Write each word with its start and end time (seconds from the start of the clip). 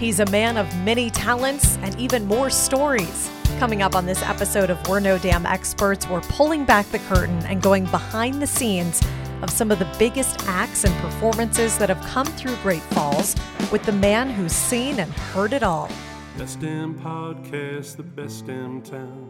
He's 0.00 0.18
a 0.18 0.24
man 0.30 0.56
of 0.56 0.74
many 0.78 1.10
talents 1.10 1.76
and 1.82 1.94
even 2.00 2.24
more 2.24 2.48
stories. 2.48 3.30
Coming 3.58 3.82
up 3.82 3.94
on 3.94 4.06
this 4.06 4.22
episode 4.22 4.70
of 4.70 4.88
We're 4.88 4.98
No 4.98 5.18
Damn 5.18 5.44
Experts, 5.44 6.08
we're 6.08 6.22
pulling 6.22 6.64
back 6.64 6.86
the 6.86 7.00
curtain 7.00 7.38
and 7.44 7.60
going 7.60 7.84
behind 7.84 8.40
the 8.40 8.46
scenes 8.46 9.02
of 9.42 9.50
some 9.50 9.70
of 9.70 9.78
the 9.78 9.86
biggest 9.98 10.42
acts 10.48 10.84
and 10.84 10.96
performances 11.02 11.76
that 11.76 11.90
have 11.90 12.00
come 12.06 12.24
through 12.24 12.56
Great 12.62 12.80
Falls 12.80 13.36
with 13.70 13.84
the 13.84 13.92
man 13.92 14.30
who's 14.30 14.52
seen 14.52 15.00
and 15.00 15.12
heard 15.12 15.52
it 15.52 15.62
all. 15.62 15.90
Best 16.38 16.60
damn 16.60 16.98
podcast, 16.98 17.96
the 17.96 18.02
best 18.02 18.46
damn 18.46 18.80
town. 18.80 19.28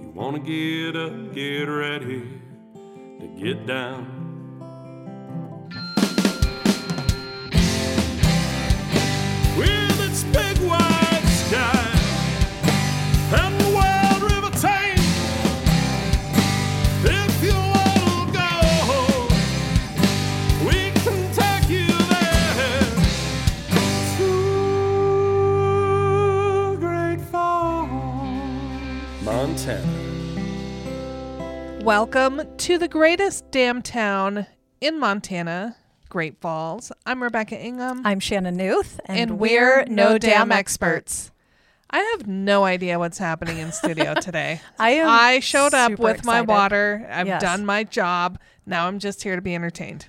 You 0.00 0.08
wanna 0.14 0.38
get 0.38 0.96
up, 0.96 1.34
get 1.34 1.64
ready 1.64 2.40
to 3.20 3.26
get 3.38 3.66
down. 3.66 4.22
We 9.58 9.85
Montana. 29.22 29.82
Welcome 31.82 32.42
to 32.58 32.78
the 32.78 32.88
greatest 32.88 33.50
damn 33.50 33.82
town 33.82 34.46
in 34.80 34.98
Montana, 34.98 35.76
Great 36.16 36.40
Falls. 36.40 36.90
I'm 37.04 37.22
Rebecca 37.22 37.62
Ingham. 37.62 38.00
I'm 38.06 38.20
Shannon 38.20 38.56
Newth, 38.56 38.98
and, 39.04 39.18
And 39.32 39.38
we're 39.38 39.80
we're 39.80 39.84
No 39.84 40.16
Damn 40.16 40.48
Damn 40.48 40.52
Experts. 40.52 41.30
I 41.90 41.98
have 41.98 42.26
no 42.26 42.64
idea 42.64 42.98
what's 42.98 43.18
happening 43.18 43.58
in 43.58 43.70
studio 43.70 44.14
today. 44.22 44.62
I 44.78 44.92
am 44.92 45.10
I 45.10 45.40
showed 45.40 45.74
up 45.74 45.98
with 45.98 46.24
my 46.24 46.40
water. 46.40 47.06
I've 47.12 47.26
Yes. 47.26 47.42
done 47.42 47.66
my 47.66 47.84
job. 47.84 48.38
Now 48.64 48.86
I'm 48.86 48.98
just 48.98 49.24
here 49.24 49.36
to 49.36 49.42
be 49.42 49.54
entertained. 49.54 50.06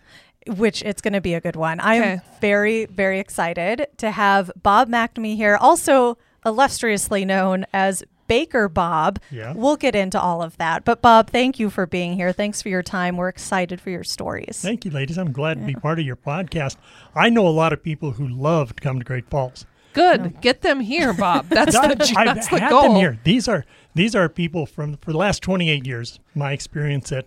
which 0.48 0.82
it's 0.84 1.02
going 1.02 1.12
to 1.12 1.20
be 1.20 1.34
a 1.34 1.42
good 1.42 1.58
one. 1.58 1.82
I'm 1.82 2.02
Okay. 2.02 2.20
very, 2.40 2.86
very 2.86 3.20
excited 3.20 3.88
to 3.98 4.12
have 4.12 4.50
Bob 4.56 4.88
McNamee 4.88 5.36
here, 5.36 5.58
also 5.60 6.18
illustriously 6.46 7.26
known 7.26 7.66
as 7.74 8.02
Baker 8.28 8.68
Bob. 8.70 9.20
Yeah. 9.32 9.54
We'll 9.56 9.76
get 9.78 9.96
into 9.96 10.20
all 10.20 10.42
of 10.42 10.58
that. 10.58 10.86
But 10.86 11.02
Bob, 11.02 11.30
thank 11.30 11.60
you 11.60 11.70
for 11.70 11.86
being 11.86 12.14
here. 12.16 12.32
Thanks 12.32 12.62
for 12.62 12.70
your 12.70 12.84
time. 12.84 13.18
We're 13.18 13.30
excited 13.30 13.80
for 13.82 13.90
your 13.90 14.04
stories. 14.04 14.60
Thank 14.62 14.86
you, 14.86 14.92
ladies. 14.92 15.18
I'm 15.18 15.32
glad 15.32 15.60
to 15.60 15.66
be 15.66 15.74
part 15.76 16.00
of 16.00 16.06
your 16.06 16.16
podcast. 16.16 16.78
I 17.16 17.30
know 17.30 17.48
a 17.48 17.50
lot 17.50 17.74
of 17.74 17.82
people 17.84 18.12
who 18.12 18.28
love 18.28 18.76
to 18.76 18.82
come 18.84 19.00
to 19.00 19.06
Great 19.06 19.30
Falls. 19.30 19.66
Good. 19.94 20.42
Get 20.42 20.62
them 20.62 20.80
here, 20.82 21.12
Bob. 21.14 21.48
That's 21.50 21.74
the, 21.74 22.14
I've 22.18 22.26
that's 22.36 22.48
the 22.50 22.60
had 22.60 22.70
goal. 22.70 22.84
them 22.84 22.96
here. 22.96 23.18
These 23.24 23.48
are 23.48 23.66
these 23.96 24.14
are 24.14 24.30
people 24.30 24.68
from 24.68 24.98
for 24.98 25.12
the 25.12 25.18
last 25.18 25.42
28 25.42 25.88
years. 25.88 26.20
My 26.36 26.52
experience 26.52 27.12
at 27.12 27.26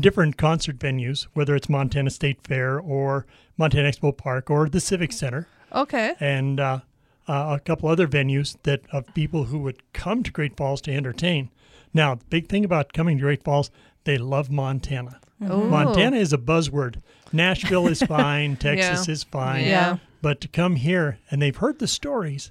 different 0.00 0.38
concert 0.38 0.78
venues, 0.78 1.26
whether 1.34 1.54
it's 1.54 1.68
Montana 1.68 2.08
State 2.08 2.38
Fair 2.42 2.78
or 2.80 3.26
Montana 3.58 3.90
ExpoPark 3.90 4.48
or 4.48 4.66
the 4.68 4.80
Civic 4.80 5.12
Center, 5.12 5.46
Okay. 5.74 6.14
and 6.18 6.58
uh, 6.58 6.80
uh, 7.28 7.56
a 7.56 7.60
couple 7.60 7.88
other 7.88 8.06
venues 8.06 8.56
that 8.62 8.82
of 8.92 9.12
people 9.14 9.44
who 9.44 9.58
would 9.60 9.92
come 9.92 10.22
to 10.22 10.30
Great 10.30 10.56
Falls 10.56 10.80
to 10.82 10.92
entertain. 10.92 11.50
Now, 11.94 12.14
the 12.16 12.24
big 12.26 12.48
thing 12.48 12.64
about 12.64 12.92
coming 12.92 13.16
to 13.18 13.22
Great 13.22 13.42
Falls, 13.42 13.70
they 14.04 14.18
love 14.18 14.50
Montana. 14.50 15.20
Ooh. 15.42 15.64
Montana 15.64 16.16
is 16.16 16.32
a 16.32 16.38
buzzword. 16.38 17.02
Nashville 17.32 17.86
is 17.88 18.02
fine. 18.06 18.56
Texas 18.56 19.06
Yeah. 19.08 19.12
is 19.12 19.24
fine. 19.24 19.64
Yeah. 19.64 19.96
But 20.22 20.40
to 20.42 20.48
come 20.48 20.76
here 20.76 21.18
and 21.30 21.42
they've 21.42 21.56
heard 21.56 21.78
the 21.78 21.86
stories, 21.88 22.50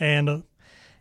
and 0.00 0.28
uh, 0.28 0.38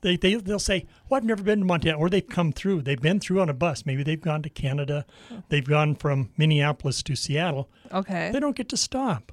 they, 0.02 0.18
they 0.18 0.36
they'll 0.36 0.60
say, 0.60 0.88
"Well, 1.08 1.18
I've 1.20 1.24
never 1.24 1.44
been 1.44 1.60
to 1.60 1.66
Montana," 1.66 1.98
or 1.98 2.10
they've 2.10 2.28
come 2.28 2.52
through. 2.52 2.82
They've 2.82 3.00
been 3.02 3.20
through 3.20 3.40
on 3.42 3.50
a 3.50 3.54
bus. 3.54 3.86
Maybe 3.86 4.04
they've 4.04 4.20
gone 4.22 4.42
to 4.44 4.50
Canada. 4.50 5.06
They've 5.50 5.66
gone 5.68 5.96
from 5.96 6.30
Minneapolis 6.38 7.02
to 7.04 7.16
Seattle. 7.16 7.70
Okay. 7.92 8.30
They 8.34 8.40
don't 8.40 8.56
get 8.56 8.68
to 8.70 8.78
stop. 8.78 9.32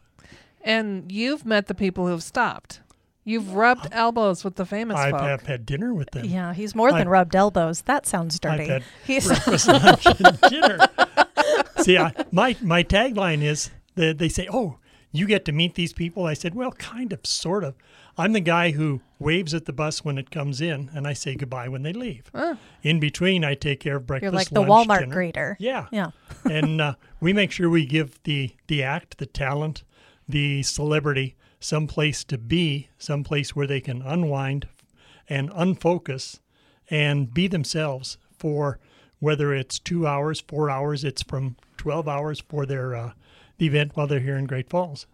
And 0.62 1.10
you've 1.10 1.44
met 1.46 1.66
the 1.66 1.74
people 1.74 2.06
who've 2.06 2.22
stopped. 2.22 2.80
You've 3.24 3.52
rubbed 3.54 3.88
elbows 3.92 4.42
with 4.42 4.56
the 4.56 4.64
famous 4.64 4.96
I've 4.96 5.10
folk. 5.10 5.20
have 5.20 5.42
had 5.46 5.66
dinner 5.66 5.92
with 5.92 6.10
them. 6.12 6.24
Yeah, 6.24 6.54
he's 6.54 6.74
more 6.74 6.90
than 6.90 7.02
I've- 7.02 7.10
rubbed 7.10 7.36
elbows. 7.36 7.82
That 7.82 8.06
sounds 8.06 8.38
dirty. 8.40 8.62
I've 8.64 8.68
had 8.68 8.82
He's 9.06 9.26
breakfast, 9.26 9.68
lunch, 9.68 10.06
and 10.06 10.40
dinner. 10.48 10.78
See, 11.78 11.98
I, 11.98 12.12
my 12.32 12.56
my 12.62 12.82
tagline 12.82 13.42
is 13.42 13.70
that 13.96 14.18
they 14.18 14.28
say, 14.28 14.48
"Oh, 14.50 14.78
you 15.12 15.26
get 15.26 15.44
to 15.46 15.52
meet 15.52 15.74
these 15.74 15.92
people." 15.92 16.24
I 16.26 16.34
said, 16.34 16.54
"Well, 16.54 16.72
kind 16.72 17.12
of, 17.12 17.26
sort 17.26 17.64
of. 17.64 17.74
I'm 18.16 18.32
the 18.32 18.40
guy 18.40 18.72
who 18.72 19.00
waves 19.20 19.54
at 19.54 19.66
the 19.66 19.72
bus 19.72 20.04
when 20.04 20.18
it 20.18 20.30
comes 20.32 20.60
in, 20.60 20.90
and 20.92 21.06
I 21.06 21.12
say 21.12 21.36
goodbye 21.36 21.68
when 21.68 21.82
they 21.84 21.92
leave. 21.92 22.32
In 22.82 22.98
between, 22.98 23.44
I 23.44 23.54
take 23.54 23.78
care 23.78 23.94
of 23.96 24.06
breakfast. 24.08 24.24
you're 24.24 24.32
like 24.32 24.48
the 24.50 24.60
lunch, 24.62 24.88
Walmart 24.88 25.00
dinner. 25.00 25.14
greeter. 25.14 25.56
Yeah, 25.60 25.86
Yeah. 25.92 26.10
and 26.44 26.80
uh, 26.80 26.94
we 27.20 27.32
make 27.32 27.52
sure 27.52 27.70
we 27.70 27.86
give 27.86 28.20
the 28.24 28.50
the 28.66 28.82
act, 28.82 29.18
the 29.18 29.26
talent, 29.26 29.84
the 30.28 30.64
celebrity 30.64 31.36
some 31.60 31.86
place 31.86 32.24
to 32.24 32.38
be, 32.38 32.88
some 32.98 33.24
place 33.24 33.54
where 33.54 33.66
they 33.66 33.80
can 33.80 34.02
unwind 34.02 34.68
and 35.28 35.50
unfocus 35.50 36.40
and 36.90 37.32
be 37.32 37.46
themselves 37.46 38.18
for 38.38 38.78
whether 39.20 39.52
it's 39.52 39.78
two 39.78 40.06
hours, 40.06 40.40
four 40.40 40.70
hours, 40.70 41.04
it's 41.04 41.22
from 41.22 41.56
12 41.76 42.08
hours 42.08 42.40
for 42.48 42.64
their 42.66 42.94
uh, 42.94 43.12
the 43.58 43.66
event 43.66 43.92
while 43.94 44.06
they're 44.06 44.20
here 44.20 44.36
in 44.36 44.46
Great 44.46 44.70
Falls. 44.70 45.06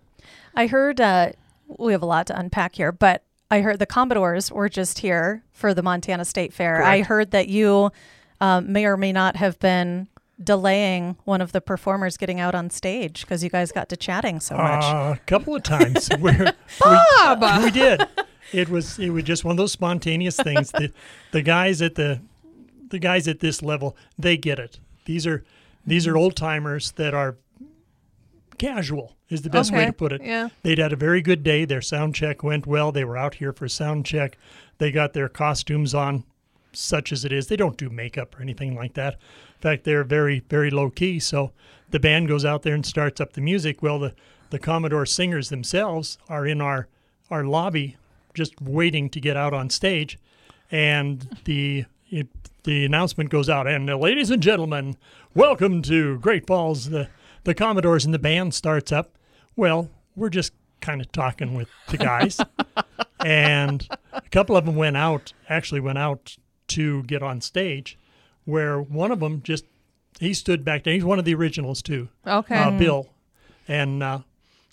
I 0.54 0.66
heard 0.66 1.00
uh, 1.00 1.32
we 1.66 1.92
have 1.92 2.02
a 2.02 2.06
lot 2.06 2.26
to 2.26 2.38
unpack 2.38 2.76
here, 2.76 2.92
but 2.92 3.24
I 3.50 3.60
heard 3.60 3.78
the 3.78 3.86
Commodores 3.86 4.52
were 4.52 4.68
just 4.68 4.98
here 4.98 5.42
for 5.52 5.74
the 5.74 5.82
Montana 5.82 6.24
State 6.24 6.52
Fair. 6.52 6.82
I 6.82 7.02
heard 7.02 7.30
that 7.30 7.48
you 7.48 7.90
um, 8.40 8.72
may 8.72 8.84
or 8.84 8.96
may 8.96 9.12
not 9.12 9.36
have 9.36 9.58
been 9.58 10.08
delaying 10.42 11.16
one 11.24 11.40
of 11.40 11.52
the 11.52 11.60
performers 11.60 12.16
getting 12.16 12.40
out 12.40 12.54
on 12.54 12.70
stage 12.70 13.22
because 13.22 13.44
you 13.44 13.50
guys 13.50 13.70
got 13.72 13.88
to 13.88 13.96
chatting 13.96 14.40
so 14.40 14.56
much. 14.56 14.84
Uh, 14.84 15.14
a 15.16 15.20
couple 15.26 15.54
of 15.54 15.62
times 15.62 16.08
where 16.18 16.54
Bob! 16.80 17.42
we, 17.58 17.64
we 17.64 17.70
did. 17.70 18.06
It 18.52 18.68
was 18.68 18.98
it 18.98 19.10
was 19.10 19.24
just 19.24 19.44
one 19.44 19.52
of 19.52 19.56
those 19.56 19.72
spontaneous 19.72 20.36
things. 20.36 20.70
The 20.70 20.92
the 21.32 21.42
guys 21.42 21.80
at 21.80 21.94
the 21.94 22.20
the 22.88 22.98
guys 22.98 23.26
at 23.28 23.40
this 23.40 23.62
level, 23.62 23.96
they 24.18 24.36
get 24.36 24.58
it. 24.58 24.78
These 25.04 25.26
are 25.26 25.44
these 25.86 26.06
are 26.06 26.16
old 26.16 26.36
timers 26.36 26.92
that 26.92 27.14
are 27.14 27.36
casual 28.58 29.16
is 29.28 29.42
the 29.42 29.50
best 29.50 29.72
way 29.72 29.84
to 29.84 29.92
put 29.92 30.12
it. 30.12 30.22
yeah. 30.22 30.48
They'd 30.62 30.78
had 30.78 30.92
a 30.92 30.96
very 30.96 31.20
good 31.20 31.42
day. 31.42 31.64
Their 31.64 31.80
sound 31.82 32.14
check 32.14 32.42
went 32.42 32.66
well. 32.66 32.92
They 32.92 33.04
were 33.04 33.16
out 33.16 33.36
here 33.36 33.52
for 33.52 33.68
sound 33.68 34.06
check. 34.06 34.38
They 34.78 34.90
got 34.90 35.12
their 35.12 35.28
costumes 35.28 35.94
on, 35.94 36.24
such 36.72 37.10
as 37.12 37.24
it 37.24 37.32
is. 37.32 37.48
They 37.48 37.56
don't 37.56 37.76
do 37.76 37.90
makeup 37.90 38.38
or 38.38 38.42
anything 38.42 38.76
like 38.76 38.94
that. 38.94 39.16
Fact, 39.64 39.84
they're 39.84 40.04
very, 40.04 40.40
very 40.48 40.70
low 40.70 40.90
key. 40.90 41.18
So 41.18 41.52
the 41.90 41.98
band 41.98 42.28
goes 42.28 42.44
out 42.44 42.62
there 42.62 42.74
and 42.74 42.84
starts 42.84 43.20
up 43.20 43.32
the 43.32 43.40
music. 43.40 43.82
Well, 43.82 43.98
the, 43.98 44.14
the 44.50 44.58
Commodore 44.58 45.06
singers 45.06 45.48
themselves 45.48 46.18
are 46.28 46.46
in 46.46 46.60
our, 46.60 46.86
our 47.30 47.44
lobby 47.44 47.96
just 48.34 48.60
waiting 48.60 49.08
to 49.08 49.20
get 49.20 49.38
out 49.38 49.54
on 49.54 49.70
stage. 49.70 50.18
And 50.70 51.38
the 51.44 51.86
it, 52.10 52.28
the 52.64 52.84
announcement 52.84 53.30
goes 53.30 53.48
out, 53.48 53.66
and 53.66 53.88
uh, 53.88 53.96
ladies 53.96 54.30
and 54.30 54.42
gentlemen, 54.42 54.96
welcome 55.34 55.82
to 55.82 56.18
Great 56.18 56.46
Falls. 56.46 56.90
The 56.90 57.08
the 57.44 57.54
Commodores 57.54 58.04
and 58.04 58.12
the 58.12 58.18
band 58.18 58.54
starts 58.54 58.92
up. 58.92 59.16
Well, 59.56 59.90
we're 60.14 60.28
just 60.28 60.52
kind 60.80 61.00
of 61.00 61.10
talking 61.10 61.54
with 61.54 61.68
the 61.88 61.96
guys, 61.96 62.38
and 63.24 63.88
a 64.12 64.20
couple 64.30 64.56
of 64.56 64.66
them 64.66 64.76
went 64.76 64.96
out. 64.96 65.32
Actually, 65.48 65.80
went 65.80 65.98
out 65.98 66.36
to 66.68 67.02
get 67.04 67.22
on 67.22 67.40
stage, 67.40 67.98
where 68.44 68.80
one 68.80 69.10
of 69.12 69.20
them 69.20 69.42
just 69.42 69.64
he 70.20 70.32
stood 70.34 70.64
back 70.64 70.84
there. 70.84 70.94
He's 70.94 71.04
one 71.04 71.18
of 71.18 71.24
the 71.24 71.34
originals 71.34 71.82
too, 71.82 72.08
Okay. 72.26 72.56
uh, 72.56 72.70
Bill, 72.78 73.08
and 73.68 74.02
uh, 74.02 74.18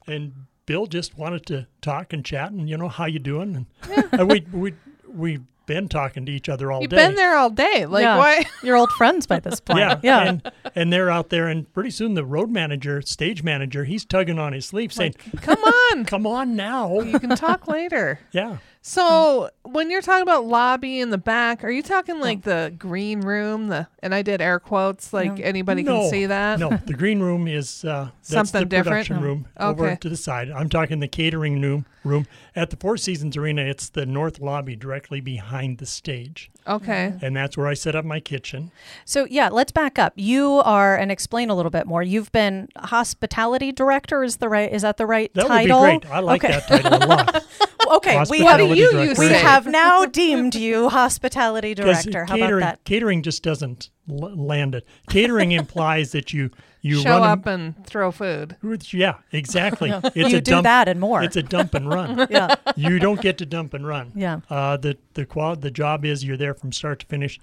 and 0.07 0.33
Bill 0.65 0.85
just 0.85 1.17
wanted 1.17 1.45
to 1.47 1.67
talk 1.81 2.13
and 2.13 2.23
chat 2.23 2.51
and 2.51 2.69
you 2.69 2.77
know 2.77 2.87
how 2.89 3.05
you 3.05 3.19
doing 3.19 3.65
and 4.11 4.29
we 4.29 4.45
we 4.53 4.73
we've 5.07 5.41
been 5.67 5.87
talking 5.87 6.25
to 6.25 6.31
each 6.31 6.49
other 6.49 6.71
all 6.71 6.81
You've 6.81 6.89
day. 6.89 6.97
been 6.97 7.15
there 7.15 7.35
all 7.37 7.49
day. 7.49 7.85
Like, 7.85 8.01
yeah. 8.03 8.17
why? 8.17 8.43
You're 8.63 8.75
old 8.75 8.89
friends 8.91 9.25
by 9.27 9.39
this 9.39 9.59
point. 9.61 9.79
Yeah, 9.79 9.99
Yeah. 10.03 10.23
And, 10.27 10.51
and 10.75 10.91
they're 10.91 11.09
out 11.09 11.29
there, 11.29 11.47
and 11.47 11.71
pretty 11.71 11.91
soon 11.91 12.15
the 12.15 12.25
road 12.25 12.49
manager, 12.49 13.01
stage 13.03 13.41
manager, 13.43 13.85
he's 13.85 14.03
tugging 14.03 14.37
on 14.39 14.51
his 14.53 14.65
sleeve, 14.65 14.91
saying, 14.91 15.13
Come 15.37 15.59
on. 15.63 16.03
"Come 16.05 16.27
on 16.27 16.55
now." 16.57 16.99
You 16.99 17.19
can 17.19 17.29
talk 17.37 17.67
later. 17.67 18.19
Yeah, 18.31 18.57
So 18.83 19.51
when 19.61 19.91
you're 19.91 20.01
talking 20.01 20.23
about 20.23 20.45
lobby 20.45 20.99
in 20.99 21.11
the 21.11 21.17
back, 21.19 21.63
are 21.63 21.69
you 21.69 21.83
talking 21.83 22.19
like 22.19 22.41
the 22.41 22.73
green 22.77 23.21
room? 23.21 23.67
The 23.67 23.87
and 24.01 24.15
I 24.15 24.23
did 24.23 24.41
air 24.41 24.59
quotes, 24.59 25.13
like 25.13 25.39
anybody 25.39 25.83
no, 25.83 26.01
can 26.01 26.09
see 26.09 26.25
that. 26.25 26.57
No, 26.59 26.69
the 26.85 26.95
green 26.95 27.19
room 27.19 27.47
is 27.47 27.85
uh, 27.85 28.09
that's 28.17 28.29
Something 28.29 28.61
the 28.61 28.65
different? 28.65 29.07
production 29.07 29.17
Oh, 29.17 29.21
room 29.21 29.47
over 29.59 29.85
okay. 29.85 29.97
to 30.01 30.09
the 30.09 30.17
side. 30.17 30.49
I'm 30.49 30.67
talking 30.67 30.99
the 30.99 31.07
catering 31.07 31.61
room. 31.61 31.85
Room 32.03 32.25
at 32.55 32.71
the 32.71 32.75
Four 32.77 32.97
Seasons 32.97 33.37
Arena. 33.37 33.61
It's 33.61 33.87
the 33.89 34.07
north 34.07 34.39
lobby, 34.39 34.75
directly 34.75 35.21
behind 35.21 35.77
the 35.77 35.85
stage. 35.85 36.49
Okay. 36.67 37.13
and 37.21 37.35
that's 37.35 37.57
where 37.57 37.67
I 37.67 37.73
set 37.73 37.95
up 37.95 38.05
my 38.05 38.19
kitchen. 38.19 38.71
So 39.05 39.25
yeah, 39.29 39.49
let's 39.49 39.71
back 39.71 39.97
up. 39.99 40.13
You 40.15 40.61
are 40.65 40.95
and 40.95 41.11
explain 41.11 41.49
a 41.49 41.55
little 41.55 41.69
bit 41.71 41.87
more. 41.87 42.03
You've 42.03 42.31
been 42.31 42.67
hospitality 42.77 43.71
director. 43.71 44.23
Is 44.23 44.37
the 44.37 44.49
right? 44.49 44.71
Is 44.71 44.83
that 44.83 44.97
the 44.97 45.05
right 45.05 45.33
That 45.33 45.47
title? 45.47 45.81
would 45.81 46.01
be 46.01 46.07
great. 46.07 46.13
I 46.13 46.19
like 46.19 46.43
okay. 46.43 46.53
that 46.53 46.67
title 46.67 46.93
a 46.93 47.05
lot. 47.05 47.45
Okay, 47.93 48.23
we 48.29 48.39
have 48.45 48.61
you 48.61 48.91
director. 48.91 49.19
we 49.19 49.29
have 49.33 49.67
now 49.67 50.05
deemed 50.05 50.55
you 50.55 50.87
hospitality 50.87 51.73
director. 51.75 52.23
How 52.25 52.35
catering, 52.35 52.61
about 52.63 52.75
that? 52.75 52.83
catering 52.85 53.21
just 53.21 53.43
doesn't 53.43 53.89
l- 54.09 54.33
land 54.33 54.75
it. 54.75 54.87
Catering 55.09 55.51
implies 55.51 56.13
that 56.13 56.31
you 56.31 56.51
you 56.81 57.01
Show 57.01 57.09
run 57.11 57.21
a- 57.21 57.33
up 57.33 57.45
and 57.45 57.85
throw 57.85 58.11
food. 58.11 58.57
Yeah, 58.91 59.15
exactly. 59.31 59.89
It's 60.15 60.15
you 60.31 60.37
a 60.37 60.41
do 60.41 60.51
dump, 60.51 60.63
that 60.63 60.87
and 60.87 60.99
more. 60.99 61.21
It's 61.23 61.35
a 61.35 61.43
dump 61.43 61.73
and 61.75 61.87
run. 61.89 62.27
yeah, 62.29 62.55
you 62.75 62.97
don't 62.99 63.21
get 63.21 63.37
to 63.39 63.45
dump 63.45 63.73
and 63.73 63.85
run. 63.85 64.11
Yeah. 64.15 64.39
Uh, 64.49 64.77
the 64.77 64.97
the 65.13 65.25
qual 65.25 65.55
the 65.55 65.71
job 65.71 66.05
is 66.05 66.23
you're 66.23 66.37
there 66.37 66.53
from 66.53 66.71
start 66.71 66.99
to 67.01 67.05
finish. 67.05 67.39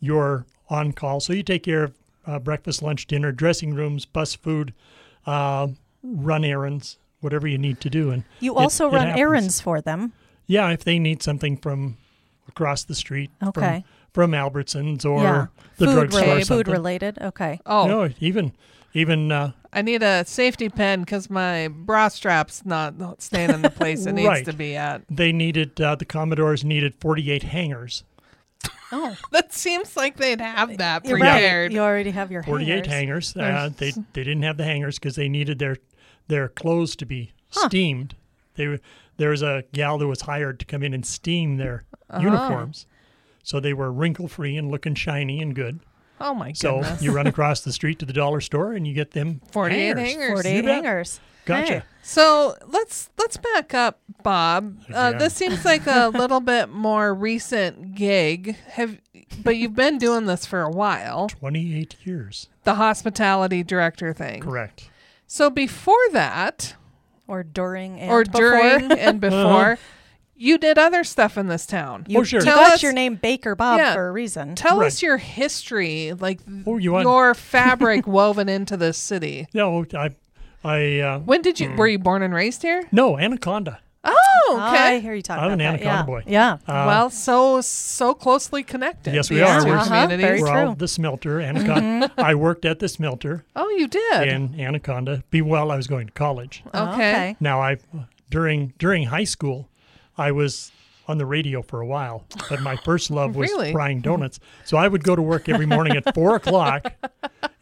You're 0.00 0.44
on 0.68 0.92
call, 0.92 1.20
so 1.20 1.32
you 1.32 1.42
take 1.42 1.62
care 1.62 1.84
of 1.84 1.92
uh, 2.26 2.38
breakfast, 2.38 2.82
lunch, 2.82 3.06
dinner, 3.06 3.32
dressing 3.32 3.74
rooms, 3.74 4.04
bus 4.04 4.34
food, 4.34 4.72
uh, 5.26 5.68
run 6.02 6.44
errands, 6.44 6.98
whatever 7.20 7.46
you 7.48 7.58
need 7.58 7.80
to 7.80 7.90
do. 7.90 8.10
And 8.10 8.24
you 8.40 8.54
also 8.56 8.88
it 8.88 8.92
run 8.94 9.06
happens. 9.08 9.20
errands 9.20 9.60
for 9.60 9.80
them. 9.80 10.12
Yeah, 10.46 10.68
if 10.70 10.84
they 10.84 10.98
need 10.98 11.22
something 11.22 11.56
from 11.56 11.96
across 12.48 12.84
the 12.84 12.94
street, 12.94 13.30
Okay. 13.42 13.84
from, 14.12 14.30
from 14.30 14.32
Albertsons 14.32 15.04
or 15.04 15.22
yeah, 15.22 15.46
the 15.78 15.86
food 15.86 15.94
drugstore 16.10 16.20
or 16.20 16.24
related. 16.26 16.46
Food 16.46 16.46
something. 16.66 16.72
related. 16.72 17.18
Okay. 17.22 17.60
Oh, 17.64 17.86
No, 17.86 18.10
even 18.20 18.52
even 18.94 19.32
uh, 19.32 19.52
I 19.72 19.82
need 19.82 20.02
a 20.02 20.24
safety 20.24 20.68
pin 20.68 21.00
because 21.00 21.30
my 21.30 21.68
bra 21.68 22.08
strap's 22.08 22.64
not 22.64 22.94
staying 23.22 23.50
in 23.50 23.62
the 23.62 23.70
place 23.70 24.04
it 24.06 24.12
needs 24.14 24.28
Right. 24.28 24.44
to 24.44 24.52
be 24.52 24.76
at. 24.76 25.02
they 25.10 25.32
needed 25.32 25.80
uh, 25.80 25.94
the 25.94 26.04
Commodores 26.04 26.64
needed 26.64 26.94
48 27.00 27.42
hangers. 27.44 28.04
Oh, 28.92 29.16
That 29.32 29.52
seems 29.52 29.96
like 29.96 30.16
they'd 30.18 30.40
have 30.40 30.76
that 30.78 31.04
you're 31.06 31.18
prepared. 31.18 31.70
right. 31.70 31.74
You 31.74 31.80
already 31.80 32.10
have 32.10 32.30
your 32.30 32.42
48 32.42 32.86
hangers. 32.86 33.32
hangers. 33.32 33.36
Uh, 33.36 33.70
they 33.76 33.90
they 34.12 34.24
didn't 34.24 34.42
have 34.42 34.56
the 34.58 34.64
hangers 34.64 34.98
because 34.98 35.16
they 35.16 35.28
needed 35.28 35.58
their 35.58 35.76
their 36.28 36.48
clothes 36.48 36.94
to 36.96 37.06
be 37.06 37.32
Huh. 37.50 37.68
steamed. 37.68 38.14
They 38.54 38.66
were- 38.68 38.80
there 39.18 39.30
was 39.30 39.42
a 39.42 39.64
gal 39.72 39.98
that 39.98 40.06
was 40.06 40.22
hired 40.22 40.58
to 40.60 40.66
come 40.66 40.82
in 40.82 40.94
and 40.94 41.04
steam 41.04 41.58
their 41.58 41.84
uniforms, 42.18 42.86
so 43.42 43.60
they 43.60 43.72
were 43.74 43.92
wrinkle 43.92 44.26
free 44.26 44.56
and 44.56 44.70
looking 44.70 44.94
shiny 44.94 45.40
and 45.42 45.54
good. 45.54 45.80
Oh 46.22 46.34
my 46.34 46.48
god. 46.48 46.56
So 46.56 46.96
you 47.00 47.12
run 47.12 47.26
across 47.26 47.60
the 47.62 47.72
street 47.72 47.98
to 47.98 48.06
the 48.06 48.12
dollar 48.12 48.40
store 48.40 48.72
and 48.72 48.86
you 48.86 48.94
get 48.94 49.10
them 49.10 49.40
48 49.52 49.78
hangers. 49.96 50.08
hangers. 50.08 50.28
48 50.42 50.64
hangers. 50.64 51.20
Gotcha. 51.44 51.72
Hey. 51.80 51.82
So 52.02 52.56
let's 52.68 53.10
let's 53.18 53.36
back 53.36 53.74
up, 53.74 54.00
Bob. 54.22 54.76
Uh, 54.92 55.12
this 55.18 55.34
seems 55.34 55.64
like 55.64 55.86
a 55.86 56.08
little 56.14 56.40
bit 56.40 56.68
more 56.68 57.12
recent 57.12 57.94
gig. 57.96 58.56
Have 58.70 58.98
but 59.42 59.56
you've 59.56 59.74
been 59.74 59.98
doing 59.98 60.26
this 60.26 60.46
for 60.46 60.62
a 60.62 60.70
while. 60.70 61.28
28 61.28 61.96
years. 62.04 62.48
The 62.64 62.74
hospitality 62.74 63.62
director 63.64 64.12
thing. 64.12 64.40
Correct. 64.42 64.88
So 65.26 65.50
before 65.50 65.96
that, 66.12 66.76
Or 67.26 67.42
during 67.42 67.98
and 67.98 68.10
or 68.12 68.24
before. 68.24 68.40
during 68.40 68.92
and 68.92 69.20
before, 69.20 69.78
you 70.42 70.58
did 70.58 70.78
other 70.78 71.04
stuff 71.04 71.38
in 71.38 71.46
this 71.46 71.66
town. 71.66 72.04
You, 72.08 72.20
Oh, 72.20 72.22
sure. 72.24 72.40
you 72.40 72.44
Tell 72.46 72.56
got 72.56 72.72
us- 72.74 72.82
your 72.82 72.92
name 72.92 73.14
Baker 73.16 73.54
Bob 73.54 73.78
Yeah. 73.78 73.94
for 73.94 74.08
a 74.08 74.12
reason. 74.12 74.54
Tell 74.54 74.78
Right. 74.80 74.86
us 74.86 75.00
your 75.02 75.16
history, 75.18 76.12
like 76.18 76.40
Oh, 76.66 76.78
you 76.78 76.92
want- 76.92 77.04
your 77.04 77.34
fabric 77.54 78.06
woven 78.06 78.48
into 78.48 78.76
this 78.76 78.98
city. 78.98 79.46
No, 79.54 79.84
I, 79.94 80.10
I, 80.64 80.98
uh, 81.00 81.18
When 81.20 81.42
did 81.42 81.60
you? 81.60 81.72
Were 81.72 81.86
you 81.88 81.98
born 81.98 82.22
and 82.22 82.34
raised 82.34 82.62
here? 82.62 82.84
no, 82.92 83.18
Anaconda. 83.18 83.78
Oh, 84.04 84.54
okay. 84.68 84.96
I 84.96 84.98
hear 84.98 85.14
you 85.14 85.22
talking. 85.22 85.44
I'm 85.44 85.52
about 85.52 85.52
an 85.52 85.58
that. 85.58 85.80
Anaconda 85.86 85.94
yeah. 86.00 86.02
boy. 86.02 86.22
Yeah. 86.26 86.52
Uh, 86.66 86.84
well, 86.88 87.08
so 87.10 87.60
so 87.60 88.14
closely 88.14 88.64
connected. 88.64 89.14
Yes, 89.14 89.30
we 89.30 89.36
these 89.36 89.46
are. 89.46 89.60
two 89.60 89.66
We're- 89.68 89.78
Uh-huh, 89.78 90.06
very 90.08 90.42
we're 90.42 90.48
true. 90.48 90.68
all 90.70 90.74
the 90.74 90.88
smelter, 90.88 91.40
Anaconda. 91.40 92.10
I 92.18 92.34
worked 92.34 92.64
at 92.64 92.80
the 92.80 92.88
smelter 92.88 93.44
Oh, 93.54 93.68
you 93.70 93.86
did. 93.86 94.26
in 94.26 94.58
Anaconda. 94.58 95.22
Be 95.30 95.40
while 95.40 95.70
I 95.70 95.76
was 95.76 95.86
going 95.86 96.08
to 96.08 96.12
college. 96.12 96.64
Oh, 96.74 96.94
Okay. 96.94 97.36
Now, 97.38 97.60
I 97.62 97.76
during 98.28 98.72
during 98.78 99.04
high 99.04 99.22
school, 99.22 99.68
I 100.22 100.30
was 100.32 100.70
on 101.08 101.18
the 101.18 101.26
radio 101.26 101.62
for 101.62 101.80
a 101.80 101.86
while, 101.86 102.24
but 102.48 102.60
my 102.62 102.76
first 102.76 103.10
love 103.10 103.34
was 103.40 103.50
Really? 103.50 103.72
frying 103.72 104.00
donuts. 104.00 104.38
So 104.64 104.76
I 104.76 104.86
would 104.86 105.02
go 105.02 105.16
to 105.16 105.22
work 105.22 105.48
every 105.48 105.66
morning 105.66 105.96
at 105.96 106.14
four 106.14 106.36
o'clock 106.36 106.92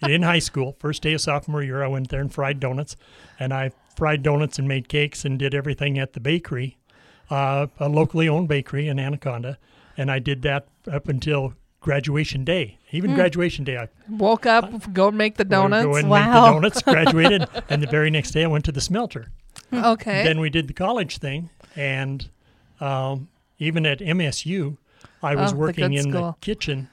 in 0.07 0.23
high 0.23 0.41
school. 0.41 0.77
First 0.79 1.03
day 1.03 1.15
of 1.15 1.23
sophomore 1.23 1.63
year, 1.63 1.83
I 1.83 1.89
went 1.89 2.11
there 2.11 2.21
and 2.21 2.33
fried 2.33 2.61
donuts, 2.61 2.97
and 3.39 3.55
I 3.55 3.71
fried 3.97 4.23
donuts 4.23 4.59
and 4.59 4.69
made 4.69 4.89
cakes 4.89 5.25
and 5.25 5.39
did 5.39 5.55
everything 5.55 5.99
at 5.99 6.13
the 6.13 6.21
bakery, 6.21 6.77
uh, 7.31 7.67
a 7.79 7.89
locally 7.89 8.29
owned 8.29 8.49
bakery 8.49 8.89
in 8.89 8.99
Anaconda, 9.01 9.57
and 9.97 10.11
I 10.11 10.19
did 10.19 10.43
that 10.43 10.67
up 10.91 11.09
until 11.09 11.55
graduation 11.81 12.45
day. 12.45 12.79
Even 12.91 13.15
graduation 13.15 13.65
day, 13.65 13.79
I 13.79 13.89
Woke 14.11 14.45
up, 14.45 14.93
go 14.93 15.11
make 15.11 15.37
the 15.37 15.47
donuts. 15.47 15.87
go 15.87 15.97
and 15.97 16.11
Wow. 16.11 16.19
make 16.19 16.35
the 16.35 16.41
donuts, 16.53 16.83
graduated, 16.83 17.49
and 17.71 17.83
the 17.83 17.87
very 17.87 18.11
next 18.11 18.33
day 18.33 18.45
I 18.45 18.49
went 18.49 18.67
to 18.67 18.73
the 18.73 18.83
smelter. 18.83 19.31
Okay. 19.73 20.25
Then 20.25 20.41
we 20.41 20.51
did 20.51 20.69
the 20.69 20.75
college 20.75 21.17
thing, 21.19 21.49
and 21.75 22.29
um, 22.81 23.29
even 23.59 23.85
at 23.87 23.99
MSU, 24.01 24.77
I 25.23 25.35
was 25.35 25.53
Oh, 25.53 25.57
working 25.57 25.91
good 25.91 25.97
in 25.99 26.11
school. 26.11 26.33
the 26.33 26.37
kitchen, 26.41 26.89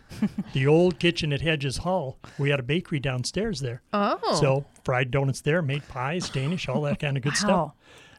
the 0.53 0.67
old 0.67 0.99
kitchen 0.99 1.31
at 1.33 1.41
Hedges 1.41 1.77
Hall. 1.77 2.17
We 2.37 2.49
had 2.49 2.59
a 2.59 2.63
bakery 2.63 2.99
downstairs 2.99 3.59
there, 3.61 3.81
oh. 3.93 4.19
so 4.39 4.65
fried 4.83 5.11
donuts 5.11 5.41
there, 5.41 5.61
made 5.61 5.87
pies, 5.87 6.29
Danish, 6.29 6.67
all 6.67 6.81
that 6.83 6.99
kind 6.99 7.15
of 7.17 7.23
good 7.23 7.33
Wow. 7.33 7.37
stuff. 7.39 7.71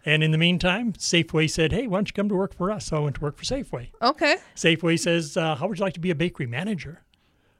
And 0.06 0.22
in 0.22 0.30
the 0.30 0.38
meantime, 0.38 0.92
Safeway 0.94 1.50
said, 1.50 1.72
"Hey, 1.72 1.86
why 1.86 1.98
don't 1.98 2.08
you 2.08 2.12
come 2.14 2.28
to 2.30 2.34
work 2.34 2.54
for 2.54 2.70
us?" 2.70 2.86
So 2.86 2.96
I 2.96 3.00
went 3.00 3.16
to 3.16 3.20
work 3.20 3.36
for 3.36 3.44
Safeway. 3.44 3.88
okay. 4.00 4.36
Safeway 4.56 4.98
says, 4.98 5.36
uh, 5.36 5.56
"How 5.56 5.66
would 5.68 5.78
you 5.78 5.84
like 5.84 5.94
to 5.94 6.00
be 6.00 6.10
a 6.10 6.14
bakery 6.14 6.46
manager?" 6.46 7.02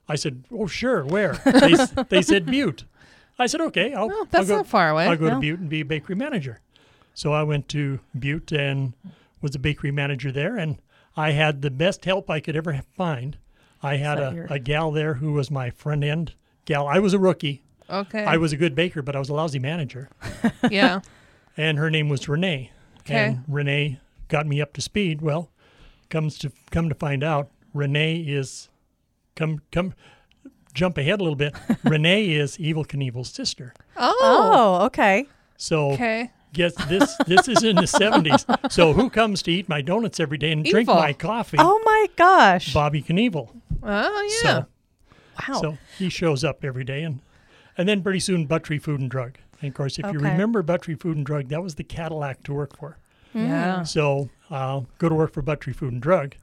I 0.09 0.15
said, 0.17 0.45
"Oh, 0.51 0.67
sure. 0.67 1.05
Where?" 1.05 1.35
they, 1.45 1.75
they 2.09 2.23
said 2.23 2.47
Butte. 2.47 2.85
I 3.39 3.47
said, 3.47 3.61
"Okay, 3.61 3.93
I'll, 3.93 4.11
Oh, 4.11 4.27
I'll 4.33 4.45
go, 4.47 4.57
not 4.59 4.67
far 4.67 4.89
away. 4.91 5.07
I'll 5.07 5.17
go 5.17 5.27
No. 5.29 5.35
to 5.35 5.41
Butte 5.41 5.59
and 5.61 5.69
be 5.69 5.81
a 5.81 5.85
bakery 5.85 6.15
manager." 6.15 6.61
So 7.13 7.33
I 7.33 7.43
went 7.43 7.69
to 7.71 8.01
Butte 8.19 8.53
and 8.53 8.95
was 9.41 9.55
a 9.55 9.59
bakery 9.59 9.91
manager 9.91 10.31
there, 10.33 10.57
and 10.57 10.81
I 11.17 11.33
had 11.33 11.63
the 11.63 11.71
best 11.71 12.05
help 12.05 12.29
I 12.31 12.41
could 12.41 12.57
ever 12.57 12.81
find. 12.97 13.37
I 13.83 13.97
had 13.97 14.19
a, 14.19 14.33
your- 14.35 14.47
a 14.51 14.59
gal 14.59 14.91
there 14.91 15.15
who 15.15 15.33
was 15.33 15.51
my 15.51 15.71
front 15.71 16.05
end 16.05 16.35
gal. 16.65 16.87
I 16.89 16.99
was 16.99 17.15
a 17.15 17.19
rookie. 17.19 17.63
Okay. 17.91 18.25
I 18.25 18.37
was 18.37 18.53
a 18.53 18.57
good 18.57 18.75
baker, 18.75 19.01
but 19.03 19.17
I 19.17 19.19
was 19.19 19.29
a 19.29 19.35
lousy 19.35 19.59
manager. 19.59 20.11
yeah. 20.71 21.01
And 21.57 21.79
her 21.79 21.91
name 21.91 22.09
was 22.09 22.29
Renee. 22.29 22.71
Okay. 23.01 23.27
And 23.29 23.45
Renee 23.49 24.01
got 24.29 24.47
me 24.47 24.61
up 24.61 24.73
to 24.75 24.81
speed. 24.83 25.23
Well, 25.23 25.51
comes 26.11 26.39
to 26.39 26.53
come 26.71 26.89
to 26.91 26.95
find 26.95 27.25
out, 27.25 27.51
Renee 27.73 28.17
is 28.19 28.69
come 29.37 29.63
come 29.73 29.95
jump 30.75 30.99
ahead 30.99 31.21
a 31.21 31.23
little 31.23 31.37
bit. 31.37 31.55
Renee 31.85 32.31
is 32.33 32.59
Evel 32.59 32.87
Knievel's 32.87 33.31
sister. 33.31 33.73
Oh. 33.97 34.15
Oh, 34.21 34.85
okay. 34.87 35.27
So 35.57 35.93
Okay. 35.93 36.31
Guess 36.53 36.75
this 36.87 37.17
this 37.27 37.49
is 37.49 37.63
in 37.63 37.77
the 37.77 37.87
seventies. 37.87 38.45
So 38.71 38.93
who 38.93 39.11
comes 39.11 39.43
to 39.43 39.53
eat 39.53 39.69
my 39.69 39.81
donuts 39.81 40.21
every 40.21 40.39
day 40.39 40.53
and 40.53 40.65
drink 40.65 40.89
my 40.89 41.13
coffee? 41.13 41.59
Oh 41.61 41.81
my 41.85 42.07
gosh. 42.17 42.73
Bobby 42.73 43.03
Knievel. 43.03 43.51
Oh 43.83 44.41
yeah. 44.43 44.63
So 44.63 44.67
wow. 45.53 45.61
so 45.61 45.79
he 45.99 46.09
shows 46.09 46.45
up 46.45 46.65
every 46.65 46.85
day 46.85 47.03
and 47.03 47.21
and 47.77 47.89
then 47.89 48.03
pretty 48.03 48.21
soon 48.21 48.47
Buttrey 48.47 48.81
Food 48.81 49.01
and 49.01 49.11
Drug. 49.11 49.39
And 49.61 49.69
of 49.69 49.75
course 49.75 49.99
if 49.99 50.07
you 50.13 50.19
remember 50.19 50.63
Buttrey 50.63 51.01
Food 51.01 51.17
and 51.17 51.27
Drug, 51.27 51.49
that 51.49 51.63
was 51.63 51.75
the 51.77 51.85
Cadillac 51.85 52.43
to 52.45 52.55
work 52.55 52.77
for. 52.77 52.99
yeah. 53.35 53.83
So 53.83 54.31
uh, 54.51 54.83
go 54.99 55.09
to 55.09 55.15
work 55.15 55.33
for 55.33 55.43
Buttrey 55.43 55.75
Food 55.75 55.93
and 55.93 56.03
Drug. 56.03 56.35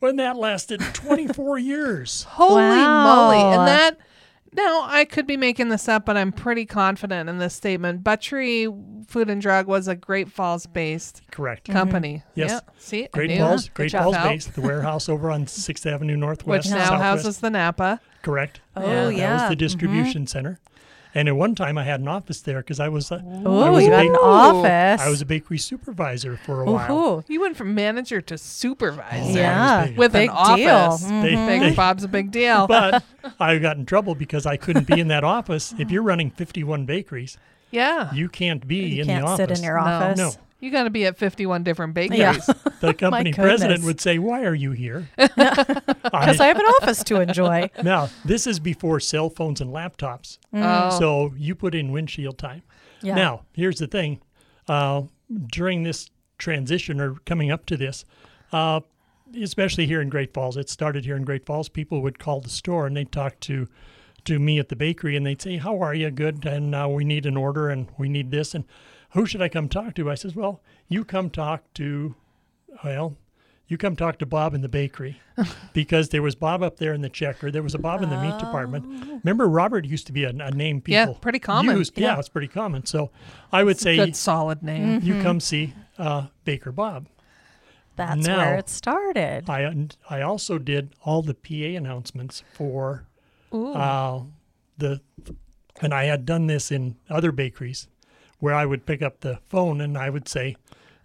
When 0.00 0.16
that 0.16 0.36
lasted 0.36 0.80
24 0.92 1.58
years. 1.58 2.22
Holy 2.22 2.62
moly! 2.62 3.40
And 3.40 3.66
that 3.66 3.98
now 4.52 4.82
I 4.88 5.04
could 5.04 5.26
be 5.26 5.36
making 5.36 5.68
this 5.68 5.88
up, 5.88 6.06
but 6.06 6.16
I'm 6.16 6.32
pretty 6.32 6.64
confident 6.64 7.28
in 7.28 7.38
this 7.38 7.54
statement. 7.54 8.02
Buttrey 8.02 8.66
Food 9.06 9.30
and 9.30 9.40
Drug 9.40 9.66
was 9.66 9.88
a 9.88 9.94
Great 9.94 10.30
Falls 10.30 10.66
based 10.66 11.22
Correct. 11.30 11.64
Mm-hmm. 11.64 11.72
company. 11.72 12.22
Yes. 12.34 12.50
Yeah. 12.50 12.60
See, 12.78 13.04
I 13.04 13.08
Great. 13.12 13.38
Falls, 13.38 13.64
Good 13.68 13.74
Great 13.74 13.92
Falls 13.92 14.14
Val. 14.14 14.28
base, 14.28 14.46
the 14.46 14.60
warehouse 14.60 15.08
over 15.08 15.30
on 15.30 15.46
6th 15.46 15.86
Avenue 15.86 16.16
Northwest. 16.16 16.66
which 16.66 16.70
now 16.70 16.84
Southwest. 16.84 17.02
houses 17.02 17.38
the 17.40 17.50
Napa. 17.50 18.00
Correct. 18.22 18.60
oh 18.76 19.08
Yeah. 19.08 19.18
That 19.28 19.32
was 19.32 19.42
the 19.42 19.46
mm-hmm. 19.48 19.58
distribution 19.58 20.26
center. 20.26 20.58
And 21.14 21.26
at 21.28 21.34
one 21.36 21.54
time 21.54 21.78
I 21.78 21.84
had 21.84 22.00
an 22.00 22.08
office 22.08 22.40
there 22.42 22.58
because 22.58 22.78
I 22.80 22.88
was 22.88 23.10
a, 23.10 23.16
I 23.16 23.42
Oh, 23.44 23.72
was 23.72 23.82
you 23.84 23.88
a 23.88 23.96
got 23.96 24.06
an 24.06 24.16
office. 24.16 25.00
I 25.00 25.08
was 25.08 25.20
a 25.22 25.26
bakery 25.26 25.58
supervisor 25.58 26.36
for 26.36 26.62
a 26.62 26.70
while. 26.70 26.92
Ooh, 27.18 27.24
You 27.28 27.40
went 27.40 27.56
from 27.56 27.74
manager 27.74 28.20
to 28.20 28.36
supervisor 28.38 29.38
Yeah. 29.38 29.86
big. 29.86 29.96
with 29.98 30.12
Big 30.12 30.30
an 30.30 30.56
deal. 30.56 30.70
office. 30.74 31.02
They- 31.04 31.10
mm-hmm. 31.10 31.46
Big 31.46 31.60
they- 31.60 31.74
Bob's 31.74 32.04
a 32.04 32.08
big 32.08 32.30
deal. 32.30 32.66
but 32.66 33.02
I 33.40 33.58
got 33.58 33.76
in 33.78 33.86
trouble 33.86 34.14
because 34.14 34.44
I 34.46 34.56
couldn't 34.56 34.86
be 34.86 35.00
in 35.00 35.08
that 35.08 35.24
office. 35.24 35.74
If 35.78 35.90
you're 35.90 36.02
running 36.02 36.30
51 36.30 36.84
bakeries, 36.84 37.38
yeah. 37.70 38.12
you 38.14 38.28
can't 38.28 38.66
be 38.66 38.76
you 38.76 39.02
in 39.02 39.08
can't 39.08 39.24
the 39.24 39.30
office. 39.30 39.48
sit 39.48 39.58
in 39.58 39.64
your 39.64 39.78
office. 39.78 40.18
No. 40.18 40.32
You 40.60 40.72
got 40.72 40.84
to 40.84 40.90
be 40.90 41.06
at 41.06 41.16
51 41.16 41.62
different 41.62 41.94
bakeries. 41.94 42.18
Yeah. 42.18 42.38
The 42.80 42.94
company 42.94 43.32
president 43.32 43.82
would 43.82 44.00
say, 44.00 44.20
"Why 44.20 44.44
are 44.44 44.54
you 44.54 44.70
here?" 44.70 45.08
Because 45.16 46.40
I 46.40 46.46
have 46.46 46.58
an 46.58 46.66
office 46.80 47.02
to 47.04 47.20
enjoy. 47.20 47.70
Now, 47.82 48.08
this 48.24 48.46
is 48.46 48.60
before 48.60 49.00
cell 49.00 49.30
phones 49.30 49.60
and 49.60 49.72
laptops. 49.72 50.38
Oh. 50.52 50.96
So 50.96 51.34
you 51.36 51.56
put 51.56 51.74
in 51.74 51.90
windshield 51.90 52.38
time. 52.38 52.62
Yeah. 53.02 53.16
Now, 53.16 53.42
here's 53.52 53.78
the 53.78 53.88
thing. 53.88 54.20
Uh, 54.68 55.02
during 55.50 55.82
this 55.82 56.08
transition 56.38 57.00
or 57.00 57.14
coming 57.26 57.50
up 57.50 57.66
to 57.66 57.76
this, 57.76 58.04
uh, 58.52 58.80
especially 59.40 59.86
here 59.86 60.00
in 60.00 60.08
Great 60.08 60.32
Falls. 60.32 60.56
It 60.56 60.68
started 60.70 61.04
here 61.04 61.16
in 61.16 61.24
Great 61.24 61.44
Falls. 61.46 61.68
People 61.68 62.00
would 62.02 62.18
call 62.20 62.40
the 62.40 62.48
store 62.48 62.86
and 62.86 62.96
they'd 62.96 63.10
talk 63.10 63.40
to 63.40 63.66
to 64.24 64.38
me 64.38 64.58
at 64.58 64.68
the 64.68 64.76
bakery 64.76 65.16
and 65.16 65.24
they'd 65.26 65.40
say, 65.42 65.56
"How 65.56 65.80
are 65.80 65.94
you? 65.94 66.10
Good. 66.10 66.44
And 66.46 66.74
uh, 66.74 66.88
we 66.90 67.04
need 67.04 67.26
an 67.26 67.36
order 67.36 67.68
and 67.68 67.88
we 67.98 68.08
need 68.08 68.30
this 68.30 68.54
and 68.54 68.64
who 69.12 69.24
should 69.26 69.40
I 69.42 69.48
come 69.48 69.68
talk 69.68 69.94
to?" 69.96 70.10
I 70.10 70.14
says, 70.14 70.34
"Well, 70.34 70.60
you 70.88 71.04
come 71.04 71.30
talk 71.30 71.62
to 71.74 72.14
well, 72.84 73.16
you 73.66 73.76
come 73.78 73.96
talk 73.96 74.18
to 74.18 74.26
Bob 74.26 74.54
in 74.54 74.60
the 74.60 74.68
bakery 74.68 75.20
because 75.72 76.08
there 76.10 76.22
was 76.22 76.34
Bob 76.34 76.62
up 76.62 76.76
there 76.78 76.92
in 76.94 77.00
the 77.02 77.08
checker. 77.08 77.50
There 77.50 77.62
was 77.62 77.74
a 77.74 77.78
Bob 77.78 78.02
in 78.02 78.10
the 78.10 78.20
meat 78.20 78.38
department. 78.38 79.20
Remember, 79.24 79.48
Robert 79.48 79.84
used 79.84 80.06
to 80.06 80.12
be 80.12 80.24
a, 80.24 80.30
a 80.30 80.50
name 80.50 80.82
Yeah, 80.86 81.06
people 81.06 81.20
pretty 81.20 81.38
common. 81.38 81.76
used. 81.76 81.98
Yeah. 81.98 82.08
Yeah. 82.14 82.18
it's 82.18 82.28
pretty 82.28 82.48
common. 82.48 82.86
So 82.86 83.10
I 83.52 83.64
would 83.64 83.78
say 83.78 83.96
Good 83.96 84.16
solid 84.16 84.62
name. 84.62 85.00
you 85.02 85.20
come 85.22 85.40
see 85.40 85.74
uh, 85.98 86.26
Baker 86.44 86.72
Bob. 86.72 87.08
That's 87.96 88.26
Now- 88.26 88.36
where 88.38 88.54
it 88.56 88.68
started. 88.68 89.50
I 89.50 89.88
I 90.08 90.22
also 90.22 90.58
did 90.58 90.94
all 91.04 91.22
the 91.22 91.34
PA 91.34 91.76
announcements 91.76 92.44
for 92.54 93.02
Ooh. 93.02 93.06
Uh, 93.52 94.20
the, 94.76 95.00
and 95.80 95.92
I 95.94 96.04
had 96.04 96.24
done 96.26 96.46
this 96.46 96.70
in 96.70 96.96
other 97.10 97.32
bakeries, 97.32 97.88
where 98.38 98.54
I 98.54 98.66
would 98.66 98.86
pick 98.86 99.02
up 99.02 99.20
the 99.20 99.38
phone 99.46 99.80
and 99.80 99.96
I 99.98 100.10
would 100.10 100.28
say, 100.28 100.56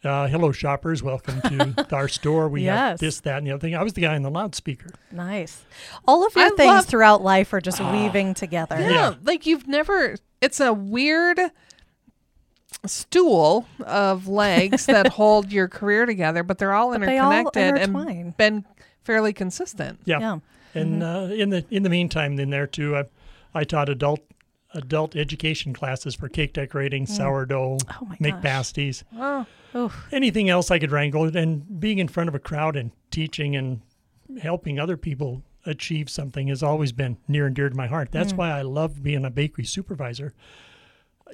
uh, 0.04 0.28
"Hello, 0.28 0.52
shoppers, 0.52 1.02
welcome 1.04 1.42
to 1.42 1.88
our 1.96 2.08
store. 2.08 2.50
We 2.50 2.64
Yes. 2.64 2.76
have 2.76 3.00
this, 3.00 3.20
that, 3.22 3.38
and 3.38 3.48
the 3.48 3.52
other 3.52 3.60
thing." 3.62 3.76
I 3.76 3.84
was 3.84 3.94
the 3.94 4.02
guy 4.02 4.16
in 4.16 4.22
the 4.24 4.30
loudspeaker. 4.32 4.90
Nice. 5.12 5.64
All 6.08 6.26
of 6.26 6.36
your 6.36 6.46
I 6.46 6.50
things 6.50 6.68
love- 6.68 6.86
throughout 6.86 7.22
life 7.22 7.54
are 7.54 7.62
just 7.62 7.80
weaving 7.80 8.34
together. 8.34 8.78
yeah, 8.80 8.90
yeah. 8.90 9.14
like 9.24 9.46
you've 9.46 9.68
never. 9.68 10.16
It's 10.42 10.60
a 10.60 10.74
weird 10.74 11.40
stool 12.86 13.66
of 13.86 14.28
legs 14.28 14.86
that 14.88 15.08
hold 15.14 15.52
your 15.52 15.68
career 15.68 16.06
together, 16.06 16.44
but 16.44 16.58
they're 16.58 16.74
all 16.74 16.92
But 16.92 17.02
they 17.02 17.18
all 17.18 17.32
interconnected 17.32 17.82
intertwine. 17.82 18.18
and 18.18 18.38
been 18.38 18.66
fairly 19.04 19.34
consistent. 19.34 20.00
Yeah. 20.06 20.20
Yeah. 20.20 20.40
And 20.74 21.02
mm-hmm. 21.02 21.32
uh, 21.32 21.36
in 21.36 21.50
the 21.50 21.66
in 21.70 21.84
the 21.84 21.90
meantime, 21.90 22.40
in 22.40 22.50
there 22.50 22.68
too, 22.68 22.96
I, 22.96 23.04
I 23.54 23.64
taught 23.64 23.90
adult 23.90 24.22
adult 24.74 25.16
education 25.16 25.74
classes 25.74 26.16
for 26.16 26.28
cake 26.30 26.54
decorating, 26.54 27.06
mm. 27.06 27.10
sourdough, 27.10 27.78
Oh 28.02 28.12
make 28.20 28.34
gosh. 28.36 28.44
pasties, 28.44 29.04
Oh, 29.76 29.92
anything 30.12 30.50
else 30.50 30.72
I 30.72 30.80
could 30.80 30.92
wrangle, 30.92 31.36
and 31.36 31.80
being 31.80 32.00
in 32.00 32.08
front 32.08 32.28
of 32.28 32.36
a 32.36 32.40
crowd 32.40 32.76
and 32.76 32.92
teaching 33.12 33.56
and 33.56 33.82
helping 34.42 34.80
other 34.80 34.98
people 34.98 35.44
achieve 35.66 36.10
something 36.10 36.48
has 36.48 36.62
always 36.64 36.92
been 36.92 37.18
near 37.28 37.46
and 37.46 37.56
dear 37.56 37.70
to 37.70 37.76
my 37.76 37.88
heart. 37.88 38.10
That's 38.12 38.34
mm. 38.34 38.38
why 38.38 38.52
I 38.52 38.64
love 38.64 39.02
being 39.04 39.26
a 39.26 39.30
bakery 39.30 39.66
supervisor. 39.66 40.34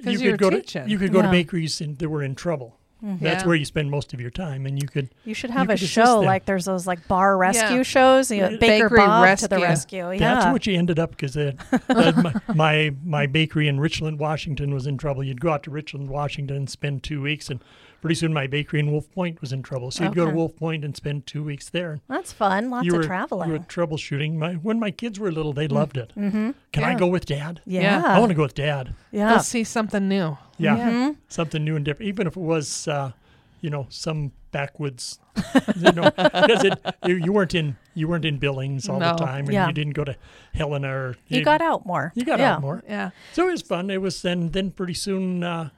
you 0.02 0.30
were 0.30 0.36
go 0.36 0.50
teaching. 0.50 0.84
to 0.84 0.90
you 0.90 0.98
could 0.98 1.12
go 1.12 1.18
Yeah. 1.20 1.26
to 1.26 1.30
bakeries 1.30 1.80
and 1.80 1.98
that 1.98 2.08
were 2.08 2.22
in 2.22 2.34
trouble. 2.34 2.78
Mm-hmm. 3.04 3.24
That's 3.24 3.42
Yeah. 3.42 3.46
where 3.46 3.56
you 3.56 3.64
spend 3.64 3.90
most 3.90 4.12
of 4.12 4.20
your 4.20 4.30
time, 4.30 4.66
and 4.66 4.80
you 4.80 4.86
could 4.86 5.08
You 5.24 5.32
should 5.34 5.50
have 5.50 5.68
You 5.68 5.74
a 5.74 5.76
show 5.76 6.20
like 6.20 6.44
there's 6.44 6.66
those 6.66 6.86
like 6.86 7.06
bar 7.08 7.36
rescue 7.36 7.78
Yeah. 7.78 7.82
shows. 7.82 8.30
You 8.30 8.42
know, 8.42 8.48
Yeah. 8.50 8.56
Baker 8.58 8.88
Bakery 8.88 8.98
Bob 8.98 9.38
to 9.38 9.48
the 9.48 9.58
rescue. 9.58 10.10
Yeah. 10.12 10.18
That's 10.18 10.52
what 10.52 10.66
you 10.66 10.76
ended 10.76 10.98
up 10.98 11.10
because 11.16 11.36
my, 11.88 12.34
my 12.54 12.94
my 13.04 13.26
bakery 13.26 13.68
in 13.68 13.80
Richland, 13.80 14.18
Washington 14.18 14.72
was 14.74 14.86
in 14.86 14.98
trouble. 14.98 15.24
You'd 15.24 15.40
go 15.40 15.50
out 15.52 15.62
to 15.64 15.70
Richland, 15.70 16.08
Washington, 16.10 16.56
and 16.56 16.70
spend 16.70 17.02
two 17.02 17.22
weeks, 17.22 17.48
and 17.48 17.60
pretty 18.00 18.14
soon 18.14 18.32
my 18.32 18.46
bakery 18.46 18.80
in 18.80 18.90
Wolf 18.90 19.10
Point 19.12 19.40
was 19.40 19.52
in 19.52 19.62
trouble. 19.62 19.90
So 19.90 20.04
you'd 20.04 20.14
go 20.14 20.26
to 20.26 20.34
Wolf 20.34 20.56
Point 20.56 20.84
and 20.84 20.96
spend 20.96 21.26
two 21.26 21.42
weeks 21.42 21.68
there. 21.68 22.00
That's 22.08 22.32
fun. 22.32 22.70
Lots 22.70 22.86
you 22.86 22.92
were 22.94 23.00
of 23.00 23.06
traveling. 23.06 23.48
you 23.50 23.58
were 23.58 23.64
troubleshooting. 23.64 24.34
My 24.34 24.54
when 24.54 24.78
my 24.78 24.90
kids 24.90 25.18
were 25.20 25.30
little, 25.32 25.52
they 25.52 25.68
loved 25.68 25.96
it. 25.96 26.12
Mm-hmm. 26.16 26.50
Can 26.72 26.84
I 26.84 26.94
go 26.94 27.06
with 27.06 27.26
Dad? 27.26 27.60
yeah. 27.66 28.02
I 28.06 28.18
want 28.18 28.30
to 28.30 28.34
go 28.34 28.42
with 28.42 28.54
Dad. 28.54 28.94
Yeah. 29.12 29.34
Go 29.36 29.38
see 29.42 29.64
something 29.64 30.08
new. 30.08 30.36
Yeah, 30.58 30.76
Mm-hmm. 30.76 31.10
something 31.28 31.64
new 31.64 31.76
and 31.76 31.84
different. 31.84 32.08
Even 32.08 32.26
if 32.26 32.36
it 32.36 32.40
was, 32.42 32.86
uh, 32.86 33.12
you 33.62 33.70
know, 33.70 33.86
some 33.88 34.32
backwoods, 34.52 35.18
you 35.76 35.92
know, 35.92 36.10
because 36.16 36.64
it 36.64 36.78
you, 37.06 37.14
you 37.16 37.32
weren't 37.32 37.54
in 37.54 37.76
you 37.94 38.08
weren't 38.08 38.24
in 38.24 38.38
Billings 38.38 38.88
all 38.88 38.98
No. 39.00 39.12
the 39.12 39.24
time, 39.24 39.44
and 39.44 39.52
Yeah. 39.54 39.66
you 39.68 39.72
didn't 39.72 39.92
go 39.94 40.04
to 40.04 40.16
Helena 40.54 40.88
or 40.88 41.16
You 41.28 41.44
got 41.44 41.60
out 41.62 41.86
more. 41.86 42.12
you 42.14 42.24
got 42.24 42.38
yeah. 42.40 42.54
out 42.54 42.60
more. 42.60 42.82
Yeah. 42.88 43.10
So 43.32 43.48
it 43.48 43.52
was 43.52 43.62
fun. 43.62 43.90
It 43.90 44.00
was 44.02 44.22
then 44.22 44.50
then 44.50 44.70
pretty 44.70 44.94
soon. 44.94 45.42
Uh, 45.44 45.70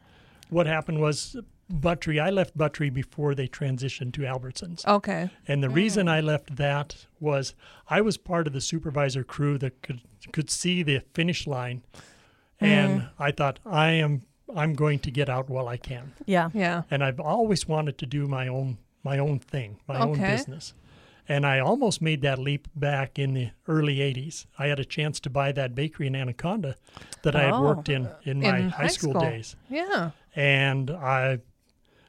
what 0.51 0.67
happened 0.67 1.01
was 1.01 1.35
Buttrey. 1.71 2.21
I 2.21 2.31
left 2.31 2.57
Buttrey 2.57 2.93
before 2.93 3.35
they 3.35 3.49
transitioned 3.49 4.13
to 4.15 4.23
Albertsons, 4.23 4.87
Okay. 4.87 5.31
and 5.49 5.63
the 5.63 5.69
mm. 5.69 5.75
reason 5.75 6.09
I 6.09 6.21
left 6.21 6.57
that 6.57 7.07
was 7.21 7.55
I 7.89 8.01
was 8.01 8.17
part 8.17 8.47
of 8.47 8.53
the 8.53 8.61
supervisor 8.61 9.25
crew 9.25 9.59
that 9.59 9.83
could 9.83 10.01
could 10.33 10.51
see 10.51 10.83
the 10.83 11.01
finish 11.15 11.47
line, 11.47 11.83
mm. 12.61 12.67
and 12.67 13.09
I 13.19 13.31
thought 13.31 13.59
I 13.65 13.93
am 13.93 14.23
I'm 14.55 14.75
going 14.75 14.99
to 15.01 15.11
get 15.11 15.29
out 15.31 15.49
while 15.49 15.67
I 15.69 15.77
can, 15.79 16.13
Yeah. 16.27 16.51
Yeah. 16.53 16.83
and 16.91 17.03
I've 17.03 17.21
always 17.21 17.67
wanted 17.67 17.97
to 17.99 18.07
do 18.07 18.27
my 18.29 18.49
own 18.49 18.79
my 19.03 19.19
own 19.19 19.39
thing, 19.39 19.79
my 19.89 19.99
own 20.01 20.13
Okay. 20.13 20.31
business. 20.31 20.75
And 21.29 21.47
I 21.47 21.61
almost 21.61 22.03
made 22.03 22.21
that 22.23 22.39
leap 22.39 22.67
back 22.75 23.17
in 23.19 23.33
the 23.33 23.51
early 23.69 23.99
80s. 23.99 24.47
I 24.59 24.67
had 24.67 24.81
a 24.81 24.85
chance 24.85 25.21
to 25.21 25.31
buy 25.31 25.53
that 25.53 25.75
bakery 25.75 26.09
in 26.09 26.17
Anaconda 26.17 26.75
that 27.23 27.35
I 27.37 27.45
had 27.45 27.55
Oh. 27.55 27.63
worked 27.63 27.89
in 27.89 28.09
in 28.25 28.41
my 28.41 28.59
In 28.59 28.69
high, 28.71 28.89
school, 28.89 29.15
days. 29.15 29.57
Yeah. 29.71 30.11
And 30.35 30.91
I 30.91 31.39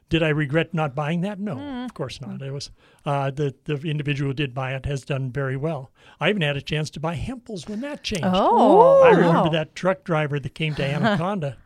did 0.08 0.22
I 0.22 0.28
regret 0.28 0.74
not 0.74 0.94
buying 0.94 1.22
that? 1.22 1.38
No, 1.40 1.54
Hmm. 1.54 1.84
of 1.84 1.94
course 1.94 2.20
not. 2.20 2.42
It 2.42 2.52
was 2.52 2.70
uh, 3.04 3.30
the 3.30 3.54
the 3.64 3.74
individual 3.88 4.30
who 4.30 4.34
did 4.34 4.54
buy 4.54 4.74
it 4.74 4.86
has 4.86 5.04
done 5.04 5.30
very 5.30 5.56
well. 5.56 5.90
I 6.20 6.28
even 6.30 6.42
had 6.42 6.56
a 6.56 6.62
chance 6.62 6.90
to 6.90 7.00
buy 7.00 7.14
Hempel's 7.14 7.66
when 7.68 7.80
that 7.80 8.02
changed. 8.02 8.24
Oh. 8.26 9.02
I 9.02 9.10
remember 9.10 9.44
wow. 9.44 9.48
that 9.50 9.74
truck 9.74 10.04
driver 10.04 10.38
that 10.38 10.54
came 10.54 10.74
to 10.76 10.84
Anaconda 10.94 11.56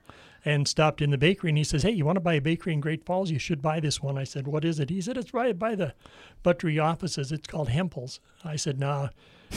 and 0.45 0.69
stopped 0.69 1.03
in 1.03 1.11
the 1.11 1.19
bakery 1.19 1.51
and 1.51 1.59
he 1.59 1.65
says, 1.65 1.83
Hey, 1.83 1.91
you 1.91 2.05
want 2.07 2.17
to 2.17 2.21
buy 2.21 2.35
a 2.35 2.41
bakery 2.41 2.73
in 2.73 2.81
Great 2.81 3.05
Falls? 3.05 3.31
You 3.31 3.39
should 3.41 3.61
buy 3.61 3.81
this 3.81 4.01
one. 4.03 4.17
I 4.17 4.25
said, 4.25 4.47
What 4.47 4.65
is 4.65 4.79
it? 4.81 4.89
He 4.89 5.01
said, 5.01 5.17
It's 5.17 5.35
right 5.35 5.59
by 5.59 5.75
the 5.75 5.95
Buttrey 6.45 6.79
offices. 6.83 7.33
It's 7.33 7.47
called 7.49 7.69
Hempel's. 7.69 8.21
I 8.45 8.57
said, 8.57 8.79
Nah. 8.79 9.09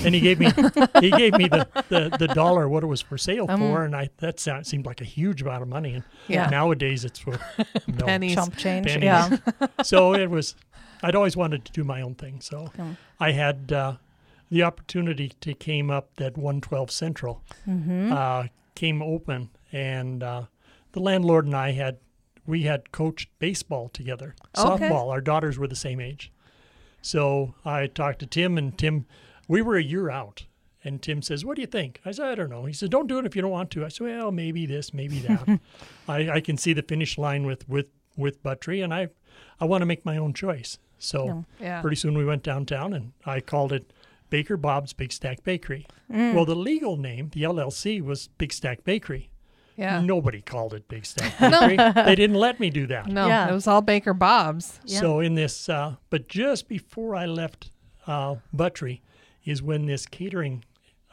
And 0.04 0.16
he 0.16 0.22
gave 0.22 0.40
me 0.40 0.52
he 1.00 1.12
gave 1.24 1.34
me 1.34 1.48
the, 1.48 1.68
the, 1.90 2.16
the 2.18 2.28
dollar 2.30 2.68
what 2.70 2.84
it 2.84 2.88
was 2.88 3.02
for 3.02 3.18
sale 3.18 3.46
Um, 3.50 3.60
for, 3.60 3.84
and 3.84 3.96
I 3.96 4.10
that 4.18 4.40
sound, 4.40 4.66
seemed 4.66 4.86
like 4.86 5.02
a 5.02 5.06
huge 5.06 5.42
amount 5.42 5.64
of 5.64 5.68
money. 5.68 5.94
And 5.96 6.04
Yeah. 6.28 6.50
nowadays 6.50 7.04
it's 7.06 7.20
for 7.20 7.40
no. 7.88 8.06
Pennies. 8.06 8.36
Chump 8.36 8.56
change. 8.58 8.88
pennies. 8.88 9.04
Yeah. 9.04 9.38
so 9.84 10.14
it 10.14 10.30
was 10.30 10.56
I'd 11.04 11.16
always 11.16 11.36
wanted 11.36 11.66
to 11.66 11.72
do 11.72 11.84
my 11.84 12.02
own 12.02 12.16
thing. 12.16 12.42
So 12.42 12.72
Yeah. 12.78 12.94
I 13.20 13.32
had 13.32 13.72
uh, 13.72 13.96
the 14.50 14.64
opportunity 14.64 15.34
to 15.42 15.54
came 15.54 15.90
up 15.92 16.16
that 16.18 16.38
112 16.38 16.90
Central 16.92 17.42
Mm-hmm. 17.68 18.12
uh, 18.14 18.44
came 18.76 19.02
open, 19.02 19.50
and 19.72 20.24
uh, 20.24 20.44
the 20.94 21.00
landlord 21.02 21.46
and 21.46 21.56
I 21.56 21.72
had 21.72 21.98
we 22.48 22.64
had 22.64 22.92
coached 22.92 23.30
baseball 23.40 23.90
together, 23.90 24.36
Okay. 24.58 24.88
softball. 24.90 25.12
Our 25.12 25.22
daughters 25.22 25.60
were 25.60 25.68
the 25.68 25.76
same 25.76 26.00
age, 26.00 26.32
so 27.02 27.54
I 27.66 27.88
talked 27.88 28.20
to 28.20 28.26
Tim, 28.26 28.58
and 28.58 28.76
Tim, 28.78 29.06
we 29.52 29.62
were 29.62 29.76
a 29.78 29.84
year 29.84 30.10
out. 30.10 30.46
And 30.84 31.00
Tim 31.02 31.22
says, 31.22 31.46
"What 31.46 31.56
do 31.58 31.62
you 31.62 31.68
think?" 31.68 32.02
I 32.06 32.12
said, 32.12 32.28
"I 32.28 32.36
don't 32.36 32.50
know." 32.50 32.66
He 32.66 32.74
said, 32.74 32.90
"Don't 32.90 33.06
do 33.08 33.20
it 33.20 33.26
if 33.28 33.36
you 33.36 33.42
don't 33.44 33.52
want 33.52 33.70
to." 33.72 33.86
I 33.86 33.90
said, 33.90 34.08
"Well, 34.08 34.32
maybe 34.32 34.66
this, 34.66 34.94
maybe 34.96 35.20
that." 35.20 35.60
I, 36.08 36.30
I 36.38 36.40
can 36.42 36.58
see 36.58 36.74
the 36.74 36.82
finish 36.82 37.18
line 37.20 37.46
with 37.46 37.70
with 37.70 37.86
with 38.18 38.42
Buttrey, 38.42 38.84
and 38.84 38.92
I 38.92 39.10
I 39.60 39.66
want 39.66 39.84
to 39.84 39.86
make 39.86 40.04
my 40.06 40.18
own 40.18 40.34
choice. 40.34 40.80
So 40.98 41.46
Yeah. 41.60 41.82
pretty 41.82 41.98
soon 41.98 42.18
we 42.18 42.26
went 42.26 42.42
downtown, 42.44 42.94
and 42.94 43.12
I 43.26 43.42
called 43.42 43.72
it 43.72 43.94
Baker 44.32 44.58
Bob's 44.58 44.94
Big 44.94 45.12
Stack 45.12 45.44
Bakery. 45.44 45.86
Well, 46.10 46.46
the 46.46 46.56
legal 46.56 46.98
name, 46.98 47.30
the 47.34 47.44
LLC, 47.44 48.02
was 48.02 48.30
Big 48.40 48.52
Stack 48.54 48.84
Bakery. 48.84 49.30
Yeah. 49.78 50.02
Nobody 50.02 50.42
called 50.42 50.74
it 50.74 50.88
Big 50.88 51.06
Stack 51.06 51.38
Bakery. 51.40 51.78
they 51.78 52.16
didn't 52.16 52.36
let 52.38 52.60
me 52.60 52.70
do 52.72 52.86
that. 52.88 53.06
No, 53.08 53.28
Yeah. 53.28 53.50
it 53.50 53.54
was 53.54 53.68
all 53.68 53.82
Baker 53.82 54.14
Bob's. 54.16 54.80
Yeah. 54.86 55.00
So 55.00 55.20
in 55.20 55.36
this, 55.36 55.70
uh, 55.70 55.96
but 56.10 56.28
just 56.28 56.68
before 56.68 57.16
I 57.16 57.26
left 57.28 57.70
uh, 58.08 58.36
Buttrey, 58.54 59.02
is 59.46 59.62
when 59.62 59.86
this 59.86 60.06
catering, 60.06 60.64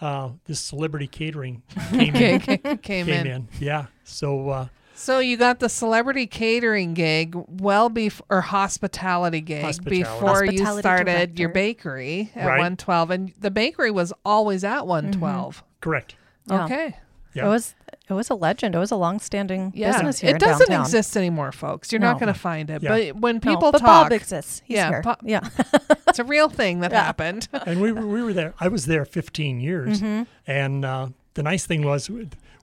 uh, 0.01 0.31
this 0.45 0.61
celebrity 0.61 1.07
catering 1.07 1.63
came 1.91 2.15
in. 2.15 2.41
Came, 2.41 2.79
Came 2.79 3.09
in. 3.09 3.27
in, 3.27 3.49
yeah. 3.61 3.87
So 4.05 4.49
uh, 4.51 4.67
So 4.95 5.19
you 5.19 5.37
got 5.37 5.61
the 5.61 5.69
celebrity 5.69 6.27
catering 6.27 6.95
gig 6.95 7.35
well 7.49 7.89
before 7.89 8.27
or 8.31 8.41
hospitality 8.43 9.41
gig 9.41 9.63
Hospitality. 9.63 10.03
before 10.03 10.45
you 10.45 10.65
Hospitality 10.65 10.81
started 10.83 11.39
your 11.39 11.49
bakery 11.51 12.31
at 12.35 12.47
Right. 12.47 12.59
112 12.59 13.11
and 13.11 13.33
the 13.41 13.51
bakery 13.51 13.91
was 13.91 14.13
always 14.25 14.65
at 14.65 14.87
112. 14.87 15.63
correct. 15.81 16.17
Yeah. 16.51 16.65
Okay. 16.65 16.97
Yeah. 17.35 17.47
It 17.47 17.49
was 17.49 17.75
it 18.09 18.15
was 18.15 18.31
a 18.31 18.35
legend. 18.35 18.75
It 18.75 18.79
was 18.79 18.91
a 18.91 18.97
long-standing 18.97 19.73
Yeah. 19.75 19.93
business 19.93 20.19
here 20.21 20.31
it 20.31 20.35
in 20.35 20.39
doesn't 20.39 20.69
downtown. 20.69 20.85
exist 20.87 21.17
anymore, 21.17 21.53
folks. 21.53 21.93
You're 21.93 22.01
No. 22.01 22.13
not 22.13 22.21
going 22.21 22.33
to 22.33 22.39
find 22.39 22.71
it. 22.71 22.83
Yeah. 22.83 22.89
But 23.13 23.17
when 23.21 23.35
No, 23.37 23.41
people 23.41 23.73
but 23.73 23.79
talk, 23.79 24.09
Bob 24.09 24.13
exists. 24.13 24.63
He's 24.65 24.77
Yeah, 24.77 24.89
here. 24.89 25.03
Bob- 25.03 25.21
yeah. 25.23 25.41
it's 26.09 26.19
a 26.19 26.25
real 26.25 26.49
thing 26.49 26.81
that 26.81 26.91
Yeah. 26.93 27.05
happened. 27.05 27.49
and 27.67 27.81
we 27.81 27.93
were, 27.93 28.07
we 28.07 28.23
were 28.23 28.33
there. 28.33 28.55
I 28.61 28.69
was 28.69 28.87
there 28.87 29.05
15 29.05 29.61
years, 29.61 30.01
Mm-hmm. 30.01 30.23
and 30.47 30.85
uh, 30.85 31.09
the 31.35 31.43
nice 31.43 31.67
thing 31.67 31.83
was 31.85 32.11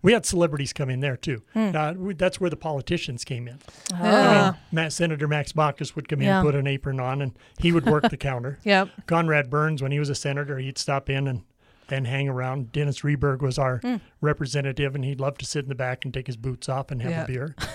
we 0.01 0.13
had 0.13 0.25
celebrities 0.25 0.71
come 0.73 0.89
in 0.89 0.99
there 0.99 1.17
too. 1.17 1.41
Hmm. 1.53 1.71
Uh, 1.75 1.93
we, 1.93 2.13
that's 2.13 2.39
where 2.39 2.49
the 2.49 2.55
politicians 2.57 3.23
came 3.23 3.47
in. 3.47 3.57
Oh. 3.93 3.95
I 4.03 4.43
mean, 4.51 4.55
Matt, 4.71 4.93
Senator 4.93 5.27
Max 5.27 5.51
Baucus 5.53 5.95
would 5.95 6.07
come 6.07 6.19
in, 6.21 6.27
Yeah. 6.27 6.41
put 6.41 6.53
an 6.55 6.67
apron 6.67 6.99
on, 6.99 7.21
and 7.21 7.31
he 7.57 7.71
would 7.71 7.85
work 7.85 8.09
the 8.09 8.17
counter. 8.17 8.59
Yep. 8.63 8.89
Conrad 9.07 9.49
Burns, 9.49 9.81
when 9.81 9.91
he 9.91 9.99
was 9.99 10.09
a 10.09 10.15
senator, 10.15 10.57
he'd 10.59 10.77
stop 10.77 11.09
in 11.09 11.27
and 11.27 11.41
and 11.89 12.07
hang 12.07 12.27
around. 12.29 12.71
Dennis 12.71 13.01
Rehberg 13.01 13.41
was 13.41 13.57
our 13.57 13.81
representative, 14.21 14.95
and 14.95 15.03
he'd 15.05 15.19
love 15.19 15.37
to 15.39 15.45
sit 15.45 15.63
in 15.63 15.69
the 15.69 15.75
back 15.75 16.05
and 16.05 16.13
take 16.13 16.27
his 16.27 16.37
boots 16.37 16.67
off 16.69 16.91
and 16.91 17.01
have 17.01 17.11
Yeah. 17.11 17.23
a 17.23 17.27
beer. 17.27 17.55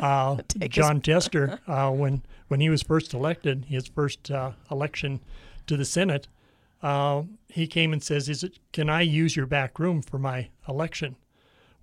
Uh, 0.00 0.38
Jon 0.70 1.02
Tester, 1.02 1.58
uh, 1.66 1.90
when 1.90 2.22
when 2.48 2.60
he 2.60 2.70
was 2.70 2.80
first 2.82 3.12
elected, 3.12 3.66
his 3.66 3.86
first 3.86 4.30
uh, 4.30 4.52
election 4.70 5.20
to 5.66 5.76
the 5.76 5.84
Senate, 5.84 6.26
uh, 6.82 7.22
he 7.48 7.66
came 7.66 7.92
and 7.92 8.02
says, 8.02 8.26
"Is 8.26 8.42
it? 8.42 8.58
Can 8.72 8.88
I 8.88 9.02
use 9.02 9.36
your 9.36 9.44
back 9.44 9.78
room 9.78 10.00
for 10.00 10.18
my 10.18 10.48
election?" 10.66 11.16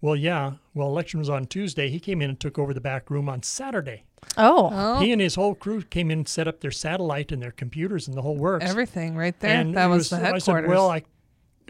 Well, 0.01 0.15
yeah. 0.15 0.53
Well, 0.74 0.88
election 0.88 1.20
was 1.20 1.29
on 1.29 1.46
Tuesday. 1.46 1.89
He 1.89 2.00
came 2.00 2.22
in 2.24 2.29
and 2.32 2.39
took 2.39 2.58
over 2.58 2.74
the 2.74 2.82
back 2.82 3.12
room 3.12 3.29
on 3.29 3.44
Saturday. 3.44 4.03
Oh, 4.36 4.70
Oh, 4.74 5.00
He 5.00 5.12
and 5.12 5.22
his 5.22 5.36
whole 5.36 5.53
crew 5.53 5.84
came 5.84 6.10
in 6.10 6.20
and 6.20 6.27
set 6.27 6.48
up 6.48 6.60
their 6.62 6.72
satellite 6.72 7.32
and 7.32 7.39
their 7.41 7.51
computers 7.51 8.08
and 8.08 8.17
the 8.17 8.22
whole 8.24 8.36
works. 8.38 8.65
everything 8.67 9.15
right 9.15 9.39
there. 9.39 9.60
and 9.60 9.75
that 9.75 9.86
it 9.86 9.89
was, 9.89 10.10
the 10.10 10.15
I 10.15 10.20
headquarters. 10.20 10.44
said, 10.44 10.67
well, 10.67 10.89
I, 10.89 11.03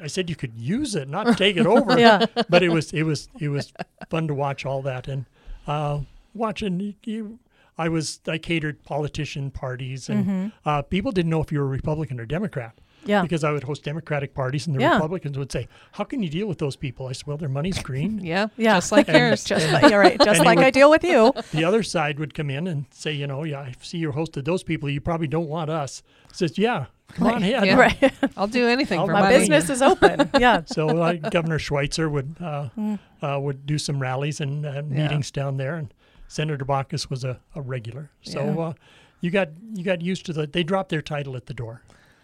I 0.02 0.08
said 0.08 0.30
you 0.30 0.36
could 0.36 0.54
use 0.58 0.96
it, 0.96 1.08
not 1.10 1.38
take 1.38 1.58
it 1.58 1.66
over. 1.66 2.00
Yeah. 2.00 2.26
But 2.50 2.64
it 2.64 2.70
was 2.70 2.92
it 2.94 3.04
was 3.04 3.30
it 3.40 3.50
was 3.50 3.74
fun 4.10 4.28
to 4.28 4.34
watch 4.34 4.66
all 4.66 4.82
that 4.84 5.08
and 5.08 5.26
uh, 5.66 6.02
watching 6.34 6.96
you. 7.04 7.40
I 7.80 7.90
was 7.90 8.20
I 8.28 8.38
catered 8.40 8.84
politician 8.84 9.52
parties 9.52 10.10
and 10.10 10.52
uh, 10.66 10.82
people 10.82 11.12
didn't 11.12 11.30
know 11.30 11.42
if 11.42 11.52
you 11.52 11.60
were 11.60 11.68
Republican 11.68 12.20
or 12.20 12.26
Democrat. 12.26 12.80
Yeah. 13.08 13.22
Because 13.22 13.44
I 13.44 13.52
would 13.52 13.64
host 13.64 13.84
Democratic 13.84 14.34
parties 14.34 14.68
and 14.68 14.76
the 14.76 14.82
Yeah. 14.82 14.94
Republicans 14.96 15.38
would 15.38 15.52
say, 15.52 15.68
"How 15.94 16.04
can 16.04 16.22
you 16.22 16.30
deal 16.30 16.48
with 16.48 16.58
those 16.60 16.76
people?" 16.76 17.08
I 17.08 17.14
said, 17.14 17.26
"Well, 17.28 17.38
their 17.38 17.50
money's 17.50 17.82
green." 17.82 18.20
yeah, 18.24 18.48
Yeah. 18.58 18.76
just 18.76 18.92
like 18.92 19.08
yours. 19.20 19.44
just 19.44 19.72
like 19.72 19.90
you're 19.90 20.00
right. 20.00 20.20
Just 20.24 20.44
like 20.44 20.58
would- 20.58 20.66
I 20.66 20.72
deal 20.72 20.90
with 20.90 21.04
you. 21.04 21.34
the 21.54 21.64
other 21.64 21.84
side 21.84 22.20
would 22.20 22.34
come 22.34 22.50
in 22.50 22.68
and 22.68 22.86
say, 22.92 23.12
you 23.14 23.28
know, 23.28 23.44
yeah, 23.44 23.60
I 23.62 23.74
see 23.82 23.98
you 23.98 24.12
hosted 24.12 24.46
those 24.46 24.64
people. 24.64 24.90
You 24.90 25.02
probably 25.02 25.28
don't 25.28 25.48
want 25.48 25.70
us. 25.70 26.04
Says, 26.34 26.58
yeah, 26.58 26.86
come 27.14 27.28
on 27.28 27.42
ahead. 27.44 27.66
Yeah. 27.66 27.76
Right. 27.76 28.14
I'll 28.36 28.48
do 28.48 28.68
anything 28.68 29.00
I'll- 29.00 29.06
for 29.08 29.14
My 29.14 29.22
My 29.22 29.26
money. 29.32 29.40
business 29.40 29.70
is 29.70 29.82
open. 29.82 30.30
Yeah. 30.40 30.62
So 30.66 30.90
uh, 31.02 31.14
Governor 31.14 31.60
Schweitzer 31.60 32.10
would 32.10 32.36
uh, 32.42 32.70
Mm. 32.78 33.00
uh, 33.22 33.40
would 33.40 33.66
do 33.66 33.78
some 33.78 34.00
rallies 34.02 34.42
and 34.42 34.66
uh, 34.66 34.84
meetings 34.86 35.32
down 35.32 35.58
there, 35.58 35.76
and 35.76 35.94
Senator 36.28 36.66
Baucus 36.66 37.10
was 37.10 37.24
a, 37.24 37.40
a 37.56 37.62
regular. 37.62 38.10
So 38.22 38.44
Yeah. 38.44 38.62
uh, 38.68 38.74
you 39.22 39.32
got 39.32 39.50
you 39.74 39.84
got 39.84 40.02
used 40.02 40.26
to 40.28 40.34
the. 40.34 40.46
They 40.46 40.64
dropped 40.64 40.90
their 40.90 41.02
title 41.02 41.36
at 41.36 41.46
the 41.48 41.54
door, 41.54 41.82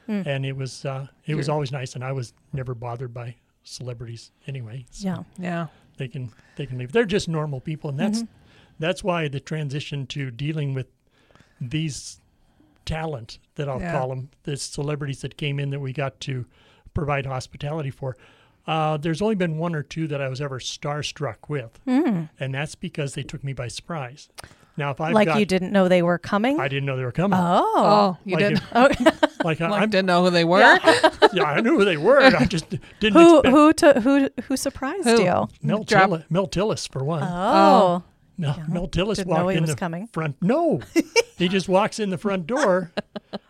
Mm. 0.07 0.25
and 0.27 0.45
it 0.45 0.55
was 0.55 0.85
uh, 0.85 1.07
it 1.25 1.35
was 1.35 1.47
You're- 1.47 1.53
always 1.53 1.71
nice. 1.71 1.95
And 1.95 2.03
I 2.03 2.11
was 2.11 2.33
never 2.51 2.73
bothered 2.75 3.13
by 3.13 3.35
celebrities 3.63 4.31
anyway. 4.47 4.85
So 4.91 5.07
Yeah. 5.07 5.23
Yeah. 5.39 5.67
they 5.97 6.07
can 6.07 6.31
they 6.57 6.65
can 6.65 6.77
leave. 6.77 6.91
They're 6.91 7.05
just 7.05 7.27
normal 7.29 7.61
people, 7.61 7.89
and 7.89 7.99
that's 7.99 8.19
Mm-hmm. 8.23 8.33
that's 8.79 9.03
why 9.03 9.27
the 9.29 9.39
transition 9.39 10.05
to 10.07 10.29
dealing 10.31 10.73
with 10.73 10.87
these 11.61 12.19
talent 12.85 13.39
that 13.55 13.69
I'll 13.69 13.79
Yeah. 13.79 13.93
call 13.93 14.09
them, 14.09 14.29
the 14.43 14.57
celebrities 14.57 15.21
that 15.21 15.37
came 15.37 15.59
in 15.59 15.69
that 15.69 15.79
we 15.79 15.93
got 15.93 16.19
to 16.21 16.45
provide 16.93 17.25
hospitality 17.25 17.89
for. 17.89 18.17
Uh, 18.67 18.97
there's 18.97 19.21
only 19.21 19.35
been 19.35 19.57
one 19.57 19.75
or 19.75 19.83
two 19.83 20.07
that 20.07 20.21
I 20.21 20.27
was 20.29 20.39
ever 20.41 20.59
starstruck 20.59 21.49
with, 21.49 21.79
Mm. 21.85 22.29
and 22.39 22.53
that's 22.53 22.75
because 22.75 23.13
they 23.13 23.23
took 23.23 23.43
me 23.43 23.53
by 23.53 23.67
surprise. 23.67 24.29
Now, 24.75 24.89
if 24.91 24.99
I've 24.99 25.13
like 25.13 25.27
got, 25.27 25.39
you 25.39 25.45
didn't 25.45 25.71
know 25.71 25.87
they 25.87 26.01
were 26.01 26.17
coming. 26.17 26.59
I 26.59 26.67
didn't 26.67 26.85
know 26.85 26.97
they 26.97 27.03
were 27.03 27.11
coming. 27.11 27.37
oh. 27.39 27.73
Oh, 27.75 28.17
you 28.25 28.35
like 28.37 28.39
didn't. 28.43 28.57
if- 28.63 28.69
Oh. 28.73 29.43
like, 29.43 29.61
I, 29.61 29.69
Like, 29.69 29.81
I'm, 29.83 29.89
didn't 29.89 30.07
know 30.07 30.23
who 30.23 30.29
they 30.31 30.45
were. 30.45 30.59
yeah, 31.33 31.43
I 31.43 31.61
knew 31.61 31.77
who 31.77 31.85
they 31.85 31.97
were. 31.97 32.19
I 32.21 32.45
just 32.45 32.69
didn't 32.99 33.13
who 33.13 33.39
expect 33.39 33.53
who 33.55 33.73
to, 33.73 34.01
who 34.01 34.29
who 34.43 34.57
surprised 34.57 35.05
Who? 35.07 35.21
you? 35.21 35.47
Mel, 35.61 35.83
Drop- 35.83 36.09
Tillis, 36.09 36.23
Mel 36.29 36.47
Tillis 36.47 36.89
for 36.91 37.03
one. 37.03 37.23
Oh. 37.23 38.03
Mel, 38.37 38.63
Mel 38.67 38.87
Tillis 38.87 39.17
Didn't 39.17 39.27
walked 39.29 39.41
know 39.41 39.47
he 39.49 39.57
in 39.57 39.63
was 39.63 39.69
the 39.71 39.75
coming. 39.77 40.07
front. 40.07 40.37
No, 40.41 40.81
he 41.37 41.47
just 41.47 41.69
walks 41.69 41.99
in 41.99 42.09
the 42.09 42.17
front 42.17 42.47
door. 42.47 42.91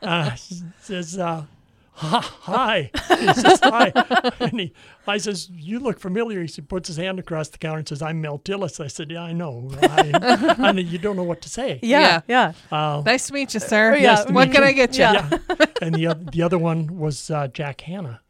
Uh, 0.02 0.34
says, 0.82 1.18
uh, 1.18 1.42
"Ha- 1.42 1.46
"Hi." 1.96 2.90
He 3.20 3.34
says, 3.34 3.60
"Hi," 3.64 3.92
and 4.40 4.60
he, 4.60 4.74
I 5.08 5.18
says, 5.18 5.50
"You 5.50 5.80
look 5.80 6.00
familiar." 6.00 6.44
He 6.44 6.62
puts 6.62 6.88
his 6.88 6.98
hand 6.98 7.20
across 7.20 7.50
the 7.50 7.58
counter 7.58 7.80
and 7.80 7.88
says, 7.88 8.02
"I'm 8.02 8.20
Mel 8.22 8.40
Tillis." 8.40 8.80
I 8.84 8.88
said, 8.88 9.12
"Yeah, 9.12 9.22
I 9.22 9.34
know." 9.34 9.70
I, 9.82 10.56
I 10.60 10.72
know 10.72 10.82
you 10.82 10.98
don't 10.98 11.16
know 11.16 11.24
what 11.24 11.42
to 11.44 11.50
say. 11.50 11.80
Yeah. 11.84 12.22
Yeah. 12.28 12.54
Uh, 12.72 13.02
Nice 13.06 13.28
to 13.28 13.34
meet 13.34 13.54
you, 13.54 13.60
sir. 13.60 13.96
Yeah, 13.96 14.16
Nice 14.16 14.28
what 14.32 14.52
can 14.52 14.62
you. 14.64 14.68
I 14.70 14.72
get 14.74 14.94
you? 14.98 15.04
Yeah. 15.04 15.30
yeah. 15.32 15.66
and 15.82 15.94
the 15.96 16.30
the 16.32 16.42
other 16.42 16.58
one 16.58 16.98
was 16.98 17.30
uh, 17.30 17.48
Jack 17.48 17.82
Hanna. 17.82 18.22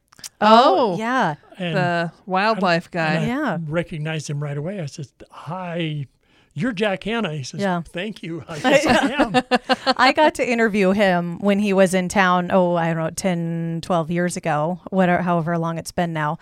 Oh, 0.41 0.97
Yeah. 0.97 1.35
And 1.57 1.77
the 1.77 2.11
wildlife 2.25 2.89
guy. 2.91 3.13
and 3.13 3.23
I 3.23 3.27
Yeah. 3.27 3.57
recognized 3.67 4.29
him 4.29 4.41
right 4.43 4.57
away. 4.57 4.81
I 4.81 4.87
said, 4.87 5.07
"Hi." 5.31 6.07
You're 6.55 6.71
Jack 6.71 7.03
Hanna. 7.03 7.33
He 7.33 7.43
says, 7.43 7.61
Yeah. 7.61 7.81
"Thank 7.81 8.21
you." 8.21 8.43
I 8.47 8.59
guess 8.61 8.85
I 8.85 9.11
am. 9.11 9.93
I 9.97 10.11
got 10.11 10.35
to 10.35 10.47
interview 10.47 10.91
him 10.91 11.39
when 11.39 11.59
he 11.59 11.73
was 11.73 11.93
in 11.93 12.09
town, 12.09 12.49
oh, 12.51 12.75
I 12.75 12.87
don't 12.93 12.97
know, 13.03 13.09
10, 13.09 13.79
12 13.81 14.11
years 14.11 14.37
ago, 14.37 14.79
whatever, 14.91 15.23
however 15.23 15.57
long 15.57 15.77
it's 15.77 15.91
been 15.91 16.13
now. 16.13 16.37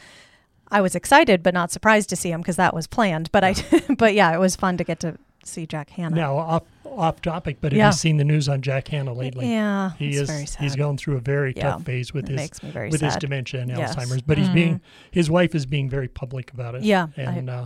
I 0.69 0.81
was 0.81 0.95
excited, 0.95 1.43
but 1.43 1.53
not 1.53 1.71
surprised 1.71 2.09
to 2.09 2.15
see 2.15 2.31
him 2.31 2.41
because 2.41 2.55
that 2.57 2.73
was 2.73 2.87
planned. 2.87 3.31
But 3.31 3.43
I, 3.43 3.55
but 3.97 4.13
yeah, 4.13 4.33
it 4.33 4.39
was 4.39 4.55
fun 4.55 4.77
to 4.77 4.83
get 4.83 4.99
to 5.01 5.17
see 5.43 5.65
Jack 5.65 5.89
Hanna. 5.91 6.15
Now, 6.15 6.37
off 6.37 6.63
off 6.85 7.21
topic, 7.21 7.57
but 7.61 7.71
have 7.71 7.77
Yeah. 7.77 7.87
you 7.87 7.93
seen 7.93 8.17
the 8.17 8.25
news 8.25 8.49
on 8.49 8.61
Jack 8.61 8.89
Hanna 8.89 9.13
lately? 9.13 9.49
Yeah, 9.49 9.91
he 9.97 10.09
is. 10.09 10.55
He's 10.55 10.75
going 10.75 10.97
through 10.97 11.15
a 11.15 11.21
very 11.21 11.53
Yeah, 11.55 11.71
tough 11.71 11.83
phase 11.85 12.13
with 12.13 12.29
it 12.29 12.37
his 12.37 12.51
with 12.91 12.99
his 12.99 13.15
dementia 13.15 13.61
and 13.61 13.69
Yes. 13.69 13.95
Mm-hmm. 13.95 14.11
Alzheimer's. 14.11 14.21
But 14.23 14.37
he's 14.37 14.49
being 14.49 14.81
his 15.09 15.29
wife 15.29 15.55
is 15.55 15.65
being 15.65 15.89
very 15.89 16.09
public 16.09 16.51
about 16.51 16.75
it. 16.75 16.83
Yeah, 16.83 17.07
I 17.17 17.21
and 17.21 17.49
uh, 17.49 17.65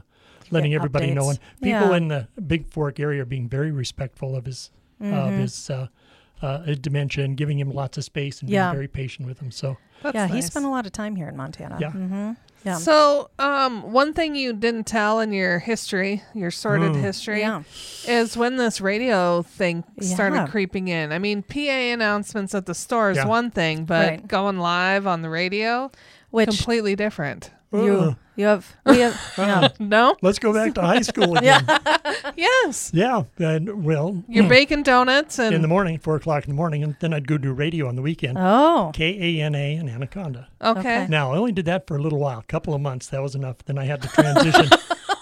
letting 0.52 0.72
get 0.72 0.78
everybody 0.78 1.12
know. 1.14 1.30
And 1.30 1.40
people 1.62 1.90
Yeah. 1.92 1.96
in 1.98 2.08
the 2.10 2.28
Bigfork 2.40 3.00
area 3.00 3.22
are 3.24 3.26
being 3.26 3.48
very 3.50 3.72
respectful 3.72 4.36
of 4.36 4.46
his 4.46 4.72
of 5.00 5.06
Mhm. 5.08 5.40
his 5.40 5.70
uh, 5.70 5.88
uh, 6.42 6.58
dementia 6.80 7.24
and 7.26 7.36
giving 7.36 7.60
him 7.60 7.70
lots 7.72 7.98
of 7.98 8.04
space 8.04 8.42
and 8.42 8.50
Yeah. 8.50 8.68
being 8.68 8.76
very 8.76 8.88
patient 8.88 9.28
with 9.28 9.40
him. 9.40 9.52
So 9.52 9.78
That's 10.04 10.16
yeah, 10.16 10.28
he 10.28 10.42
spent 10.42 10.66
a 10.66 10.70
lot 10.70 10.86
of 10.86 10.92
time 10.94 11.16
here 11.16 11.28
in 11.28 11.36
Montana. 11.36 11.78
Yeah. 11.80 11.92
hmm 11.92 12.32
Yeah. 12.66 12.78
So, 12.78 13.30
um, 13.38 13.92
one 13.94 14.14
thing 14.14 14.36
you 14.36 14.52
didn't 14.52 14.86
tell 14.88 15.20
in 15.20 15.32
your 15.32 15.60
history, 15.60 16.24
your 16.34 16.50
sordid 16.50 16.94
Mm. 16.94 17.02
history, 17.02 17.40
yeah. 17.42 17.62
is 18.08 18.36
when 18.36 18.56
this 18.58 18.82
radio 18.82 19.44
thing 19.44 19.84
started 20.02 20.50
creeping 20.50 20.88
in. 20.88 21.12
I 21.12 21.20
mean, 21.20 21.44
PA 21.44 21.92
announcements 21.92 22.56
at 22.56 22.66
the 22.66 22.74
store 22.74 23.12
is 23.12 23.18
Yeah. 23.18 23.28
one 23.28 23.52
thing, 23.52 23.86
but 23.86 24.10
Right. 24.10 24.28
going 24.28 24.58
live 24.58 25.06
on 25.06 25.22
the 25.22 25.30
radio, 25.30 25.92
Which 26.32 26.48
completely 26.48 26.96
different. 26.96 27.52
you 27.72 27.80
Uh, 28.00 28.14
you 28.36 28.45
have 28.45 28.76
we 28.86 29.00
have 29.00 29.34
yeah. 29.38 29.69
No? 29.80 30.15
let's 30.21 30.39
go 30.39 30.54
back 30.54 30.74
to 30.76 30.82
high 30.82 31.02
school 31.02 31.38
again. 31.38 31.65
Yes. 32.36 32.91
yeah. 32.93 33.24
And 33.38 33.84
well, 33.86 34.24
You're 34.28 34.43
hmm. 34.43 34.50
baking 34.50 34.84
donuts 34.84 35.39
and 35.39 35.54
in 35.56 35.62
the 35.62 35.67
morning, 35.67 36.00
four 36.00 36.15
o'clock 36.15 36.43
in 36.43 36.50
the 36.50 36.56
morning, 36.56 36.84
and 36.84 36.95
then 37.00 37.13
I'd 37.13 37.28
go 37.28 37.38
do 37.38 37.54
radio 37.54 37.88
on 37.88 37.95
the 37.95 38.02
weekend. 38.02 38.38
Oh. 38.39 38.91
K 38.93 39.39
A 39.39 39.43
N 39.43 39.56
A 39.56 39.76
and 39.76 39.89
Anaconda. 39.89 40.50
okay. 40.62 40.80
Okay. 40.80 41.08
Now 41.10 41.34
I 41.34 41.38
only 41.38 41.52
did 41.52 41.65
that 41.65 41.88
for 41.88 41.95
a 41.98 42.02
little 42.02 42.19
while, 42.19 42.39
a 42.39 42.43
couple 42.43 42.74
of 42.74 42.82
months. 42.82 43.08
That 43.08 43.21
was 43.21 43.36
enough. 43.36 43.58
Then 43.65 43.78
I 43.78 43.86
had 43.86 44.02
to 44.02 44.08
transition. 44.10 44.67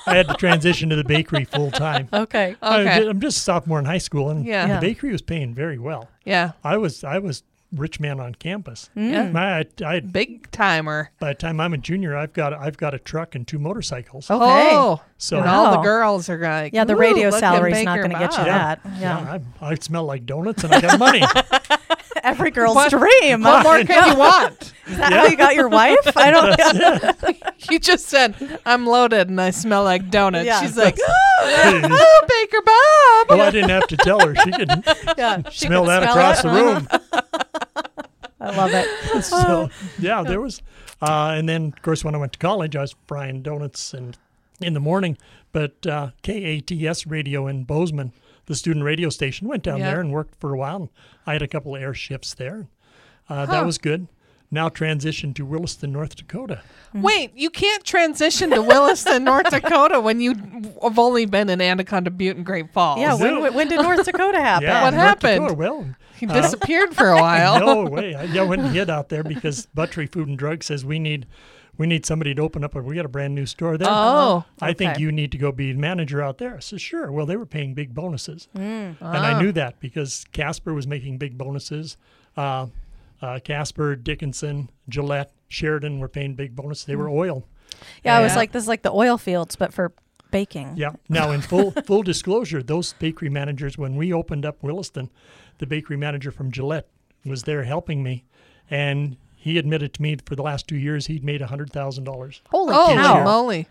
I 0.06 0.16
had 0.16 0.28
to 0.28 0.34
transition 0.36 0.90
to 0.90 0.96
the 0.96 1.04
bakery 1.04 1.46
full 1.46 1.72
time. 1.72 2.10
Okay. 2.12 2.56
Okay. 2.62 3.08
I'm 3.08 3.20
just 3.22 3.38
a 3.38 3.42
sophomore 3.42 3.80
in 3.80 3.86
high 3.86 3.98
school, 4.00 4.30
and 4.30 4.46
Yeah. 4.46 4.68
Yeah. 4.68 4.76
the 4.80 4.88
bakery 4.88 5.12
was 5.12 5.22
paying 5.22 5.54
very 5.54 5.78
well. 5.78 6.10
Yeah. 6.26 6.52
I 6.64 6.78
was 6.78 7.04
I 7.04 7.20
was 7.20 7.44
rich 7.74 8.00
man 8.00 8.20
on 8.20 8.36
campus. 8.36 8.90
Yeah. 8.96 9.30
My, 9.32 9.60
I, 9.60 9.66
I, 9.86 10.00
Big 10.00 10.50
timer. 10.52 11.12
by 11.20 11.30
the 11.30 11.36
time 11.36 11.60
I'm 11.60 11.74
a 11.74 11.78
junior, 11.78 12.16
I've 12.16 12.34
got 12.34 12.54
I've 12.54 12.78
got 12.78 12.94
a 12.94 13.00
truck 13.00 13.36
and 13.36 13.48
two 13.48 13.60
motorcycles. 13.60 14.30
Okay. 14.30 14.70
Oh. 14.74 15.02
So 15.18 15.38
and 15.40 15.50
all 15.50 15.72
the 15.72 15.78
girls 15.82 16.30
are 16.30 16.38
like, 16.38 16.74
Yeah, 16.74 16.84
the 16.84 16.96
radio 16.96 17.26
look 17.30 17.36
at 17.36 17.40
salary's 17.40 17.84
not 17.84 17.98
going 17.98 18.12
to 18.12 18.20
get 18.20 18.32
you 18.34 18.38
Bob." 18.38 18.46
that. 18.48 18.80
yeah, 18.86 19.00
Yeah. 19.00 19.40
I, 19.62 19.70
I 19.72 19.76
smell 19.76 20.06
like 20.06 20.26
donuts 20.26 20.64
and 20.64 20.74
I 20.74 20.82
got 20.82 21.00
money. 21.00 21.24
Every 22.24 22.52
girl's 22.52 22.76
What- 22.76 22.90
dream. 22.92 23.42
What 23.42 23.64
more 23.64 23.84
can 23.84 24.12
you 24.12 24.18
want? 24.18 24.74
Is 24.88 24.98
that 24.98 25.14
how 25.14 25.26
you 25.26 25.36
got 25.38 25.56
your 25.56 25.70
wife? 25.70 25.98
I 26.18 26.30
don't. 26.32 27.72
You 27.72 27.80
just 27.80 28.06
said, 28.08 28.60
I'm 28.66 28.86
loaded 28.86 29.30
and 29.30 29.40
I 29.40 29.50
smell 29.52 29.84
like 29.84 30.10
donuts. 30.10 30.46
Yeah. 30.46 30.62
She's 30.62 30.76
like, 30.78 30.98
oh, 31.02 31.82
oh, 31.84 32.26
Baker 32.28 32.62
Bob. 32.62 33.38
well, 33.38 33.48
I 33.48 33.52
didn't 33.52 33.70
have 33.70 33.88
to 33.88 33.98
tell 33.98 34.20
her; 34.26 34.36
she 34.36 34.52
could 34.52 34.70
Yeah. 35.18 35.42
she 35.50 35.68
smell 35.68 35.84
could 35.84 35.90
that 35.90 36.04
smell 36.04 36.18
across 36.18 36.40
it. 36.40 36.44
the 36.44 36.54
room. 36.54 36.88
I 38.44 38.56
love 38.56 38.72
it. 38.74 39.24
so 39.24 39.70
yeah, 40.00 40.22
there 40.24 40.42
was, 40.42 40.62
uh, 41.02 41.34
and 41.38 41.48
then 41.48 41.74
of 41.76 41.82
course 41.82 42.04
when 42.04 42.14
I 42.16 42.18
went 42.18 42.34
to 42.34 42.40
college, 42.40 42.76
I 42.76 42.82
was 42.82 42.96
frying 43.08 43.42
donuts 43.42 43.94
and 43.94 44.18
in 44.62 44.74
the 44.74 44.80
morning. 44.80 45.18
But 45.52 45.86
uh, 45.88 46.12
KATS 46.24 47.06
radio 47.08 47.48
in 47.48 47.64
Bozeman, 47.64 48.12
the 48.48 48.56
student 48.56 48.84
radio 48.86 49.10
station, 49.10 49.48
went 49.48 49.64
down 49.64 49.80
Yeah. 49.80 49.92
there 49.92 50.00
and 50.02 50.12
worked 50.12 50.40
for 50.40 50.54
a 50.54 50.58
while. 50.58 50.76
And 50.78 50.90
I 51.28 51.34
had 51.34 51.42
a 51.42 51.48
couple 51.48 51.76
of 51.76 51.82
air 51.82 51.94
shifts 51.94 52.34
there. 52.34 52.68
Uh, 53.30 53.46
Huh. 53.46 53.52
That 53.52 53.66
was 53.66 53.78
good. 53.78 54.08
Now 54.52 54.70
transitioned 54.70 55.34
to 55.36 55.46
Williston, 55.46 55.92
North 55.94 56.16
Dakota. 56.16 56.62
Wait, 56.94 57.32
you 57.36 57.50
can't 57.50 57.84
transition 57.84 58.52
to 58.52 58.62
Williston, 58.62 59.24
North 59.24 59.50
Dakota 59.50 60.00
when 60.00 60.20
you 60.20 60.36
have 60.84 61.00
only 61.00 61.26
been 61.26 61.50
in 61.50 61.60
Anaconda 61.60 62.12
Butte 62.12 62.36
and 62.38 62.46
Great 62.46 62.72
Falls. 62.72 63.00
Yeah. 63.00 63.16
When, 63.16 63.42
when- 63.42 63.54
when 63.56 63.68
did 63.68 63.82
North 63.82 64.06
Dakota 64.06 64.40
happen? 64.40 64.68
Yeah, 64.68 64.84
What 64.84 64.94
North 64.94 65.04
happened? 65.08 65.42
Dakota, 65.48 65.54
well, 65.56 65.96
He 66.30 66.42
disappeared 66.42 66.96
for 66.96 67.10
a 67.10 67.16
while. 67.22 67.60
no 67.60 67.84
way. 67.90 68.16
I, 68.16 68.24
yeah, 68.24 68.44
I 68.44 68.54
and 68.54 68.68
hid 68.68 68.90
out 68.90 69.10
there 69.10 69.24
because 69.24 69.68
Buttrey 69.76 70.12
Food 70.12 70.28
and 70.28 70.38
Drug 70.38 70.64
says 70.64 70.84
we 70.86 71.00
need 71.00 71.26
we 71.78 71.88
need 71.88 72.06
somebody 72.06 72.36
to 72.36 72.42
open 72.42 72.64
up. 72.64 72.76
A, 72.76 72.82
we 72.82 72.96
got 72.96 73.06
a 73.06 73.10
brand 73.10 73.34
new 73.34 73.46
store 73.48 73.78
there. 73.78 73.88
Oh, 73.90 74.46
I 74.62 74.74
think 74.74 75.00
you 75.00 75.12
need 75.12 75.32
to 75.32 75.38
go 75.40 75.52
be 75.52 75.74
manager 75.74 76.22
out 76.22 76.38
there. 76.38 76.56
I 76.56 76.60
said, 76.60 76.80
sure. 76.82 77.12
Well, 77.12 77.26
they 77.26 77.36
were 77.36 77.48
paying 77.48 77.74
big 77.74 77.96
bonuses. 77.96 78.48
And 78.54 78.96
Ah. 79.02 79.36
I 79.36 79.42
knew 79.42 79.52
that 79.54 79.80
because 79.80 80.26
Casper 80.32 80.74
was 80.74 80.86
making 80.86 81.18
big 81.18 81.36
bonuses. 81.38 81.98
Uh, 82.38 82.68
uh, 83.24 83.40
Casper, 83.44 83.96
Dickinson, 83.96 84.70
Gillette, 84.88 85.32
Sheridan 85.48 86.00
were 86.00 86.10
paying 86.10 86.36
big 86.36 86.56
bonus. 86.56 86.84
They 86.84 86.96
were 86.96 87.10
oil. 87.10 87.44
Yeah, 88.04 88.20
it 88.20 88.24
was 88.24 88.36
like, 88.36 88.52
this 88.52 88.62
is 88.64 88.68
like 88.68 88.84
the 88.84 88.92
oil 88.92 89.18
fields, 89.18 89.56
but 89.56 89.74
for 89.74 89.94
baking. 90.30 90.74
Yeah. 90.76 90.92
Now, 91.10 91.32
in 91.32 91.42
full 91.42 91.72
full 91.72 92.04
disclosure, 92.04 92.62
those 92.62 92.94
bakery 92.94 93.30
managers, 93.30 93.78
when 93.80 93.96
we 93.96 94.14
opened 94.14 94.46
up 94.46 94.62
Williston, 94.62 95.10
the 95.60 95.66
bakery 95.66 95.98
manager 95.98 96.32
from 96.32 96.52
Gillette 96.52 96.88
was 97.26 97.44
there 97.44 97.64
helping 97.64 98.04
me, 98.04 98.24
and 98.70 99.18
he 99.36 99.58
admitted 99.58 99.94
to 99.94 100.02
me 100.02 100.18
for 100.26 100.36
the 100.36 100.42
last 100.44 100.68
two 100.68 100.78
years 100.78 101.08
he'd 101.08 101.24
made 101.24 101.42
hundred 101.42 101.72
thousand 101.72 102.04
dollars. 102.06 102.42
Holy 102.50 102.74
Oh, 102.76 102.88
cow! 102.94 103.24
moly. 103.24 103.68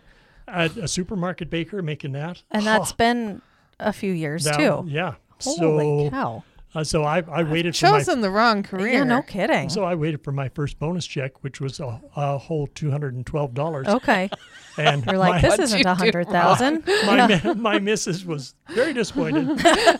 A, 0.47 0.69
a 0.81 0.87
supermarket 0.87 1.49
baker 1.49 1.81
making 1.81 2.11
that, 2.13 2.43
And 2.51 2.65
that's 2.65 2.91
been 2.91 3.41
a 3.79 3.93
few 3.93 4.11
years 4.11 4.43
that- 4.43 4.57
too. 4.57 4.85
Yeah. 4.87 5.15
Holy 5.41 6.05
so, 6.05 6.09
cow! 6.09 6.43
Uh, 6.75 6.83
so 6.83 7.03
I, 7.03 7.23
I 7.31 7.43
waited 7.43 7.75
for 7.75 7.85
my 7.91 7.99
Chosen 7.99 8.21
the 8.21 8.29
wrong 8.31 8.63
career. 8.63 8.93
Yeah, 8.93 9.03
no 9.03 9.21
kidding. 9.21 9.69
so 9.69 9.83
I 9.83 9.95
waited 9.95 10.23
for 10.23 10.31
my 10.31 10.49
first 10.49 10.79
bonus 10.79 11.05
check, 11.05 11.43
which 11.43 11.61
was 11.61 11.79
a, 11.79 12.01
a 12.15 12.37
whole 12.37 12.67
two 12.67 12.89
hundred 12.91 13.13
and 13.15 13.25
twelve 13.25 13.53
dollars. 13.53 13.87
okay, 13.87 14.29
And 14.77 15.05
you're 15.05 15.17
like, 15.17 15.41
my, 15.43 15.49
this 15.49 15.59
isn't 15.59 15.85
a 15.85 15.93
hundred 15.95 16.27
thousand. 16.29 16.83
my, 17.05 17.27
mi- 17.43 17.53
my 17.53 17.79
missus 17.79 18.25
was 18.25 18.55
very 18.69 18.93
disappointed 18.93 19.47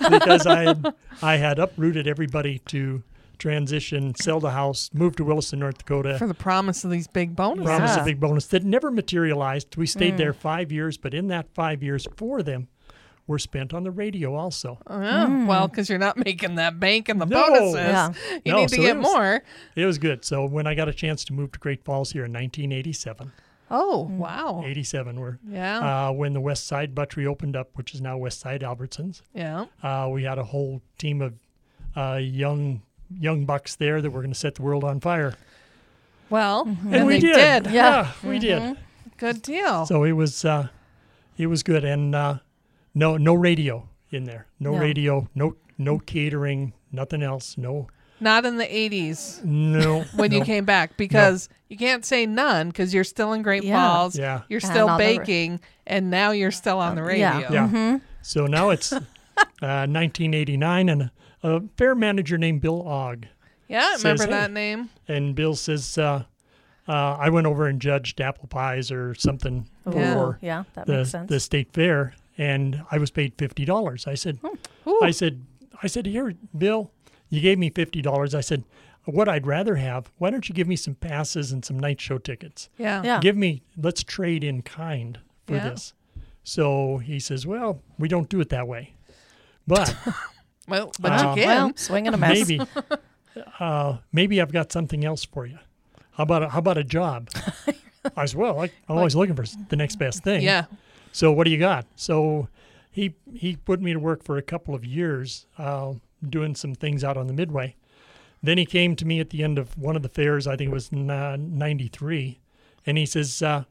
because 0.09 0.45
I 0.47 0.63
had, 0.63 0.93
I 1.21 1.35
had 1.37 1.59
uprooted 1.59 2.07
everybody 2.07 2.59
to 2.67 3.03
transition, 3.39 4.15
sell 4.15 4.39
the 4.39 4.51
house, 4.51 4.89
move 4.93 5.15
to 5.17 5.23
Williston, 5.23 5.59
North 5.59 5.77
Dakota. 5.79 6.17
For 6.17 6.27
the 6.27 6.33
promise 6.33 6.83
of 6.85 6.91
these 6.91 7.07
big 7.07 7.35
bonuses. 7.35 7.65
Promise 7.65 7.95
Yeah. 7.97 8.01
a 8.01 8.05
big 8.05 8.19
bonus 8.19 8.47
that 8.47 8.63
never 8.63 8.89
materialized. 8.89 9.75
We 9.75 9.85
Mm. 9.85 9.89
stayed 9.89 10.17
there 10.17 10.33
five 10.33 10.71
years, 10.71 10.97
but 10.97 11.13
in 11.13 11.27
that 11.27 11.47
five 11.53 11.83
years, 11.83 12.07
four 12.15 12.39
of 12.39 12.45
them 12.45 12.67
were 13.27 13.39
spent 13.39 13.73
on 13.73 13.83
the 13.83 13.91
radio 13.91 14.35
also. 14.35 14.79
Oh, 14.87 15.01
yeah. 15.01 15.45
Well, 15.45 15.67
because 15.67 15.89
you're 15.89 15.97
not 15.99 16.17
making 16.17 16.55
that 16.55 16.79
bank 16.79 17.07
in 17.09 17.19
the 17.19 17.25
No. 17.25 17.47
bonuses. 17.47 17.75
Yeah. 17.75 18.13
You 18.45 18.51
No, 18.51 18.59
need 18.59 18.69
to 18.69 18.75
so 18.75 18.81
get 18.81 18.89
it 18.97 18.99
was- 18.99 19.03
more. 19.07 19.43
It 19.75 19.85
was 19.85 19.97
good. 19.97 20.25
So 20.25 20.45
when 20.45 20.67
I 20.67 20.75
got 20.75 20.89
a 20.89 20.93
chance 20.93 21.23
to 21.25 21.33
move 21.33 21.51
to 21.53 21.59
Great 21.59 21.83
Falls 21.85 22.11
here 22.11 22.25
in 22.25 22.31
1987, 22.33 23.31
Oh, 23.71 24.07
Mm. 24.11 24.17
wow. 24.17 24.61
87 24.65 25.19
were 25.19 25.39
Yeah. 25.49 26.07
uh, 26.09 26.11
when 26.11 26.33
the 26.33 26.41
West 26.41 26.67
Side 26.67 26.93
Buttrey 26.93 27.25
opened 27.25 27.55
up, 27.55 27.69
which 27.75 27.93
is 27.95 28.01
now 28.01 28.17
West 28.17 28.39
Side 28.41 28.61
Albertsons. 28.61 29.21
yeah. 29.33 29.65
Uh, 29.81 30.09
we 30.11 30.23
had 30.23 30.37
a 30.37 30.43
whole 30.43 30.81
team 30.97 31.21
of 31.21 31.33
uh, 31.95 32.19
young 32.21 32.81
young 33.19 33.45
bucks 33.45 33.75
there 33.75 34.01
that 34.01 34.09
were 34.09 34.21
going 34.21 34.33
to 34.33 34.39
set 34.39 34.55
the 34.55 34.61
world 34.63 34.83
on 34.83 34.99
fire, 34.99 35.35
Well, 36.29 36.65
Mm-hmm. 36.65 36.93
and, 36.93 37.05
we 37.05 37.13
they 37.13 37.19
did. 37.19 37.63
did. 37.65 37.73
Yeah, 37.73 38.11
we 38.23 38.39
did. 38.39 38.75
Good 39.17 39.41
deal. 39.43 39.85
So 39.85 40.03
it 40.03 40.13
was 40.13 40.43
uh, 40.43 40.69
it 41.37 41.47
was 41.47 41.61
good, 41.63 41.83
and 41.85 42.15
uh, 42.15 42.37
no 42.93 43.17
no 43.17 43.33
radio 43.33 43.87
in 44.11 44.23
there, 44.25 44.47
no 44.59 44.71
No. 44.73 44.77
radio, 44.79 45.27
no 45.35 45.55
no 45.77 45.99
catering, 45.99 46.73
nothing 46.91 47.23
else, 47.23 47.57
no 47.57 47.87
not 48.19 48.45
in 48.45 48.57
the 48.57 48.65
80s 48.65 49.43
no 49.43 50.01
when 50.15 50.31
you 50.31 50.43
came 50.45 50.63
back 50.63 50.95
because 50.95 51.49
you 51.67 51.75
can't 51.77 52.05
say 52.05 52.25
none 52.25 52.69
because 52.69 52.93
you're 52.93 53.03
still 53.03 53.33
in 53.33 53.41
Great 53.41 53.63
Yeah. 53.63 53.81
Falls. 53.81 54.17
Yeah. 54.17 54.43
You're 54.47 54.59
And 54.63 54.71
still 54.71 54.87
on 54.89 54.97
the 54.99 55.03
baking, 55.03 55.59
and 55.87 56.09
now 56.09 56.31
you're 56.31 56.51
still 56.51 56.79
on 56.79 56.95
the 56.95 57.03
radio. 57.03 57.19
yeah. 57.39 57.51
Yeah. 57.51 57.67
Mm-hmm. 57.67 57.95
So 58.21 58.45
now 58.47 58.69
it's 58.69 58.93
uh, 58.93 59.01
1989, 59.61 60.89
and 60.89 61.01
a, 61.03 61.11
a 61.43 61.61
fair 61.77 61.95
manager 61.95 62.37
named 62.37 62.61
Bill 62.61 62.87
Ogg. 62.87 63.27
Yeah, 63.67 63.79
I 63.93 63.97
Says, 63.97 64.03
remember 64.03 64.23
"Hey." 64.25 64.29
that 64.31 64.51
name. 64.51 64.89
And 65.07 65.35
Bill 65.35 65.55
says, 65.55 65.97
uh, 65.97 66.23
uh, 66.87 66.91
I 66.91 67.29
went 67.29 67.47
over 67.47 67.67
and 67.67 67.81
judged 67.81 68.21
apple 68.21 68.47
pies 68.47 68.91
or 68.91 69.15
something 69.15 69.67
Yeah. 69.91 70.13
for 70.13 70.37
yeah, 70.41 70.63
that 70.75 70.85
the, 70.85 70.97
makes 70.97 71.09
sense. 71.09 71.29
the 71.29 71.39
state 71.39 71.73
fair, 71.73 72.13
and 72.37 72.83
I 72.91 72.97
was 72.97 73.11
paid 73.11 73.33
fifty 73.37 73.65
dollars. 73.65 74.07
I 74.07 74.15
said, 74.15 74.39
Ooh. 74.87 74.99
I 75.03 75.11
said, 75.11 75.45
I 75.81 75.87
said, 75.87 76.05
here, 76.05 76.33
Bill, 76.57 76.91
you 77.29 77.41
gave 77.41 77.57
me 77.59 77.69
fifty 77.69 78.01
dollars. 78.01 78.33
I 78.35 78.41
said, 78.41 78.63
what 79.05 79.27
I'd 79.27 79.45
rather 79.45 79.75
have, 79.75 80.09
why 80.17 80.29
don't 80.29 80.47
you 80.47 80.55
give 80.55 80.65
me 80.67 80.77
some 80.77 80.95
passes 80.95 81.51
and 81.51 81.65
some 81.65 81.77
night 81.77 81.99
show 81.99 82.17
tickets? 82.17 82.69
Yeah. 82.77 83.03
yeah. 83.03 83.19
Give 83.19 83.35
me, 83.35 83.61
let's 83.77 84.01
trade 84.01 84.45
in 84.45 84.61
kind 84.61 85.19
for 85.45 85.55
Yeah. 85.55 85.69
this. 85.71 85.93
So 86.45 86.97
he 86.99 87.19
says, 87.19 87.45
well, 87.45 87.81
we 87.99 88.07
don't 88.07 88.29
do 88.29 88.39
it 88.39 88.47
that 88.49 88.65
way, 88.67 88.93
but 89.67 89.93
Well, 90.69 90.93
but 91.01 91.11
Uh, 91.11 91.33
you 91.35 91.43
can. 91.43 91.47
well, 91.47 91.71
swing 91.75 92.07
and 92.07 92.15
a 92.15 92.17
miss. 92.17 92.47
maybe, 92.47 92.61
uh, 93.59 93.97
maybe 94.13 94.41
I've 94.41 94.53
got 94.53 94.71
something 94.71 95.03
else 95.03 95.25
for 95.25 95.45
you. 95.45 95.59
How 96.13 96.23
about 96.23 96.43
a, 96.43 96.49
how 96.49 96.59
about 96.59 96.77
a 96.77 96.83
job? 96.85 97.29
I 98.15 98.25
said, 98.25 98.39
well, 98.39 98.59
I, 98.61 98.65
I'm 98.87 98.97
always 98.97 99.15
looking 99.15 99.35
for 99.35 99.45
the 99.69 99.75
next 99.75 99.97
best 99.97 100.23
thing. 100.23 100.43
yeah. 100.43 100.65
So 101.13 101.31
what 101.31 101.45
do 101.45 101.51
you 101.51 101.59
got? 101.59 101.85
So 101.95 102.49
he 102.91 103.15
he 103.33 103.55
put 103.55 103.79
me 103.79 103.93
to 103.93 103.99
work 103.99 104.23
for 104.23 104.37
a 104.37 104.41
couple 104.41 104.75
of 104.75 104.83
years, 104.83 105.45
uh, 105.57 105.93
doing 106.27 106.55
some 106.55 106.73
things 106.75 107.03
out 107.03 107.17
on 107.17 107.27
the 107.27 107.33
Midway. 107.33 107.75
Then 108.41 108.57
he 108.57 108.65
came 108.65 108.95
to 108.97 109.05
me 109.05 109.19
at 109.19 109.29
the 109.29 109.43
end 109.43 109.57
of 109.57 109.77
one 109.77 109.95
of 109.95 110.01
the 110.01 110.09
fairs. 110.09 110.47
I 110.47 110.57
think 110.57 110.71
it 110.71 110.73
was 110.73 110.91
'93, 110.91 112.39
and 112.85 112.97
he 112.97 113.05
says, 113.05 113.41
uh, 113.41 113.63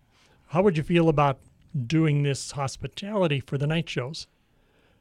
"How 0.48 0.62
would 0.62 0.76
you 0.76 0.84
feel 0.84 1.08
about 1.08 1.40
doing 1.86 2.22
this 2.22 2.52
hospitality 2.52 3.40
for 3.40 3.58
the 3.58 3.66
night 3.66 3.90
shows?" 3.90 4.28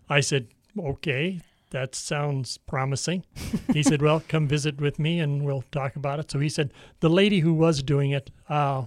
I 0.10 0.20
said, 0.20 0.48
"Okay." 0.78 1.40
That 1.70 1.96
sounds 1.96 2.58
promising. 2.58 3.24
He 3.74 3.82
said, 3.82 4.02
"Well, 4.02 4.22
come 4.28 4.48
visit 4.48 4.82
with 4.82 5.00
me, 5.00 5.20
and 5.20 5.46
we'll 5.46 5.64
talk 5.72 5.96
about 5.96 6.20
it." 6.20 6.30
So 6.32 6.40
he 6.40 6.50
said 6.50 6.74
the 7.00 7.10
lady 7.10 7.40
who 7.40 7.54
was 7.54 7.82
doing 7.82 8.12
it 8.12 8.30
uh, 8.50 8.86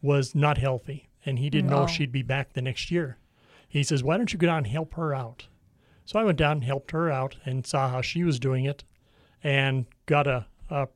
was 0.00 0.34
not 0.34 0.56
healthy, 0.58 1.08
and 1.24 1.38
he 1.38 1.50
didn't 1.50 1.70
know 1.70 1.84
if 1.84 1.90
she'd 1.90 2.12
be 2.12 2.22
back 2.22 2.52
the 2.52 2.62
next 2.62 2.90
year. 2.90 3.18
He 3.68 3.82
says, 3.82 4.02
Why 4.04 4.16
don't 4.16 4.32
you 4.32 4.38
go 4.38 4.46
down 4.46 4.58
and 4.58 4.66
help 4.66 4.94
her 4.94 5.14
out? 5.14 5.46
So 6.04 6.18
I 6.18 6.24
went 6.24 6.38
down 6.38 6.52
and 6.52 6.64
helped 6.64 6.90
her 6.90 7.10
out 7.10 7.36
and 7.44 7.66
saw 7.66 7.88
how 7.88 8.02
she 8.02 8.24
was 8.24 8.38
doing 8.38 8.64
it 8.66 8.84
and 9.42 9.86
got 10.06 10.26
a, 10.26 10.46
a 10.70 10.88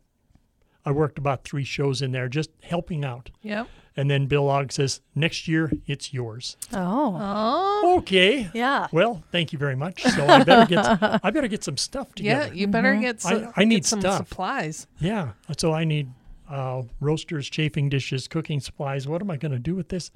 I 0.84 0.90
worked 0.92 1.18
about 1.18 1.44
three 1.44 1.64
shows 1.64 2.00
in 2.02 2.12
there 2.12 2.28
just 2.28 2.50
helping 2.62 3.04
out. 3.04 3.30
Yep. 3.42 3.68
And 3.96 4.08
then 4.08 4.26
Bill 4.26 4.48
Ogg 4.48 4.70
says, 4.70 5.00
Next 5.14 5.48
year, 5.48 5.72
it's 5.86 6.14
yours. 6.14 6.56
Oh, 6.72 7.16
Oh. 7.20 7.96
Okay. 7.98 8.48
yeah. 8.54 8.86
Well, 8.92 9.24
thank 9.32 9.52
you 9.52 9.58
very 9.58 9.74
much. 9.76 10.02
So 10.02 10.24
I 10.26 10.44
better 10.44 10.66
get 10.66 11.22
I 11.24 11.30
better 11.30 11.48
get 11.48 11.64
some 11.64 11.76
stuff 11.76 12.14
together. 12.14 12.46
Yeah, 12.48 12.52
you 12.52 12.68
better 12.68 12.92
mm-hmm. 12.92 13.00
get 13.02 13.16
I- 13.26 13.30
some. 13.30 13.52
I 13.56 13.64
need 13.64 13.76
get 13.76 13.86
some 13.86 14.00
stuff. 14.00 14.28
supplies. 14.28 14.86
Yeah. 15.00 15.32
So 15.56 15.72
I 15.72 15.84
need 15.84 16.10
uh, 16.48 16.82
roasters, 17.00 17.48
chafing 17.50 17.88
dishes, 17.88 18.28
cooking 18.28 18.60
supplies. 18.60 19.06
What 19.06 19.20
am 19.22 19.30
I 19.30 19.36
going 19.36 19.52
to 19.52 19.58
do 19.58 19.74
with 19.74 19.88
this? 19.88 20.10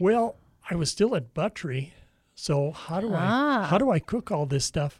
Well, 0.00 0.36
I 0.70 0.74
was 0.74 0.90
still 0.90 1.14
at 1.14 1.34
Buttrey, 1.34 1.90
so 2.34 2.72
how 2.72 3.00
do 3.00 3.10
Ah. 3.14 3.62
I 3.62 3.66
how 3.66 3.78
do 3.78 3.90
I 3.90 3.98
cook 3.98 4.30
all 4.32 4.46
this 4.46 4.64
stuff 4.64 4.98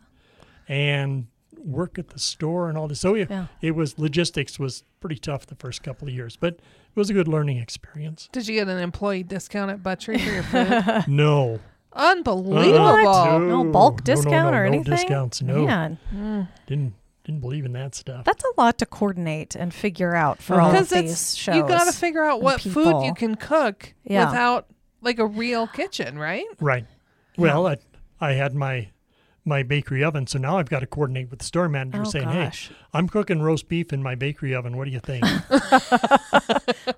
and 0.69 1.27
work 1.59 1.99
at 1.99 2.09
the 2.11 2.19
store 2.19 2.69
and 2.69 2.77
all 2.79 2.87
this? 2.89 3.01
So 3.01 3.15
it, 3.15 3.31
Yeah. 3.31 3.47
it 3.61 3.73
was 3.75 3.99
logistics 3.99 4.59
was 4.59 4.85
pretty 5.01 5.17
tough 5.17 5.47
the 5.47 5.55
first 5.57 5.83
couple 5.83 6.07
of 6.09 6.15
years, 6.15 6.37
but 6.37 6.55
it 6.55 6.97
was 6.97 7.11
a 7.11 7.13
good 7.15 7.29
learning 7.29 7.59
experience. 7.59 8.29
Did 8.33 8.47
you 8.49 8.55
get 8.55 8.69
an 8.69 8.79
employee 8.79 9.23
discount 9.23 9.71
at 9.71 9.83
Buttrey 9.83 10.19
for 10.21 10.31
your 10.31 10.43
food? 10.45 11.09
no, 11.09 11.61
Unbelievable. 11.97 13.09
Uh, 13.09 13.39
No 13.39 13.65
bulk 13.65 13.95
no, 14.07 14.15
no, 14.15 14.17
discount 14.17 14.53
no, 14.53 14.59
or 14.59 14.63
no 14.63 14.67
anything. 14.75 14.93
discounts. 14.95 15.43
No, 15.43 15.65
Man, 15.65 16.49
didn't 16.67 16.95
didn't 17.25 17.41
believe 17.41 17.65
in 17.65 17.73
that 17.73 17.95
stuff. 17.95 18.25
that's 18.25 18.45
a 18.45 18.61
lot 18.61 18.79
to 18.79 18.87
coordinate 18.87 19.55
and 19.55 19.73
figure 19.73 20.15
out 20.15 20.43
for 20.43 20.61
all 20.61 20.75
of 20.77 20.89
these 20.91 21.11
it's 21.13 21.35
shows. 21.35 21.57
you 21.57 21.63
got 21.67 21.85
to 21.85 21.93
figure 21.93 22.23
out 22.25 22.35
and 22.37 22.43
what 22.45 22.61
food 22.61 23.03
you 23.05 23.15
can 23.15 23.35
cook 23.35 23.95
Yeah. 24.05 24.27
without 24.27 24.67
like 25.01 25.19
a 25.19 25.27
real 25.27 25.67
kitchen, 25.67 26.19
right? 26.19 26.45
Right. 26.61 26.85
Well, 27.39 27.67
I, 27.67 27.77
I 28.21 28.33
had 28.33 28.55
my 28.55 28.89
my 29.47 29.63
bakery 29.63 30.03
oven, 30.03 30.27
so 30.27 30.39
now 30.39 30.57
I've 30.57 30.71
got 30.71 30.81
to 30.81 30.87
coordinate 30.87 31.29
with 31.29 31.39
the 31.41 31.45
store 31.45 31.69
manager 31.69 32.01
Oh, 32.01 32.05
saying, 32.05 32.25
gosh. 32.25 32.69
"Hey, 32.69 32.75
I'm 32.95 33.09
cooking 33.11 33.43
roast 33.43 33.69
beef 33.69 33.93
in 33.93 34.03
my 34.03 34.15
bakery 34.15 34.55
oven. 34.55 34.75
What 34.79 34.87
do 34.87 34.91
you 34.91 35.01
think?" 35.01 35.23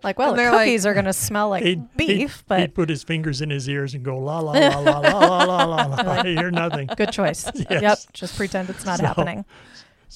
like, 0.05 0.17
well, 0.19 0.31
the 0.31 0.37
they're 0.37 0.53
like- 0.53 0.67
cookies 0.67 0.87
are 0.87 0.95
going 0.95 1.07
to 1.07 1.13
smell 1.13 1.49
like 1.49 1.65
He'd- 1.65 1.83
beef, 1.97 2.37
he'd, 2.37 2.47
but 2.47 2.61
he'd 2.61 2.75
put 2.75 2.89
his 2.89 3.03
fingers 3.03 3.41
in 3.41 3.51
his 3.51 3.69
ears 3.69 3.95
and 3.95 4.05
go 4.05 4.17
la 4.19 4.39
la 4.39 4.53
la 4.53 4.79
la 4.79 4.99
la 5.01 5.01
la 5.01 5.45
la 5.45 5.65
la. 5.65 5.87
la. 5.87 6.13
I 6.21 6.23
hear 6.23 6.51
nothing. 6.53 6.89
good 6.97 7.11
choice. 7.13 7.51
Yes. 7.71 7.83
Yep, 7.83 7.99
just 8.13 8.37
pretend 8.37 8.71
it's 8.71 8.85
not 8.85 8.99
So- 9.01 9.07
happening. 9.07 9.45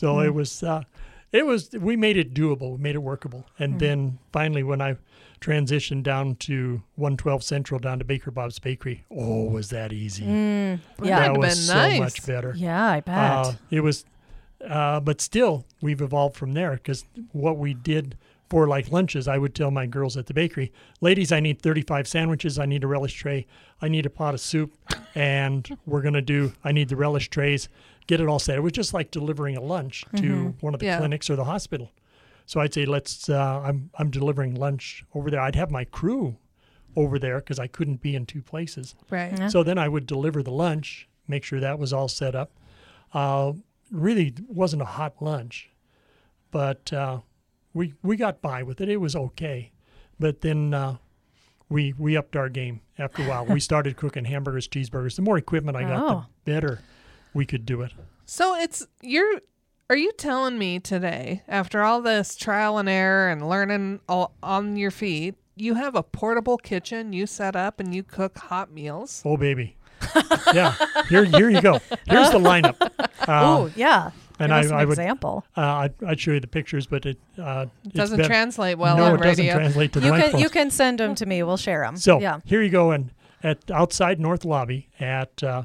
So 0.00 0.14
Hmm. 0.14 0.24
it 0.26 0.34
was, 0.34 0.62
uh, 0.62 0.82
it 1.30 1.44
was. 1.44 1.70
We 1.78 1.94
made 1.94 2.16
it 2.16 2.32
doable. 2.32 2.72
We 2.72 2.78
made 2.78 2.94
it 2.94 3.02
workable. 3.02 3.44
And 3.58 3.74
Hmm. 3.74 3.78
then 3.78 4.18
finally, 4.32 4.62
when 4.62 4.80
I 4.80 4.96
transitioned 5.42 6.02
down 6.04 6.36
to 6.36 6.82
112 6.96 7.42
Central, 7.42 7.78
down 7.78 7.98
to 7.98 8.04
Baker 8.06 8.30
Bob's 8.30 8.58
Bakery, 8.58 9.04
oh, 9.10 9.44
was 9.44 9.68
that 9.70 9.92
easy? 9.92 10.24
Mm, 10.24 10.78
yeah, 11.02 11.18
have 11.20 11.34
that 11.34 11.38
was 11.38 11.48
been 11.50 11.64
so 11.64 11.74
nice. 11.74 11.98
much 11.98 12.26
better. 12.26 12.54
yeah, 12.56 12.90
I 12.92 13.00
bet. 13.00 13.18
Uh, 13.18 13.52
it 13.70 13.80
was, 13.80 14.06
uh, 14.66 15.00
but 15.00 15.20
still, 15.20 15.66
we've 15.82 16.00
evolved 16.00 16.34
from 16.36 16.52
there 16.52 16.72
because 16.72 17.04
what 17.32 17.58
we 17.58 17.74
did 17.74 18.16
for 18.48 18.66
like 18.66 18.90
lunches, 18.90 19.28
I 19.28 19.36
would 19.38 19.54
tell 19.54 19.70
my 19.70 19.86
girls 19.86 20.16
at 20.16 20.26
the 20.26 20.34
bakery, 20.34 20.72
ladies, 21.02 21.30
I 21.30 21.40
need 21.40 21.60
35 21.62 22.08
sandwiches, 22.08 22.58
I 22.58 22.64
need 22.66 22.82
a 22.84 22.86
relish 22.88 23.14
tray, 23.14 23.46
I 23.82 23.88
need 23.88 24.06
a 24.06 24.10
pot 24.10 24.34
of 24.34 24.40
soup, 24.40 24.72
and 25.14 25.68
we're 25.86 26.02
gonna 26.02 26.20
do. 26.22 26.52
I 26.64 26.72
need 26.72 26.88
the 26.88 26.96
relish 26.96 27.28
trays. 27.30 27.68
Get 28.10 28.20
it 28.20 28.26
all 28.26 28.40
set. 28.40 28.56
It 28.56 28.60
was 28.62 28.72
just 28.72 28.92
like 28.92 29.12
delivering 29.12 29.56
a 29.56 29.60
lunch 29.60 30.04
to 30.16 30.52
one 30.60 30.74
of 30.74 30.80
the 30.80 30.86
Yeah. 30.86 30.98
clinics 30.98 31.30
or 31.30 31.36
the 31.36 31.44
hospital. 31.44 31.92
So 32.44 32.58
I'd 32.58 32.74
say, 32.74 32.84
let's. 32.84 33.28
Uh, 33.28 33.60
I'm 33.64 33.90
I'm 34.00 34.10
delivering 34.10 34.54
lunch 34.56 35.04
over 35.14 35.30
there. 35.30 35.38
I'd 35.40 35.54
have 35.54 35.70
my 35.70 35.84
crew 35.84 36.36
over 36.96 37.20
there 37.20 37.38
because 37.38 37.60
I 37.60 37.68
couldn't 37.68 38.02
be 38.02 38.16
in 38.16 38.26
two 38.26 38.42
places. 38.42 38.96
Right. 39.10 39.32
Yeah. 39.38 39.46
So 39.46 39.62
then 39.62 39.78
I 39.78 39.86
would 39.86 40.06
deliver 40.06 40.42
the 40.42 40.50
lunch, 40.50 41.08
make 41.28 41.44
sure 41.44 41.60
that 41.60 41.78
was 41.78 41.92
all 41.92 42.08
set 42.08 42.34
up. 42.34 42.50
Uh, 43.14 43.52
really 43.92 44.34
wasn't 44.48 44.82
a 44.82 44.86
hot 44.86 45.14
lunch, 45.22 45.70
but 46.50 46.92
uh, 46.92 47.20
we 47.74 47.94
we 48.02 48.16
got 48.16 48.42
by 48.42 48.64
with 48.64 48.80
it. 48.80 48.88
It 48.88 48.96
was 48.96 49.14
okay, 49.14 49.70
but 50.18 50.40
then 50.40 50.74
uh, 50.74 50.96
we 51.68 51.92
we 51.96 52.16
upped 52.16 52.34
our 52.34 52.48
game 52.48 52.80
after 52.98 53.22
a 53.22 53.28
while. 53.28 53.46
we 53.46 53.60
started 53.70 53.96
cooking 53.96 54.24
hamburgers, 54.24 54.66
cheeseburgers. 54.66 55.14
The 55.14 55.22
more 55.22 55.38
equipment 55.38 55.76
I 55.76 55.82
got, 55.84 56.02
Oh. 56.02 56.26
the 56.44 56.52
better 56.52 56.80
we 57.34 57.46
could 57.46 57.64
do 57.66 57.82
it. 57.82 57.92
So 58.26 58.54
it's 58.56 58.86
you're 59.02 59.40
are 59.88 59.96
you 59.96 60.12
telling 60.12 60.58
me 60.58 60.78
today 60.78 61.42
after 61.48 61.82
all 61.82 62.00
this 62.00 62.36
trial 62.36 62.78
and 62.78 62.88
error 62.88 63.28
and 63.28 63.48
learning 63.48 64.00
all 64.08 64.34
on 64.42 64.76
your 64.76 64.90
feet, 64.92 65.34
you 65.56 65.74
have 65.74 65.94
a 65.96 66.02
portable 66.02 66.56
kitchen 66.58 67.12
you 67.12 67.26
set 67.26 67.56
up 67.56 67.80
and 67.80 67.94
you 67.94 68.02
cook 68.02 68.38
hot 68.38 68.72
meals? 68.72 69.22
Oh 69.24 69.36
baby, 69.36 69.76
yeah. 70.54 70.74
Here 71.08 71.24
here 71.24 71.50
you 71.50 71.60
go. 71.60 71.80
Here's 72.06 72.30
the 72.30 72.38
lineup. 72.38 72.76
Uh, 73.28 73.42
oh, 73.44 73.70
yeah. 73.76 74.10
and 74.38 74.48
Give 74.48 74.56
us 74.56 74.66
I- 74.66 74.68
an 74.68 74.80
I 74.80 74.84
would- 74.86 74.92
example. 74.92 75.44
uh, 75.54 75.60
I'd, 75.60 75.94
I'd 76.04 76.18
show 76.18 76.30
you 76.32 76.40
the 76.40 76.46
pictures, 76.46 76.86
but 76.86 77.04
it 77.04 77.18
uh, 77.38 77.66
Doesn't 77.90 78.16
better- 78.16 78.28
translate 78.28 78.78
well 78.78 78.96
no, 78.96 79.04
on 79.04 79.14
it 79.16 79.18
doesn't 79.22 79.44
radio. 79.44 79.54
translate 79.54 79.92
to 79.92 80.00
the 80.00 80.06
You 80.06 80.12
can 80.12 80.18
microphones. 80.20 80.42
you 80.42 80.48
can 80.48 80.70
send 80.70 80.98
them 81.00 81.14
to 81.16 81.26
me. 81.26 81.42
We'll 81.42 81.58
share 81.58 81.82
them. 81.82 81.98
So 81.98 82.18
yeah. 82.18 82.40
here 82.46 82.62
you 82.62 82.70
go, 82.70 82.92
and 82.92 83.10
at 83.42 83.70
outside 83.70 84.18
North 84.18 84.46
Lobby 84.46 84.88
at 84.98 85.42
uh, 85.44 85.64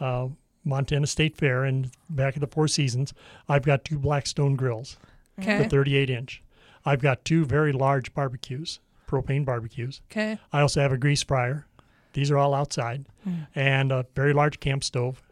uh, 0.00 0.26
Montana 0.64 1.06
State 1.06 1.36
Fair 1.36 1.64
and 1.64 1.90
back 2.08 2.34
at 2.36 2.40
the 2.40 2.46
Four 2.46 2.68
Seasons, 2.68 3.12
I've 3.48 3.62
got 3.64 3.84
two 3.84 3.98
Blackstone 3.98 4.56
grills, 4.56 4.96
Okay. 5.40 5.58
the 5.62 5.68
38 5.68 6.10
inch. 6.10 6.42
I've 6.84 7.00
got 7.00 7.24
two 7.24 7.44
very 7.44 7.72
large 7.72 8.12
barbecues, 8.14 8.80
propane 9.08 9.44
barbecues. 9.44 10.00
Okay. 10.10 10.38
I 10.52 10.60
also 10.60 10.80
have 10.80 10.92
a 10.92 10.98
grease 10.98 11.22
fryer. 11.22 11.66
These 12.12 12.30
are 12.30 12.38
all 12.38 12.54
outside, 12.54 13.06
and 13.54 13.92
a 13.92 14.04
very 14.16 14.32
large 14.32 14.58
camp 14.60 14.82
stove, 14.84 15.22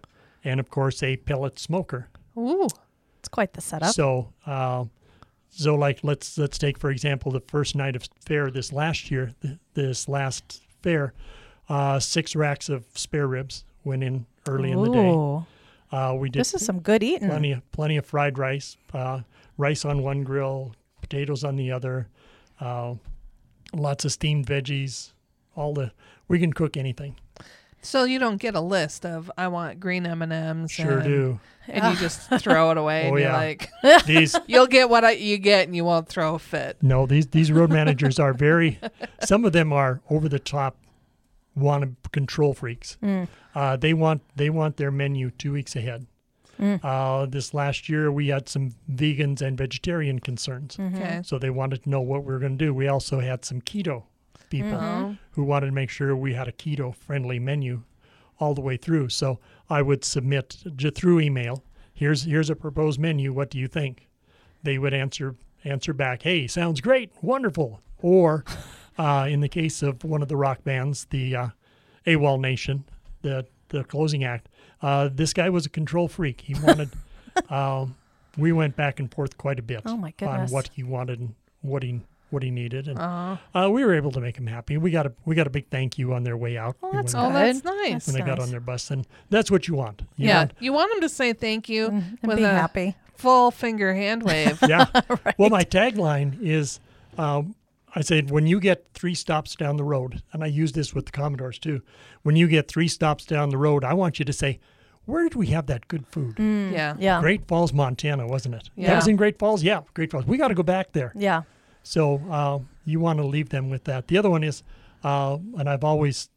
and 0.44 0.60
of 0.60 0.70
course 0.70 1.02
a 1.02 1.16
pellet 1.16 1.58
smoker. 1.58 2.08
Ooh. 2.36 2.68
It's 3.18 3.28
quite 3.28 3.54
the 3.54 3.60
setup. 3.60 3.92
So, 3.94 4.32
uh, 4.46 4.84
so 5.50 5.74
like 5.74 6.00
let's 6.04 6.38
let's 6.38 6.56
take 6.56 6.78
for 6.78 6.90
example 6.90 7.32
the 7.32 7.40
first 7.40 7.74
night 7.74 7.96
of 7.96 8.08
fair 8.24 8.48
this 8.50 8.72
last 8.72 9.10
year, 9.10 9.34
th- 9.42 9.58
this 9.74 10.08
last 10.08 10.62
fair, 10.82 11.12
uh, 11.68 11.98
six 11.98 12.36
racks 12.36 12.68
of 12.68 12.86
spare 12.94 13.26
ribs 13.26 13.64
went 13.84 14.02
in 14.02 14.26
early 14.48 14.70
in 14.70 14.82
the 14.82 14.90
day. 14.90 15.96
Uh, 15.96 16.14
we 16.14 16.28
did 16.28 16.40
this 16.40 16.54
is 16.54 16.64
some 16.64 16.80
good 16.80 17.02
eating. 17.02 17.28
plenty 17.28 17.52
of 17.52 17.72
plenty 17.72 17.96
of 17.96 18.04
fried 18.04 18.38
rice, 18.38 18.76
uh, 18.92 19.20
rice 19.56 19.84
on 19.84 20.02
one 20.02 20.22
grill, 20.22 20.74
potatoes 21.00 21.44
on 21.44 21.56
the 21.56 21.72
other, 21.72 22.08
uh, 22.60 22.94
lots 23.72 24.04
of 24.04 24.12
steamed 24.12 24.46
veggies. 24.46 25.12
All 25.56 25.74
the 25.74 25.92
we 26.28 26.38
can 26.38 26.52
cook 26.52 26.76
anything. 26.76 27.16
So 27.80 28.04
you 28.04 28.18
don't 28.18 28.38
get 28.38 28.54
a 28.54 28.60
list 28.60 29.06
of 29.06 29.30
I 29.38 29.48
want 29.48 29.80
green 29.80 30.04
M 30.04 30.22
and 30.22 30.32
M's. 30.32 30.72
Sure 30.72 31.00
do. 31.00 31.40
And 31.68 31.94
you 31.94 32.00
just 32.00 32.28
throw 32.40 32.70
it 32.70 32.76
away. 32.76 33.04
Oh, 33.04 33.08
and 33.08 33.18
you're 33.18 33.28
yeah. 33.28 33.36
like, 33.36 33.70
These 34.06 34.36
you'll 34.46 34.66
get 34.66 34.90
what 34.90 35.04
I, 35.04 35.12
you 35.12 35.38
get, 35.38 35.66
and 35.66 35.76
you 35.76 35.84
won't 35.84 36.08
throw 36.08 36.34
a 36.34 36.38
fit. 36.38 36.76
No, 36.82 37.06
these 37.06 37.28
these 37.28 37.52
road 37.52 37.70
managers 37.70 38.18
are 38.18 38.34
very. 38.34 38.78
Some 39.24 39.44
of 39.44 39.52
them 39.52 39.72
are 39.72 40.00
over 40.10 40.28
the 40.28 40.38
top, 40.38 40.76
want 41.58 41.84
to 42.02 42.10
control 42.10 42.54
freaks. 42.54 42.96
Uh, 43.54 43.76
they 43.76 43.94
want 43.94 44.22
they 44.36 44.50
want 44.50 44.76
their 44.76 44.90
menu 44.90 45.30
two 45.30 45.52
weeks 45.52 45.74
ahead. 45.76 46.06
Uh, 46.60 47.24
this 47.26 47.54
last 47.54 47.88
year, 47.88 48.10
we 48.10 48.28
had 48.28 48.48
some 48.48 48.74
vegans 48.92 49.40
and 49.40 49.56
vegetarian 49.56 50.18
concerns, 50.18 50.76
Okay. 50.80 51.20
so 51.24 51.38
they 51.38 51.50
wanted 51.50 51.84
to 51.84 51.88
know 51.90 52.00
what 52.00 52.24
we 52.24 52.32
were 52.32 52.40
going 52.40 52.58
to 52.58 52.64
do. 52.64 52.74
We 52.74 52.88
also 52.88 53.20
had 53.20 53.44
some 53.44 53.60
keto 53.60 54.02
people 54.50 54.70
Mm-hmm. 54.72 55.12
who 55.32 55.44
wanted 55.44 55.66
to 55.66 55.72
make 55.72 55.88
sure 55.90 56.16
we 56.16 56.34
had 56.34 56.48
a 56.48 56.52
keto 56.52 56.92
friendly 56.94 57.38
menu 57.38 57.82
all 58.40 58.54
the 58.54 58.60
way 58.60 58.76
through. 58.76 59.08
So 59.10 59.38
I 59.70 59.82
would 59.82 60.04
submit 60.04 60.56
through 60.96 61.20
email. 61.20 61.62
Here's 61.94 62.24
here's 62.24 62.50
a 62.50 62.56
proposed 62.56 62.98
menu. 62.98 63.32
What 63.32 63.50
do 63.50 63.58
you 63.58 63.68
think? 63.68 64.08
They 64.64 64.78
would 64.78 64.94
answer 64.94 65.36
answer 65.64 65.92
back, 65.92 66.22
"Hey, 66.22 66.46
sounds 66.48 66.80
great, 66.80 67.12
wonderful." 67.22 67.80
Or, 68.00 68.44
uh, 68.98 69.26
in 69.30 69.40
the 69.40 69.48
case 69.48 69.82
of 69.82 70.02
one 70.04 70.22
of 70.22 70.28
the 70.28 70.36
rock 70.36 70.64
bands, 70.64 71.06
the 71.10 71.36
uh, 71.36 71.48
AWOLNATION, 72.06 72.84
the 73.22 73.46
the 73.70 73.84
closing 73.84 74.24
act, 74.24 74.48
uh, 74.82 75.08
this 75.12 75.32
guy 75.32 75.50
was 75.50 75.66
a 75.66 75.68
control 75.68 76.08
freak. 76.08 76.40
He 76.42 76.54
wanted. 76.54 76.90
um, 77.50 77.96
we 78.36 78.52
went 78.52 78.76
back 78.76 79.00
and 79.00 79.12
forth 79.12 79.36
quite 79.36 79.58
a 79.58 79.62
bit 79.62 79.82
Oh, 79.84 79.96
my 79.96 80.14
on 80.22 80.46
what 80.48 80.70
he 80.74 80.82
wanted 80.84 81.18
and 81.18 81.34
what 81.62 81.82
he 81.82 82.00
what 82.30 82.42
he 82.42 82.50
needed, 82.50 82.88
and 82.88 82.98
Uh, 82.98 83.36
uh, 83.54 83.70
we 83.70 83.82
were 83.84 83.94
able 83.94 84.10
to 84.12 84.20
make 84.20 84.36
him 84.36 84.46
happy. 84.46 84.76
We 84.76 84.90
got 84.90 85.06
a 85.06 85.12
we 85.24 85.34
got 85.34 85.46
a 85.46 85.50
big 85.50 85.68
thank 85.70 85.98
you 85.98 86.12
on 86.14 86.24
their 86.24 86.36
way 86.36 86.56
out. 86.58 86.76
Oh, 86.82 86.92
that's 86.92 87.12
they- 87.12 87.18
oh, 87.18 87.32
that's 87.32 87.60
Good. 87.62 87.74
nice. 87.74 87.92
That's 87.92 88.06
when 88.08 88.16
they 88.16 88.26
got 88.26 88.38
on 88.38 88.50
their 88.50 88.60
bus, 88.60 88.90
and 88.90 89.06
that's 89.30 89.50
what 89.50 89.66
you 89.66 89.74
want. 89.74 90.02
You 90.16 90.28
yeah. 90.28 90.38
want- 90.38 90.52
You 90.60 90.72
want 90.72 90.92
them 90.92 91.00
to 91.02 91.08
say 91.08 91.32
thank 91.32 91.68
you 91.68 91.86
and 91.88 92.18
with 92.22 92.36
be 92.36 92.44
a 92.44 92.48
happy. 92.48 92.96
full 93.16 93.50
finger 93.50 93.94
hand 93.94 94.22
wave. 94.22 94.58
yeah. 94.68 94.86
Well, 95.38 95.50
my 95.50 95.64
tagline 95.64 96.40
is, 96.42 96.80
um, 97.16 97.54
I 97.94 98.02
said, 98.02 98.30
when 98.30 98.46
you 98.46 98.60
get 98.60 98.86
three 98.94 99.14
stops 99.14 99.56
down 99.56 99.76
the 99.76 99.84
road, 99.84 100.22
and 100.32 100.44
I 100.44 100.46
use 100.46 100.72
this 100.72 100.94
with 100.94 101.06
the 101.06 101.12
Commodores 101.12 101.58
too. 101.58 101.82
When 102.22 102.36
you 102.36 102.46
get 102.48 102.68
three 102.68 102.88
stops 102.88 103.24
down 103.24 103.48
the 103.50 103.56
road, 103.56 103.82
I 103.84 103.94
want 103.94 104.18
you 104.18 104.24
to 104.26 104.32
say, 104.32 104.60
"Where 105.06 105.22
did 105.24 105.34
we 105.34 105.46
have 105.48 105.66
that 105.66 105.88
good 105.88 106.06
food?" 106.06 106.34
yeah. 106.38 106.94
Yeah. 106.98 107.20
Great 107.20 107.48
Falls, 107.48 107.72
Montana, 107.72 108.26
wasn't 108.26 108.56
it? 108.56 108.70
Yeah. 108.76 108.88
That 108.88 108.96
was 108.96 109.08
in 109.08 109.16
Great 109.16 109.38
Falls. 109.38 109.62
Yeah, 109.62 109.80
Great 109.94 110.10
Falls. 110.10 110.26
We 110.26 110.36
got 110.36 110.48
to 110.48 110.54
go 110.54 110.62
back 110.62 110.92
there. 110.92 111.12
Yeah. 111.16 111.42
So 111.82 112.20
uh, 112.30 112.58
you 112.84 113.00
want 113.00 113.18
to 113.20 113.26
leave 113.26 113.48
them 113.48 113.70
with 113.70 113.84
that. 113.84 114.08
The 114.08 114.18
other 114.18 114.28
one 114.28 114.44
is, 114.44 114.62
uh, 115.02 115.38
and 115.58 115.68
I've 115.68 115.84
always 115.84 116.28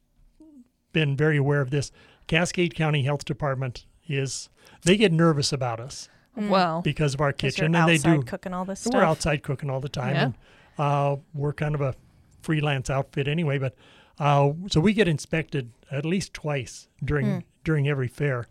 been 0.94 1.16
very 1.18 1.38
aware 1.38 1.62
of 1.62 1.70
this. 1.70 1.92
Cascade 2.28 2.76
County 2.76 3.04
Health 3.04 3.26
Department 3.26 3.86
is 4.08 4.50
they 4.84 4.96
get 4.98 5.12
nervous 5.12 5.52
about 5.52 5.80
us 5.80 6.08
Well, 6.36 6.82
because 6.82 7.14
of 7.14 7.22
our 7.22 7.34
kitchen, 7.34 7.74
you're 7.74 7.82
and 7.82 7.90
they 7.90 7.96
outside 7.96 8.16
do. 8.22 8.24
cooking 8.24 8.54
all 8.54 8.66
this 8.66 8.88
We're 8.92 9.04
outside 9.04 9.44
cooking 9.44 9.70
all 9.70 9.80
the 9.82 9.90
time, 9.90 10.16
Yeah. 10.16 10.24
and 10.24 10.34
uh, 10.82 11.16
we're 11.36 11.54
kind 11.54 11.76
of 11.76 11.82
a 11.82 11.94
freelance 12.42 12.90
outfit 12.90 13.28
anyway. 13.28 13.60
But 13.60 13.76
uh, 14.20 14.52
so 14.68 14.82
we 14.82 14.94
get 14.94 15.08
inspected 15.08 15.72
at 15.92 16.06
least 16.06 16.34
twice 16.34 16.88
during 17.04 17.44
during 17.64 17.88
every 17.88 18.08
fair. 18.08 18.48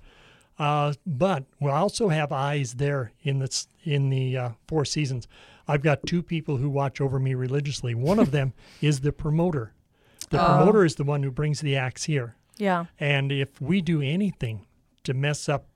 Uh, 0.56 0.92
but 1.04 1.44
we'll 1.58 1.74
also 1.74 2.08
have 2.08 2.30
eyes 2.30 2.74
there 2.74 3.12
in 3.22 3.40
the 3.40 3.66
in 3.82 4.10
the 4.10 4.36
uh, 4.36 4.50
Four 4.68 4.84
Seasons. 4.84 5.26
I've 5.66 5.82
got 5.82 6.06
two 6.06 6.22
people 6.22 6.58
who 6.58 6.70
watch 6.70 7.00
over 7.00 7.18
me 7.18 7.34
religiously. 7.34 7.94
One 7.94 8.20
of 8.20 8.30
them 8.30 8.52
is 8.80 9.00
the 9.00 9.12
promoter. 9.12 9.72
The 10.30 10.38
promoter 10.38 10.84
is 10.84 10.94
the 10.94 11.04
one 11.04 11.24
who 11.24 11.32
brings 11.32 11.60
the 11.60 11.76
acts 11.76 12.04
here. 12.04 12.36
Yeah. 12.56 12.84
And 13.00 13.32
if 13.32 13.60
we 13.60 13.80
do 13.80 14.00
anything 14.00 14.66
to 15.02 15.14
mess 15.14 15.48
up 15.48 15.66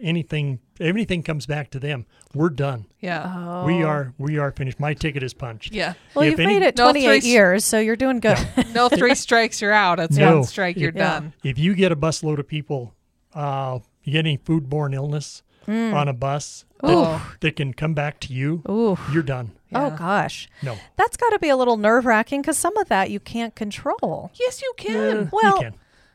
anything, 0.00 0.60
anything 0.80 1.22
comes 1.22 1.46
back 1.46 1.70
to 1.70 1.78
them, 1.80 2.06
we're 2.34 2.48
done. 2.50 2.86
yeah. 3.00 3.64
We 3.64 3.82
are 3.82 4.12
we 4.18 4.38
are 4.38 4.50
finished. 4.52 4.78
My 4.80 4.94
ticket 4.94 5.22
is 5.22 5.34
punched. 5.34 5.72
Yeah. 5.74 5.94
Well, 6.14 6.24
If 6.24 6.32
you've 6.32 6.40
any- 6.40 6.54
made 6.60 6.62
it 6.66 6.76
No 6.76 6.84
28 6.84 7.20
three- 7.22 7.30
years, 7.30 7.64
so 7.64 7.78
you're 7.78 7.96
doing 7.96 8.20
good. 8.20 8.38
No 8.74 8.88
three 9.00 9.14
strikes, 9.14 9.60
you're 9.60 9.72
out. 9.72 10.00
It's 10.00 10.16
No. 10.16 10.36
one 10.36 10.44
strike, 10.44 10.76
you're 10.76 10.92
Yeah. 10.94 11.20
done. 11.20 11.32
If 11.44 11.58
you 11.58 11.74
get 11.74 11.92
a 11.92 11.96
busload 11.96 12.38
of 12.38 12.46
people, 12.48 12.94
uh, 13.34 13.78
you 14.04 14.12
get 14.12 14.20
any 14.20 14.38
foodborne 14.38 14.94
illness 14.94 15.42
on 15.68 16.08
a 16.08 16.12
bus 16.12 16.64
that, 16.82 16.90
Oh. 16.90 17.32
that 17.40 17.54
can 17.54 17.72
come 17.74 17.94
back 17.94 18.18
to 18.20 18.32
you, 18.32 18.62
Ooh. 18.68 18.98
you're 19.12 19.22
done. 19.22 19.52
Oh 19.72 19.90
gosh. 19.90 20.48
No. 20.64 20.76
That's 20.96 21.16
got 21.16 21.30
to 21.30 21.38
be 21.38 21.48
a 21.48 21.56
little 21.56 21.76
nerve 21.76 22.04
wracking 22.06 22.40
because 22.42 22.58
some 22.58 22.76
of 22.76 22.88
that 22.88 23.10
you 23.10 23.20
can't 23.20 23.54
control. 23.54 24.32
Yes, 24.34 24.60
you 24.62 24.72
can. 24.76 25.28
Well- 25.32 25.56
you 25.58 25.62
can. 25.62 25.74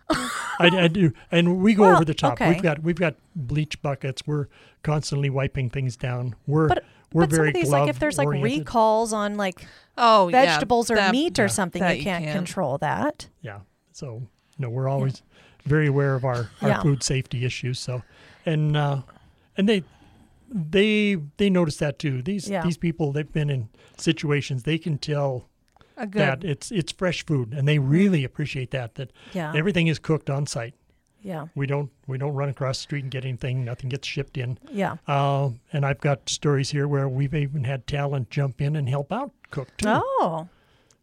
I, 0.10 0.28
I 0.60 0.88
do, 0.88 1.12
and 1.32 1.62
we 1.62 1.74
go 1.74 1.84
Well, 1.84 1.96
over 1.96 2.06
the 2.06 2.14
top. 2.14 2.34
okay. 2.34 2.50
We've 2.54 2.62
got 2.62 2.84
we've 2.84 2.96
got 3.00 3.16
bleach 3.36 3.82
buckets. 3.82 4.22
We're 4.28 4.48
constantly 4.84 5.30
wiping 5.30 5.70
things 5.70 5.98
down. 5.98 6.36
We're 6.48 6.68
But 6.68 6.84
we're 7.12 7.24
but 7.24 7.30
very 7.32 7.48
some 7.48 7.48
of 7.48 7.54
these, 7.56 7.70
like 7.72 7.90
if 7.90 8.00
there's 8.00 8.18
like 8.18 8.28
oriented. 8.28 8.60
recalls 8.60 9.14
on 9.14 9.36
like 9.38 9.66
Oh, 9.98 10.28
yeah, 10.28 10.46
vegetables 10.46 10.92
or 10.92 10.96
meat 11.12 11.38
yeah, 11.38 11.44
or 11.46 11.48
something, 11.48 11.82
you 11.82 12.04
can't 12.04 12.24
can. 12.26 12.34
control 12.36 12.78
that. 12.80 13.30
Yeah. 13.42 13.60
So 13.94 14.24
no, 14.60 14.70
we're 14.70 14.88
always 14.88 15.22
very 15.66 15.88
aware 15.88 16.16
of 16.16 16.24
our, 16.26 16.50
our 16.62 16.70
Yeah. 16.70 16.82
food 16.82 17.02
safety 17.04 17.44
issues. 17.46 17.80
So, 17.80 18.04
and 18.46 18.76
uh, 18.78 19.02
and 19.58 19.68
they 19.68 19.84
they 20.50 21.18
they 21.38 21.50
notice 21.50 21.78
that 21.78 21.98
too. 22.00 22.22
These 22.22 22.50
Yeah. 22.50 22.64
these 22.64 22.78
people 22.78 23.12
they've 23.12 23.32
been 23.32 23.50
in 23.50 23.70
situations 23.98 24.64
they 24.64 24.78
can 24.78 24.98
tell 24.98 25.50
Good. 25.98 26.14
that 26.14 26.44
it's 26.44 26.72
it's 26.72 26.92
fresh 26.92 27.26
food, 27.26 27.54
and 27.54 27.68
they 27.68 27.80
really 27.80 28.24
appreciate 28.24 28.72
that. 28.72 28.96
That 28.96 29.12
Yeah. 29.34 29.54
everything 29.56 29.88
is 29.88 30.00
cooked 30.00 30.30
on 30.30 30.46
site. 30.48 30.74
yeah. 31.22 31.48
We 31.56 31.66
don't 31.68 31.90
we 32.08 32.18
don't 32.18 32.34
run 32.34 32.50
across 32.50 32.78
the 32.78 32.82
street 32.84 33.04
and 33.04 33.12
get 33.12 33.26
anything. 33.26 33.64
Nothing 33.66 33.90
gets 33.90 34.08
shipped 34.08 34.38
in. 34.38 34.58
Yeah. 34.72 34.98
Uh, 35.08 35.52
and 35.74 35.86
I've 35.86 36.00
got 36.02 36.30
stories 36.30 36.70
here 36.72 36.88
where 36.88 37.08
we've 37.10 37.34
even 37.34 37.64
had 37.64 37.88
talent 37.88 38.30
jump 38.30 38.62
in 38.62 38.76
and 38.76 38.88
help 38.90 39.12
out 39.12 39.32
cook 39.52 39.70
too. 39.78 39.88
Oh. 39.90 40.48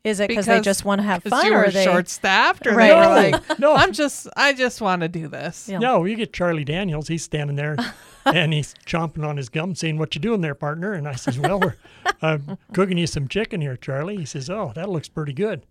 Is 0.05 0.19
it 0.19 0.27
because 0.29 0.47
they 0.47 0.61
just 0.61 0.85
want 0.85 1.01
to 1.01 1.05
have 1.05 1.23
fun 1.23 1.47
you 1.47 1.53
or 1.53 1.59
were 1.59 1.65
are 1.67 1.71
they 1.71 1.85
short 1.85 2.09
staffed, 2.09 2.67
or 2.67 2.75
Right. 2.75 2.89
they 2.89 2.95
were 2.95 3.03
No, 3.03 3.39
like, 3.39 3.59
no. 3.61 3.75
I'm 3.75 3.93
just, 3.93 4.27
I 4.37 4.53
just 4.53 4.81
want 4.81 5.03
to 5.03 5.09
do 5.09 5.29
this. 5.29 5.69
Yeah. 5.69 5.79
No, 5.79 6.05
you 6.05 6.17
get 6.17 6.33
Charlie 6.33 6.65
Daniels. 6.65 7.07
He's 7.07 7.23
standing 7.23 7.55
there 7.57 7.77
and 8.27 8.53
he's 8.53 8.75
chomping 8.85 9.25
on 9.25 9.37
his 9.37 9.49
gum, 9.49 9.75
saying, 9.77 9.99
"What 9.99 10.15
you 10.17 10.21
doing 10.21 10.41
there, 10.41 10.57
partner?" 10.57 10.93
And 10.93 11.07
I 11.07 11.15
says, 11.15 11.39
"Well, 11.39 11.61
we're 11.61 11.77
uh, 12.23 12.39
cooking 12.73 12.99
you 12.99 13.07
some 13.07 13.29
chicken 13.29 13.61
here, 13.61 13.77
Charlie." 13.77 14.17
He 14.17 14.25
says, 14.25 14.51
"Oh, 14.51 14.73
that 14.75 14.89
looks 14.89 15.09
pretty 15.09 15.33
good." 15.35 15.63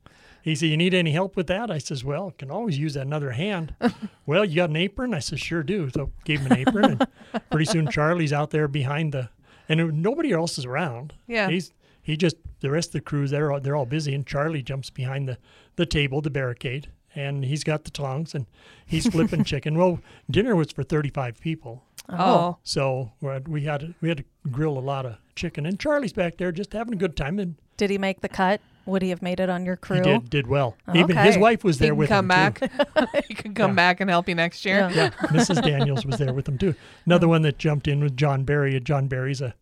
He 0.43 0.55
said, 0.55 0.67
"You 0.69 0.77
need 0.77 0.93
any 0.93 1.11
help 1.11 1.35
with 1.35 1.47
that?" 1.47 1.69
I 1.69 1.77
says, 1.77 2.05
"Well, 2.05 2.31
can 2.31 2.49
always 2.49 2.77
use 2.77 2.95
another 2.95 3.31
hand." 3.31 3.75
well, 4.25 4.45
you 4.45 4.55
got 4.55 4.69
an 4.69 4.77
apron? 4.77 5.13
I 5.13 5.19
says, 5.19 5.41
"Sure 5.41 5.61
do." 5.61 5.89
So 5.89 6.09
gave 6.23 6.39
him 6.39 6.53
an 6.53 6.57
apron, 6.59 6.85
and 7.33 7.49
pretty 7.49 7.65
soon 7.65 7.91
Charlie's 7.91 8.31
out 8.31 8.51
there 8.51 8.69
behind 8.69 9.13
the. 9.13 9.27
and 9.67 10.01
nobody 10.01 10.31
else 10.31 10.57
is 10.57 10.63
around. 10.65 11.13
Yeah. 11.27 11.49
he's 11.49 11.73
he 12.11 12.17
just 12.17 12.35
the 12.59 12.69
rest 12.69 12.89
of 12.89 12.93
the 12.93 13.01
crews 13.01 13.31
they're 13.31 13.51
all, 13.51 13.59
they're 13.59 13.75
all 13.75 13.85
busy, 13.85 14.13
and 14.13 14.25
Charlie 14.27 14.61
jumps 14.61 14.89
behind 14.89 15.27
the 15.29 15.37
the 15.77 15.85
table, 15.85 16.21
the 16.21 16.29
barricade, 16.29 16.89
and 17.15 17.45
he's 17.45 17.63
got 17.63 17.83
the 17.85 17.91
tongs 17.91 18.35
and 18.35 18.45
he's 18.85 19.07
flipping 19.07 19.43
chicken. 19.51 19.77
Well, 19.77 19.99
dinner 20.29 20.55
was 20.55 20.71
for 20.71 20.83
thirty 20.83 21.09
five 21.09 21.39
people, 21.39 21.83
Oh. 22.09 22.57
so 22.63 23.11
we 23.21 23.29
had- 23.29 23.47
we 23.47 23.61
had 23.63 23.79
to, 23.81 23.93
we 24.01 24.09
had 24.09 24.17
to 24.17 24.25
grill 24.51 24.77
a 24.77 24.85
lot 24.93 25.05
of 25.05 25.15
chicken, 25.35 25.65
and 25.65 25.79
Charlie's 25.79 26.13
back 26.13 26.37
there 26.37 26.51
just 26.51 26.73
having 26.73 26.93
a 26.93 26.97
good 26.97 27.15
time, 27.15 27.39
and 27.39 27.55
Did 27.77 27.89
he 27.89 27.97
make 27.97 28.21
the 28.21 28.29
cut? 28.29 28.59
Would 28.87 29.03
he 29.03 29.09
have 29.09 29.21
made 29.21 29.39
it 29.39 29.47
on 29.49 29.63
your 29.65 29.75
crew? 29.77 29.97
he 29.97 30.01
did 30.03 30.29
did 30.29 30.47
well. 30.47 30.75
Even 30.95 31.15
his 31.15 31.37
wife 31.37 31.63
was 31.63 31.77
He 31.77 31.85
there 31.85 31.91
can 31.91 31.97
with 31.99 32.09
come 32.09 32.31
him 32.31 32.53
too. 32.53 32.67
back. 32.67 33.25
he 33.27 33.33
can 33.35 33.53
come 33.53 33.71
Yeah. 33.71 33.75
back 33.75 34.01
and 34.01 34.09
help 34.09 34.27
you 34.27 34.33
next 34.35 34.65
year. 34.65 34.89
Yeah. 34.91 35.11
yeah, 35.21 35.27
Mrs. 35.29 35.61
Daniels 35.63 36.03
was 36.05 36.17
there 36.17 36.33
with 36.33 36.45
them 36.45 36.57
too. 36.57 36.73
Another 37.05 37.27
one 37.27 37.43
that 37.43 37.57
jumped 37.59 37.87
in 37.87 38.01
was 38.01 38.11
John 38.13 38.43
Berry. 38.43 38.77
John 38.79 39.07
Berry's 39.07 39.39
a 39.41 39.53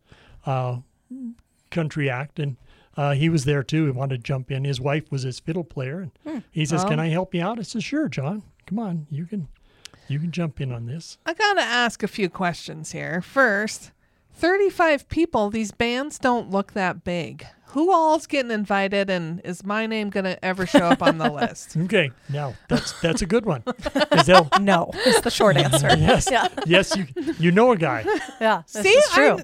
uh, 0.45 0.77
country 1.69 2.09
act, 2.09 2.39
and 2.39 2.57
uh, 2.97 3.11
he 3.13 3.29
was 3.29 3.45
there 3.45 3.63
too. 3.63 3.85
He 3.85 3.91
wanted 3.91 4.17
to 4.17 4.23
jump 4.23 4.51
in. 4.51 4.63
His 4.65 4.81
wife 4.81 5.11
was 5.11 5.23
his 5.23 5.39
fiddle 5.39 5.63
player, 5.63 6.09
and 6.25 6.43
he 6.51 6.65
says, 6.65 6.83
Oh. 6.83 6.87
"Can 6.89 6.99
I 6.99 7.07
help 7.09 7.33
you 7.33 7.41
out?" 7.41 7.59
I 7.59 7.63
said, 7.63 7.83
"Sure, 7.83 8.07
John. 8.09 8.43
Come 8.65 8.79
on, 8.79 9.07
you 9.09 9.25
can, 9.25 9.47
you 10.07 10.19
can 10.19 10.31
jump 10.31 10.59
in 10.61 10.71
on 10.71 10.85
this." 10.85 11.17
I 11.25 11.33
gotta 11.33 11.61
ask 11.61 12.03
a 12.03 12.07
few 12.07 12.29
questions 12.29 12.91
here. 12.91 13.21
First, 13.21 13.91
35 14.33 15.09
people, 15.09 15.49
these 15.49 15.71
bands 15.71 16.17
don't 16.19 16.49
look 16.49 16.73
that 16.73 17.03
big. 17.03 17.45
Who 17.73 17.91
all's 17.93 18.25
getting 18.25 18.49
invited, 18.51 19.11
and 19.11 19.41
is 19.45 19.63
my 19.63 19.85
name 19.85 20.09
gonna 20.09 20.37
ever 20.41 20.65
show 20.65 20.85
up 20.87 21.03
on 21.03 21.19
the 21.19 21.29
list? 21.31 21.77
Okay, 21.77 22.09
now 22.27 22.55
that's 22.67 22.99
that's 23.01 23.21
a 23.21 23.27
good 23.27 23.45
one. 23.45 23.63
they'll- 24.25 24.49
No, 24.59 24.89
is 25.05 25.21
the 25.21 25.29
short 25.29 25.55
answer. 25.65 25.87
yes, 25.95 26.27
Yeah, 26.31 26.47
yes, 26.65 26.95
you 26.97 27.05
you 27.37 27.51
know 27.51 27.71
a 27.71 27.77
guy. 27.77 28.05
yeah. 28.41 28.63
See, 28.65 28.89
is 28.89 29.09
true. 29.11 29.37
I, 29.39 29.43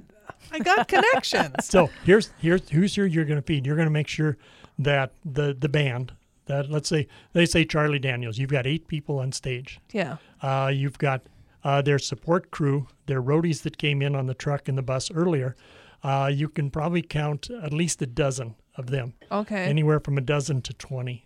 I 0.56 0.60
got 0.60 0.88
connections. 0.88 1.54
So 1.66 1.90
here's 2.04 2.30
here's 2.40 2.70
who's 2.70 2.96
here 2.96 3.06
you're 3.06 3.26
going 3.26 3.40
to 3.40 3.46
feed. 3.46 3.66
You're 3.66 3.76
going 3.76 3.88
to 3.88 3.92
make 3.92 4.08
sure 4.08 4.38
that 4.80 5.12
the 5.24 5.56
the 5.58 5.70
band 5.70 6.14
that 6.46 6.70
let's 6.70 6.88
say 6.90 7.08
they 7.34 7.46
say 7.46 7.66
Charlie 7.66 8.00
Daniels. 8.00 8.38
You've 8.38 8.50
got 8.52 8.66
eight 8.68 8.88
people 8.88 9.20
on 9.20 9.32
stage. 9.32 9.80
Yeah. 9.92 10.18
Uh, 10.42 10.72
you've 10.74 10.98
got 10.98 11.22
uh, 11.64 11.82
their 11.82 12.00
support 12.00 12.52
crew, 12.52 12.88
their 13.08 13.22
roadies 13.22 13.64
that 13.64 13.78
came 13.78 14.02
in 14.02 14.16
on 14.16 14.28
the 14.28 14.34
truck 14.36 14.68
and 14.68 14.78
the 14.78 14.82
bus 14.84 15.10
earlier. 15.12 15.56
Uh, 16.04 16.30
you 16.32 16.48
can 16.48 16.70
probably 16.70 17.02
count 17.02 17.50
at 17.50 17.74
least 17.74 18.00
a 18.02 18.06
dozen 18.06 18.54
of 18.78 18.92
them, 18.92 19.14
Okay. 19.32 19.64
anywhere 19.66 20.00
from 20.00 20.18
a 20.18 20.22
dozen 20.22 20.62
to 20.62 20.74
20 20.74 21.26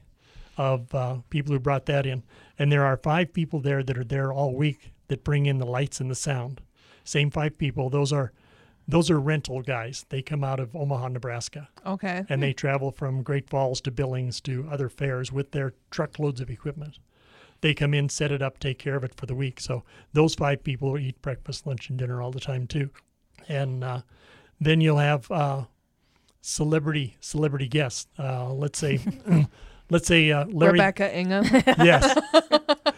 of 0.57 0.95
uh, 0.95 1.17
people 1.29 1.51
who 1.51 1.59
brought 1.59 1.85
that 1.87 2.05
in. 2.05 2.23
And 2.57 2.71
there 2.71 2.85
are 2.85 2.95
five 2.95 3.33
people 3.33 3.59
there 3.59 3.83
that 3.83 3.97
are 3.97 4.03
there 4.05 4.31
all 4.31 4.55
week 4.55 4.91
that 5.09 5.25
bring 5.25 5.45
in 5.47 5.57
the 5.57 5.65
lights 5.65 5.99
and 5.99 6.09
the 6.09 6.15
sound. 6.15 6.61
Same 7.03 7.29
five 7.29 7.57
people. 7.57 7.89
Those 7.89 8.13
are 8.13 8.31
those 8.89 9.11
are 9.11 9.19
rental 9.19 9.61
guys. 9.61 10.05
They 10.09 10.21
come 10.21 10.43
out 10.43 10.59
of 10.59 10.75
Omaha, 10.75 11.09
Nebraska 11.09 11.69
okay. 11.85 12.25
and 12.27 12.41
they 12.41 12.53
travel 12.53 12.91
from 12.91 13.21
Great 13.21 13.47
Falls 13.47 13.81
to 13.81 13.91
Billings 13.91 14.41
to 14.41 14.67
other 14.71 14.89
fairs 14.89 15.31
with 15.31 15.51
their 15.51 15.73
truckloads 15.91 16.41
of 16.41 16.49
equipment. 16.49 16.97
They 17.61 17.73
come 17.73 17.93
in, 17.93 18.09
set 18.09 18.31
it 18.31 18.41
up, 18.41 18.57
take 18.59 18.79
care 18.79 18.95
of 18.95 19.03
it 19.03 19.13
for 19.15 19.25
the 19.25 19.35
week. 19.35 19.59
So 19.59 19.83
those 20.13 20.33
five 20.33 20.63
people 20.63 20.97
eat 20.97 21.21
breakfast, 21.21 21.67
lunch, 21.67 21.89
and 21.89 21.99
dinner 21.99 22.21
all 22.21 22.31
the 22.31 22.39
time 22.39 22.65
too. 22.65 22.89
And 23.47 23.83
uh, 23.83 24.01
then 24.59 24.81
you'll 24.81 24.97
have 24.97 25.29
uh, 25.29 25.65
celebrity 26.41 27.15
celebrity 27.19 27.67
guests. 27.67 28.07
Uh, 28.17 28.51
let's 28.53 28.79
say, 28.79 28.99
let's 29.89 30.07
say 30.07 30.31
uh, 30.31 30.45
Larry. 30.47 30.73
Rebecca 30.73 31.15
Ingham. 31.15 31.45
Yes, 31.83 32.17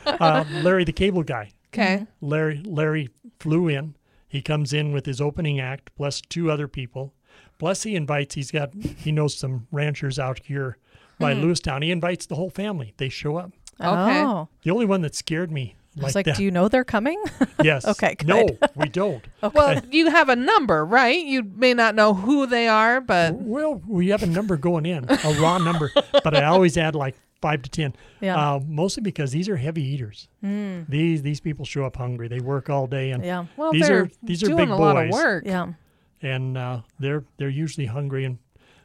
uh, 0.05 0.45
Larry 0.63 0.85
the 0.85 0.93
Cable 0.93 1.23
Guy. 1.23 1.51
Okay. 1.73 2.05
Larry 2.21 2.61
Larry 2.65 3.09
flew 3.39 3.67
in. 3.67 3.95
He 4.31 4.41
comes 4.41 4.71
in 4.71 4.93
with 4.93 5.05
his 5.05 5.19
opening 5.19 5.59
act 5.59 5.93
Bless 5.97 6.21
plus 6.21 6.29
two 6.29 6.49
other 6.49 6.69
people. 6.69 7.13
Plus 7.59 7.83
he 7.83 7.97
invites 7.97 8.35
he's 8.35 8.49
got 8.49 8.73
he 8.73 9.11
knows 9.11 9.35
some 9.35 9.67
ranchers 9.73 10.17
out 10.17 10.39
here 10.45 10.77
by 11.19 11.33
hmm. 11.33 11.43
Lewistown. 11.43 11.83
He 11.83 11.91
invites 11.91 12.25
the 12.27 12.35
whole 12.35 12.49
family. 12.49 12.93
They 12.95 13.09
show 13.09 13.35
up. 13.35 13.51
Okay. 13.77 14.21
Oh. 14.21 14.47
The 14.63 14.71
only 14.71 14.85
one 14.85 15.01
that 15.01 15.15
scared 15.15 15.51
me 15.51 15.75
I 15.97 15.99
like, 15.99 16.05
was 16.05 16.15
like, 16.15 16.25
that. 16.27 16.37
do 16.37 16.45
you 16.45 16.51
know 16.51 16.69
they're 16.69 16.85
coming? 16.85 17.21
yes. 17.63 17.85
Okay, 17.85 18.15
No, 18.23 18.47
we 18.75 18.87
don't. 18.87 19.21
Well, 19.53 19.81
you 19.91 20.09
have 20.09 20.29
a 20.29 20.35
number, 20.37 20.85
right? 20.85 21.19
You 21.19 21.43
may 21.43 21.73
not 21.73 21.93
know 21.93 22.13
who 22.13 22.45
they 22.45 22.69
are, 22.69 23.01
but 23.01 23.33
Well, 23.33 23.81
we 23.85 24.07
have 24.09 24.23
a 24.23 24.27
number 24.27 24.55
going 24.55 24.85
in, 24.85 25.09
a 25.09 25.37
raw 25.41 25.57
number, 25.57 25.91
but 26.23 26.33
I 26.33 26.45
always 26.45 26.77
add 26.77 26.95
like 26.95 27.17
five 27.41 27.61
to 27.63 27.69
ten. 27.69 27.95
Yeah. 28.19 28.35
Uh, 28.37 28.59
mostly 28.65 29.01
because 29.01 29.31
these 29.31 29.49
are 29.49 29.57
heavy 29.57 29.83
eaters. 29.83 30.27
These 30.41 31.21
these 31.21 31.39
people 31.39 31.65
show 31.65 31.85
up 31.85 31.95
hungry. 31.97 32.27
They 32.27 32.39
work 32.39 32.69
all 32.69 32.87
day, 32.87 33.11
and 33.11 33.23
yeah. 33.23 33.45
well, 33.57 33.71
these 33.71 33.87
they're 33.87 34.03
are 34.03 34.09
these 34.23 34.43
are 34.43 34.47
doing 34.47 34.57
big 34.57 34.69
a 34.69 34.71
boys. 34.77 34.79
lot 34.79 35.03
of 35.05 35.09
work. 35.11 35.43
Yeah. 35.45 35.73
and 36.21 36.57
uh, 36.57 36.81
they're 36.99 37.23
they're 37.37 37.49
usually 37.49 37.87
hungry 37.87 38.25
and 38.25 38.37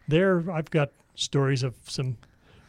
they're 0.08 0.50
I've 0.50 0.70
got 0.70 0.90
stories 1.14 1.62
of 1.62 1.74
some 1.84 2.16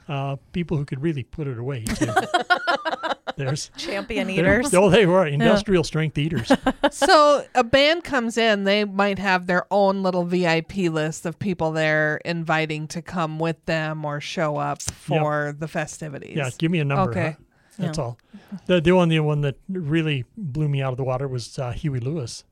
uh, 0.07 0.35
people 0.53 0.77
who 0.77 0.85
could 0.85 1.01
really 1.01 1.23
put 1.23 1.47
it 1.47 1.57
away 1.57 1.83
too. 1.83 2.11
There's 3.35 3.69
Champion 3.77 4.29
eaters. 4.31 4.73
Oh, 4.73 4.89
they 4.89 5.05
were 5.05 5.27
industrial 5.27 5.83
strength 5.83 6.17
eaters. 6.17 6.51
so 6.91 7.45
a 7.53 7.63
band 7.63 8.03
comes 8.03 8.35
in, 8.35 8.63
they 8.63 8.83
might 8.83 9.19
have 9.19 9.45
their 9.45 9.65
own 9.69 10.01
little 10.01 10.23
VIP 10.25 10.75
list 10.77 11.23
of 11.25 11.37
people 11.37 11.71
they're 11.71 12.17
inviting 12.25 12.87
to 12.87 13.01
come 13.03 13.37
with 13.37 13.63
them 13.65 14.03
or 14.05 14.19
show 14.19 14.57
up 14.57 14.81
for 14.81 15.55
the 15.57 15.67
festivities. 15.67 16.35
Yeah, 16.35 16.49
give 16.57 16.71
me 16.71 16.79
a 16.79 16.85
number. 16.85 17.11
Okay. 17.11 17.29
huh? 17.37 17.43
That's 17.77 17.97
Yeah. 17.99 18.03
all. 18.03 18.17
The 18.65 18.81
the 18.81 18.91
only 18.91 19.19
one 19.19 19.41
that 19.41 19.57
really 19.69 20.25
blew 20.35 20.67
me 20.67 20.81
out 20.81 20.91
of 20.93 20.97
the 20.97 21.03
water 21.03 21.27
was 21.27 21.59
uh, 21.59 21.71
Huey 21.73 21.99
Lewis. 21.99 22.43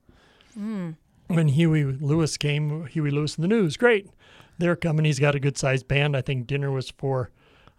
When 0.56 1.48
Huey 1.48 1.84
Lewis 1.84 2.38
came, 2.38 2.86
Huey 2.86 3.10
Lewis 3.10 3.36
and 3.36 3.44
the 3.44 3.48
News, 3.48 3.76
great. 3.76 4.08
They're 4.60 4.76
coming. 4.76 5.06
He's 5.06 5.20
got 5.20 5.34
a 5.36 5.40
good 5.40 5.58
sized 5.58 5.88
band. 5.88 6.16
I 6.16 6.22
think 6.22 6.46
dinner 6.48 6.72
was 6.72 6.92
for 6.92 7.32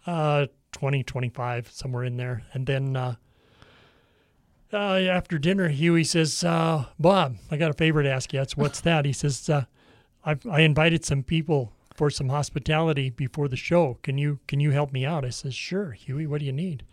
uh, 0.07 0.47
20, 0.71 1.03
25, 1.03 1.69
somewhere 1.71 2.03
in 2.03 2.17
there. 2.17 2.41
And 2.53 2.65
then 2.65 2.95
uh, 2.95 3.15
uh, 4.73 4.77
after 4.77 5.37
dinner, 5.37 5.69
Huey 5.69 6.03
says, 6.03 6.43
uh, 6.43 6.85
Bob, 6.99 7.37
I 7.51 7.57
got 7.57 7.71
a 7.71 7.73
favor 7.73 8.03
to 8.03 8.09
ask 8.09 8.33
you. 8.33 8.39
That's 8.39 8.57
what's 8.57 8.81
that? 8.81 9.05
He 9.05 9.13
says, 9.13 9.49
uh, 9.49 9.65
I've, 10.25 10.45
I 10.45 10.61
invited 10.61 11.05
some 11.05 11.23
people 11.23 11.73
for 11.95 12.09
some 12.09 12.29
hospitality 12.29 13.09
before 13.09 13.47
the 13.47 13.55
show. 13.55 13.97
Can 14.03 14.17
you 14.17 14.39
can 14.47 14.59
you 14.59 14.71
help 14.71 14.91
me 14.91 15.05
out? 15.05 15.25
I 15.25 15.29
says, 15.29 15.55
sure, 15.55 15.91
Huey. 15.91 16.27
What 16.27 16.39
do 16.39 16.45
you 16.45 16.51
need? 16.51 16.83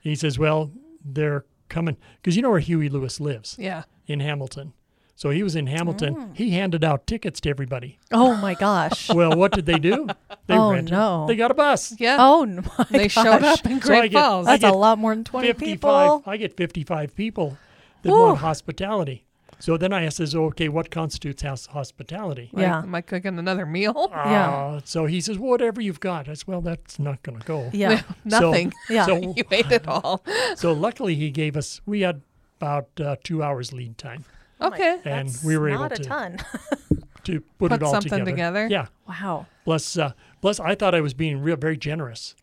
He 0.00 0.14
says, 0.14 0.38
well, 0.38 0.70
they're 1.04 1.44
coming 1.68 1.96
because 2.16 2.36
you 2.36 2.42
know 2.42 2.50
where 2.50 2.60
Huey 2.60 2.88
Lewis 2.88 3.18
lives 3.20 3.56
Yeah. 3.58 3.84
in 4.06 4.20
Hamilton. 4.20 4.74
So 5.16 5.30
he 5.30 5.42
was 5.44 5.54
in 5.54 5.68
Hamilton. 5.68 6.32
He 6.34 6.50
handed 6.50 6.82
out 6.84 7.06
tickets 7.06 7.40
to 7.42 7.50
everybody. 7.50 7.98
Oh 8.12 8.34
my 8.36 8.54
gosh. 8.54 9.08
Well, 9.14 9.36
what 9.36 9.52
did 9.52 9.64
they 9.66 9.78
do? 9.78 10.08
They 10.46 10.54
Oh, 10.56 10.72
rented- 10.72 10.92
no. 10.92 11.26
They 11.28 11.36
got 11.36 11.50
a 11.50 11.54
bus. 11.54 11.94
Yeah. 11.98 12.16
Oh 12.18 12.44
no, 12.44 12.62
my 12.78 12.86
they 12.90 13.08
showed 13.08 13.42
up 13.44 13.64
in 13.64 13.80
So 13.80 13.92
I 13.94 13.98
Great 14.00 14.10
get- 14.12 14.20
Falls. 14.20 14.46
I 14.48 14.56
That's 14.56 14.74
a 14.74 14.76
lot 14.76 14.98
more 14.98 15.14
than 15.14 15.22
twenty 15.24 15.48
55. 15.48 15.70
people. 15.70 16.22
I 16.26 16.36
get 16.36 16.56
55 16.56 17.14
people 17.14 17.56
that 18.02 18.10
Woo. 18.10 18.20
want 18.20 18.38
hospitality. 18.38 19.24
So 19.60 19.76
then 19.78 19.92
I 19.92 20.08
says, 20.08 20.34
okay, 20.34 20.68
what 20.68 20.90
constitutes 20.90 21.42
house 21.42 21.66
hospitality? 21.66 22.50
Like, 22.52 22.62
Yeah. 22.62 22.78
Am 22.82 22.94
I 22.94 23.00
cooking 23.00 23.38
another 23.38 23.64
meal? 23.64 24.08
Yeah. 24.12 24.50
Uh, 24.50 24.80
so 24.84 25.06
he 25.06 25.20
says, 25.20 25.38
whatever 25.38 25.80
you've 25.80 26.00
got. 26.00 26.28
I 26.28 26.34
said, 26.34 26.48
well, 26.48 26.60
that's 26.60 26.98
not 26.98 27.22
going 27.22 27.38
to 27.38 27.46
go. 27.46 27.70
Yeah. 27.72 28.02
Nothing. 28.24 28.72
Yeah. 28.90 29.06
So, 29.06 29.32
you 29.36 29.44
ate 29.52 29.70
it 29.70 29.86
all. 29.86 30.22
so 30.56 30.72
luckily 30.72 31.14
he 31.14 31.30
gave 31.30 31.56
us, 31.56 31.80
we 31.86 32.00
had 32.00 32.20
about 32.60 32.88
uh, 33.00 33.16
two 33.22 33.42
hours 33.42 33.72
lead 33.72 33.96
time 33.96 34.24
Okay. 34.66 35.00
and 35.04 35.28
That's 35.28 35.44
we 35.44 35.56
were 35.56 35.68
able 35.68 35.80
not 35.80 35.92
a 35.92 35.96
to, 35.96 36.02
ton. 36.04 36.38
to 37.24 37.40
put, 37.40 37.70
Put 37.70 37.72
it 37.72 37.82
all 37.82 37.92
something 37.92 38.24
together? 38.24 38.66
Yeah. 38.70 38.86
wow. 39.08 39.46
Bless. 39.64 39.96
uh, 39.96 40.12
plus, 40.40 40.60
I 40.60 40.74
thought 40.74 40.94
I 40.94 41.00
was 41.00 41.14
being 41.14 41.40
real, 41.42 41.56
very 41.56 41.76
generous. 41.76 42.34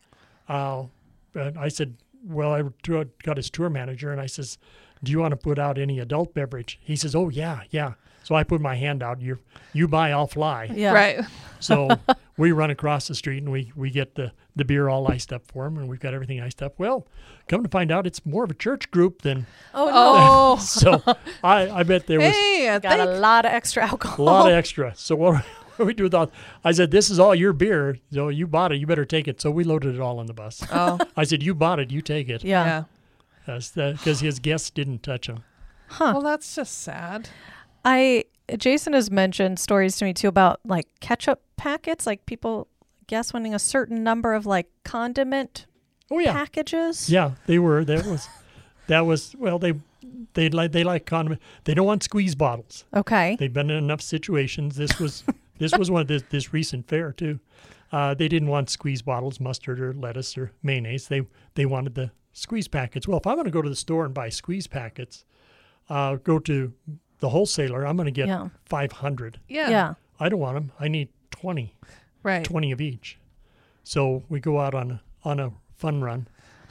Uh, 0.48 0.84
but 1.32 1.56
I 1.56 1.68
said, 1.68 1.96
"Well, 2.24 2.52
I 2.52 2.62
got 3.22 3.36
his 3.36 3.48
tour 3.48 3.70
manager, 3.70 4.10
and 4.12 4.20
I 4.20 4.26
says, 4.26 4.58
"Do 5.02 5.12
you 5.12 5.20
want 5.20 5.32
to 5.32 5.36
put 5.36 5.58
out 5.58 5.78
any 5.78 5.98
adult 6.00 6.34
beverage?" 6.34 6.78
He 6.82 6.96
says, 6.96 7.14
"Oh 7.14 7.28
yeah, 7.28 7.62
yeah." 7.70 7.94
So 8.24 8.34
I 8.34 8.44
put 8.44 8.60
my 8.60 8.74
hand 8.76 9.02
out. 9.02 9.20
You, 9.20 9.38
you 9.72 9.88
buy, 9.88 10.10
I'll 10.12 10.26
fly. 10.28 10.68
Yeah. 10.72 10.92
Right. 10.92 11.20
So 11.60 11.88
we 12.36 12.52
run 12.52 12.70
across 12.70 13.08
the 13.08 13.14
street, 13.14 13.42
and 13.42 13.52
we 13.52 13.72
we 13.76 13.90
get 13.90 14.14
the 14.14 14.32
the 14.56 14.64
beer 14.64 14.88
all 14.88 15.10
iced 15.10 15.32
up 15.32 15.46
for 15.46 15.66
him, 15.66 15.76
and 15.76 15.88
we've 15.88 16.00
got 16.00 16.14
everything 16.14 16.40
iced 16.40 16.62
up. 16.62 16.78
Well, 16.78 17.06
come 17.48 17.62
to 17.62 17.68
find 17.68 17.90
out, 17.90 18.06
it's 18.06 18.24
more 18.24 18.44
of 18.44 18.50
a 18.50 18.54
church 18.54 18.90
group 18.90 19.22
than 19.22 19.46
Oh 19.74 20.56
no. 20.58 20.62
So. 20.62 21.02
I 21.42 21.70
I 21.70 21.82
bet 21.82 22.06
there 22.06 22.18
was 22.18 22.34
hey, 22.34 22.70
I 22.70 22.78
Got 22.78 23.00
a 23.00 23.18
lot 23.18 23.44
of 23.44 23.52
extra 23.52 23.84
alcohol. 23.84 24.24
a 24.24 24.26
lot 24.26 24.46
of 24.46 24.54
extra. 24.54 24.94
So 24.96 25.16
what, 25.16 25.44
what 25.76 25.78
do 25.78 25.84
we 25.84 25.94
do 25.94 26.04
with 26.04 26.14
all? 26.14 26.30
I 26.64 26.72
said, 26.72 26.90
"This 26.90 27.10
is 27.10 27.18
all 27.18 27.34
your 27.34 27.52
beer. 27.52 27.98
So 28.12 28.28
you 28.28 28.46
bought 28.46 28.72
it. 28.72 28.76
You 28.76 28.86
better 28.86 29.04
take 29.04 29.28
it." 29.28 29.40
So 29.40 29.50
we 29.50 29.64
loaded 29.64 29.94
it 29.94 30.00
all 30.00 30.18
on 30.18 30.26
the 30.26 30.34
bus. 30.34 30.62
Oh, 30.72 30.98
I 31.16 31.24
said, 31.24 31.42
"You 31.42 31.54
bought 31.54 31.80
it. 31.80 31.90
You 31.90 32.00
take 32.02 32.28
it." 32.28 32.44
yeah. 32.44 32.84
yeah. 33.46 33.92
because 33.92 34.20
his 34.20 34.38
guests 34.38 34.70
didn't 34.70 35.02
touch 35.02 35.28
him. 35.28 35.44
Huh. 35.88 36.12
Well, 36.14 36.22
that's 36.22 36.54
just 36.54 36.80
sad. 36.80 37.28
I 37.84 38.24
Jason 38.56 38.92
has 38.92 39.10
mentioned 39.10 39.58
stories 39.58 39.96
to 39.98 40.04
me 40.04 40.14
too 40.14 40.28
about 40.28 40.60
like 40.64 40.86
ketchup 41.00 41.42
packets, 41.62 42.06
like 42.06 42.26
people 42.26 42.68
guess 43.06 43.32
winning 43.32 43.54
a 43.54 43.58
certain 43.58 44.02
number 44.02 44.34
of 44.34 44.46
like 44.46 44.68
condiment 44.84 45.66
Oh 46.10 46.18
yeah, 46.18 46.32
packages. 46.32 47.08
yeah. 47.08 47.32
They 47.46 47.58
were. 47.58 47.84
There 47.84 48.02
was. 48.02 48.28
that 48.88 49.06
was 49.06 49.34
well 49.38 49.58
they 49.58 49.74
they 50.34 50.48
like 50.50 50.72
they 50.72 50.84
like 50.84 51.06
condiment. 51.06 51.40
They 51.64 51.74
don't 51.74 51.86
want 51.86 52.02
squeeze 52.02 52.34
bottles. 52.34 52.84
Okay. 52.94 53.36
They've 53.38 53.52
been 53.52 53.70
in 53.70 53.76
enough 53.78 54.02
situations. 54.02 54.76
This 54.76 54.98
was 55.00 55.24
this 55.58 55.72
was 55.78 55.90
one 55.90 56.02
of 56.02 56.08
this 56.08 56.22
this 56.30 56.52
recent 56.52 56.88
fair 56.88 57.12
too. 57.12 57.38
Uh, 57.92 58.14
they 58.14 58.26
didn't 58.28 58.48
want 58.48 58.70
squeeze 58.70 59.02
bottles, 59.02 59.38
mustard 59.38 59.78
or 59.80 59.92
lettuce 59.94 60.36
or 60.38 60.52
mayonnaise. 60.62 61.08
They 61.08 61.22
they 61.54 61.66
wanted 61.66 61.94
the 61.94 62.10
squeeze 62.32 62.68
packets. 62.68 63.06
Well, 63.06 63.18
if 63.18 63.26
I'm 63.26 63.34
going 63.36 63.44
to 63.44 63.50
go 63.50 63.62
to 63.62 63.68
the 63.68 63.76
store 63.76 64.04
and 64.06 64.14
buy 64.14 64.30
squeeze 64.30 64.66
packets, 64.66 65.24
uh, 65.90 66.16
go 66.16 66.38
to 66.40 66.72
the 67.20 67.28
wholesaler. 67.28 67.86
I'm 67.86 67.96
going 67.96 68.06
to 68.06 68.10
get 68.10 68.28
Yeah. 68.28 68.48
500. 68.64 69.38
Yeah. 69.48 69.68
Yeah. 69.70 69.94
I 70.18 70.28
don't 70.30 70.40
want 70.40 70.54
them. 70.56 70.72
I 70.80 70.88
need 70.88 71.08
20, 71.32 71.74
Right. 72.22 72.44
20 72.44 72.70
of 72.72 72.80
each. 72.80 73.18
So 73.82 74.22
we 74.28 74.38
go 74.40 74.60
out 74.60 74.74
on 74.74 75.00
on 75.24 75.40
a 75.40 75.52
fun 75.76 76.02
run 76.02 76.28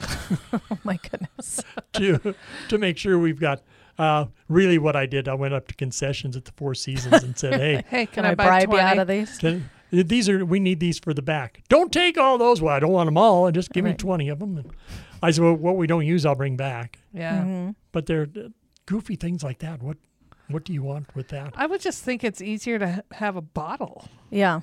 Oh 0.52 0.78
my 0.84 0.98
goodness. 1.10 1.62
to 1.94 2.34
to 2.68 2.78
make 2.78 2.98
sure 2.98 3.18
we've 3.18 3.40
got. 3.40 3.62
Uh, 3.98 4.24
really, 4.48 4.78
what 4.78 4.96
I 4.96 5.04
did, 5.04 5.28
I 5.28 5.34
went 5.34 5.52
up 5.52 5.68
to 5.68 5.74
concessions 5.74 6.34
at 6.34 6.46
the 6.46 6.52
Four 6.52 6.74
Seasons 6.74 7.22
and 7.22 7.36
said, 7.38 7.60
"Hey, 7.60 7.84
Hey, 7.88 8.06
Can 8.06 8.24
can, 8.24 8.24
I, 8.24 8.30
I 8.30 8.34
buy 8.34 8.44
bribe 8.44 8.64
20? 8.70 8.82
you 8.82 8.88
out 8.88 8.98
of 8.98 9.06
these? 9.06 9.38
Can, 9.38 9.68
these 9.90 10.28
are 10.30 10.44
we 10.46 10.58
need 10.58 10.80
these 10.80 10.98
for 10.98 11.12
the 11.12 11.20
back. 11.22 11.62
Don't 11.68 11.92
take 11.92 12.16
all 12.16 12.38
those. 12.38 12.62
Well, 12.62 12.74
I 12.74 12.80
don't 12.80 12.90
want 12.92 13.06
them 13.08 13.18
all. 13.18 13.50
Just 13.52 13.70
give 13.72 13.84
me 13.84 13.92
twenty 13.92 14.30
of 14.30 14.38
them. 14.38 14.56
And 14.56 14.70
I 15.22 15.30
said, 15.30 15.44
well, 15.44 15.54
what 15.54 15.76
we 15.76 15.86
don't 15.86 16.06
use, 16.06 16.24
I'll 16.24 16.34
bring 16.34 16.56
back. 16.56 16.98
Yeah. 17.12 17.42
Mm-hmm. 17.42 17.70
But 17.92 18.06
they're 18.06 18.28
uh, 18.34 18.48
goofy 18.86 19.16
things 19.16 19.44
like 19.44 19.58
that. 19.58 19.82
What 19.82 19.98
what 20.52 20.64
do 20.64 20.72
you 20.72 20.82
want 20.82 21.14
with 21.14 21.28
that? 21.28 21.52
I 21.56 21.66
would 21.66 21.80
just 21.80 22.02
think 22.04 22.22
it's 22.24 22.40
easier 22.40 22.78
to 22.78 22.92
ha- 22.92 23.00
have 23.12 23.36
a 23.36 23.42
bottle. 23.42 24.08
Yeah. 24.30 24.60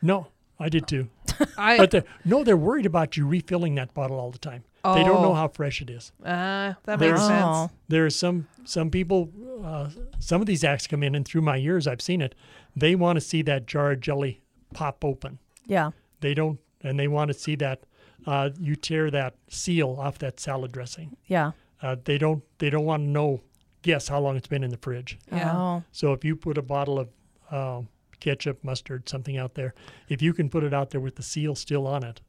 No, 0.00 0.28
I 0.58 0.68
did 0.68 0.86
too. 0.86 1.08
I 1.58 1.76
But 1.76 1.90
they're, 1.90 2.04
no, 2.24 2.44
they're 2.44 2.56
worried 2.56 2.86
about 2.86 3.16
you 3.16 3.26
refilling 3.26 3.74
that 3.76 3.94
bottle 3.94 4.18
all 4.18 4.30
the 4.30 4.38
time. 4.38 4.64
They 4.84 5.04
don't 5.04 5.22
know 5.22 5.30
Oh. 5.30 5.34
how 5.34 5.46
fresh 5.46 5.80
it 5.80 5.88
is. 5.90 6.10
uh, 6.24 6.74
that 6.84 6.98
There's- 6.98 7.12
makes 7.20 7.20
sense. 7.26 7.44
Oh. 7.44 7.70
There 7.88 8.04
are 8.04 8.10
some 8.10 8.48
some 8.64 8.90
people. 8.90 9.30
Uh, 9.64 9.90
some 10.18 10.40
of 10.40 10.46
these 10.48 10.64
acts 10.64 10.88
come 10.88 11.04
in, 11.04 11.14
and 11.14 11.24
through 11.24 11.42
my 11.42 11.54
years, 11.56 11.86
I've 11.86 12.00
seen 12.02 12.20
it. 12.20 12.34
They 12.74 12.96
want 12.96 13.16
to 13.16 13.20
see 13.20 13.42
that 13.42 13.66
jar 13.66 13.92
of 13.92 14.00
jelly 14.00 14.42
pop 14.74 15.04
open. 15.04 15.38
Yeah. 15.66 15.92
They 16.20 16.34
don't, 16.34 16.58
and 16.82 16.98
they 16.98 17.06
want 17.06 17.28
to 17.28 17.34
see 17.34 17.54
that 17.56 17.84
uh, 18.26 18.50
you 18.58 18.74
tear 18.74 19.08
that 19.12 19.34
seal 19.48 19.96
off 20.00 20.18
that 20.18 20.40
salad 20.40 20.72
dressing. 20.72 21.16
Yeah. 21.26 21.52
Uh, 21.80 21.94
they 22.04 22.18
don't. 22.18 22.42
They 22.58 22.70
don't 22.70 22.84
want 22.84 23.02
to 23.04 23.08
know. 23.08 23.40
Guess 23.82 24.08
how 24.08 24.20
long 24.20 24.36
it's 24.36 24.46
been 24.48 24.62
in 24.64 24.70
the 24.70 24.76
fridge. 24.78 25.18
Yeah. 25.30 25.52
Oh. 25.56 25.82
So 25.92 26.12
if 26.12 26.24
you 26.24 26.36
put 26.36 26.56
a 26.58 26.62
bottle 26.62 26.98
of 27.00 27.08
uh, 27.50 27.82
ketchup, 28.20 28.62
mustard, 28.64 29.08
something 29.08 29.36
out 29.36 29.54
there, 29.54 29.74
if 30.08 30.22
you 30.22 30.32
can 30.32 30.48
put 30.48 30.62
it 30.64 30.72
out 30.72 30.90
there 30.90 31.00
with 31.00 31.16
the 31.16 31.22
seal 31.22 31.54
still 31.54 31.86
on 31.86 32.04
it, 32.04 32.20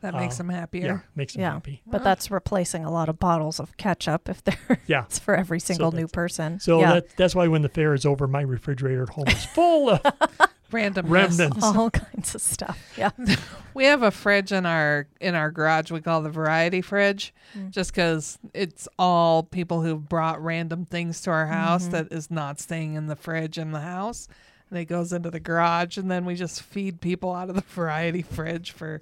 That 0.00 0.14
makes 0.14 0.34
Uh, 0.34 0.38
them 0.38 0.48
happier. 0.48 0.84
yeah, 0.86 0.98
makes 1.14 1.34
them 1.34 1.42
Yeah. 1.42 1.52
happy. 1.52 1.82
But 1.86 2.02
that's 2.02 2.28
replacing 2.30 2.84
a 2.84 2.90
lot 2.90 3.08
of 3.08 3.18
bottles 3.20 3.60
of 3.60 3.76
ketchup 3.76 4.28
if 4.28 4.42
they're 4.42 4.80
Yeah. 4.86 5.04
it's 5.04 5.18
for 5.20 5.36
every 5.36 5.60
single 5.60 5.92
new 5.92 6.08
person. 6.08 6.58
So 6.58 6.80
yeah. 6.80 6.94
that, 6.94 7.16
that's 7.16 7.34
why 7.36 7.46
when 7.46 7.62
the 7.62 7.68
fair 7.68 7.94
is 7.94 8.04
over, 8.04 8.26
my 8.26 8.40
refrigerator 8.40 9.04
at 9.04 9.10
home 9.10 9.28
is 9.28 9.44
full 9.44 9.90
of 9.90 10.00
Random 10.72 11.06
remnants. 11.06 11.62
all 11.62 11.90
kinds 11.90 12.34
of 12.34 12.40
stuff. 12.40 12.78
Yeah. 12.96 13.10
We 13.74 13.86
have 13.86 14.02
a 14.02 14.10
fridge 14.10 14.52
in 14.52 14.66
our 14.66 15.06
in 15.18 15.34
our 15.34 15.50
garage. 15.50 15.90
We 15.90 16.02
call 16.02 16.20
the 16.20 16.28
variety 16.28 16.82
fridge, 16.82 17.32
Mm. 17.56 17.70
just 17.70 17.90
because 17.92 18.38
it's 18.52 18.86
all 18.98 19.42
people 19.44 19.80
who 19.80 19.96
brought 19.96 20.42
random 20.44 20.84
things 20.84 21.22
to 21.22 21.30
our 21.30 21.46
house 21.46 21.84
Mm-hmm. 21.84 21.92
that 21.92 22.12
is 22.12 22.30
not 22.30 22.60
staying 22.60 22.94
in 22.94 23.06
the 23.06 23.16
fridge 23.16 23.56
in 23.56 23.72
the 23.72 23.80
house, 23.80 24.28
and 24.68 24.78
it 24.78 24.84
goes 24.86 25.14
into 25.14 25.30
the 25.30 25.40
garage, 25.40 25.96
and 25.96 26.10
then 26.10 26.26
we 26.26 26.34
just 26.34 26.60
feed 26.60 27.00
people 27.00 27.32
out 27.32 27.48
of 27.48 27.54
the 27.54 27.62
variety 27.62 28.20
fridge 28.20 28.72
for 28.72 29.00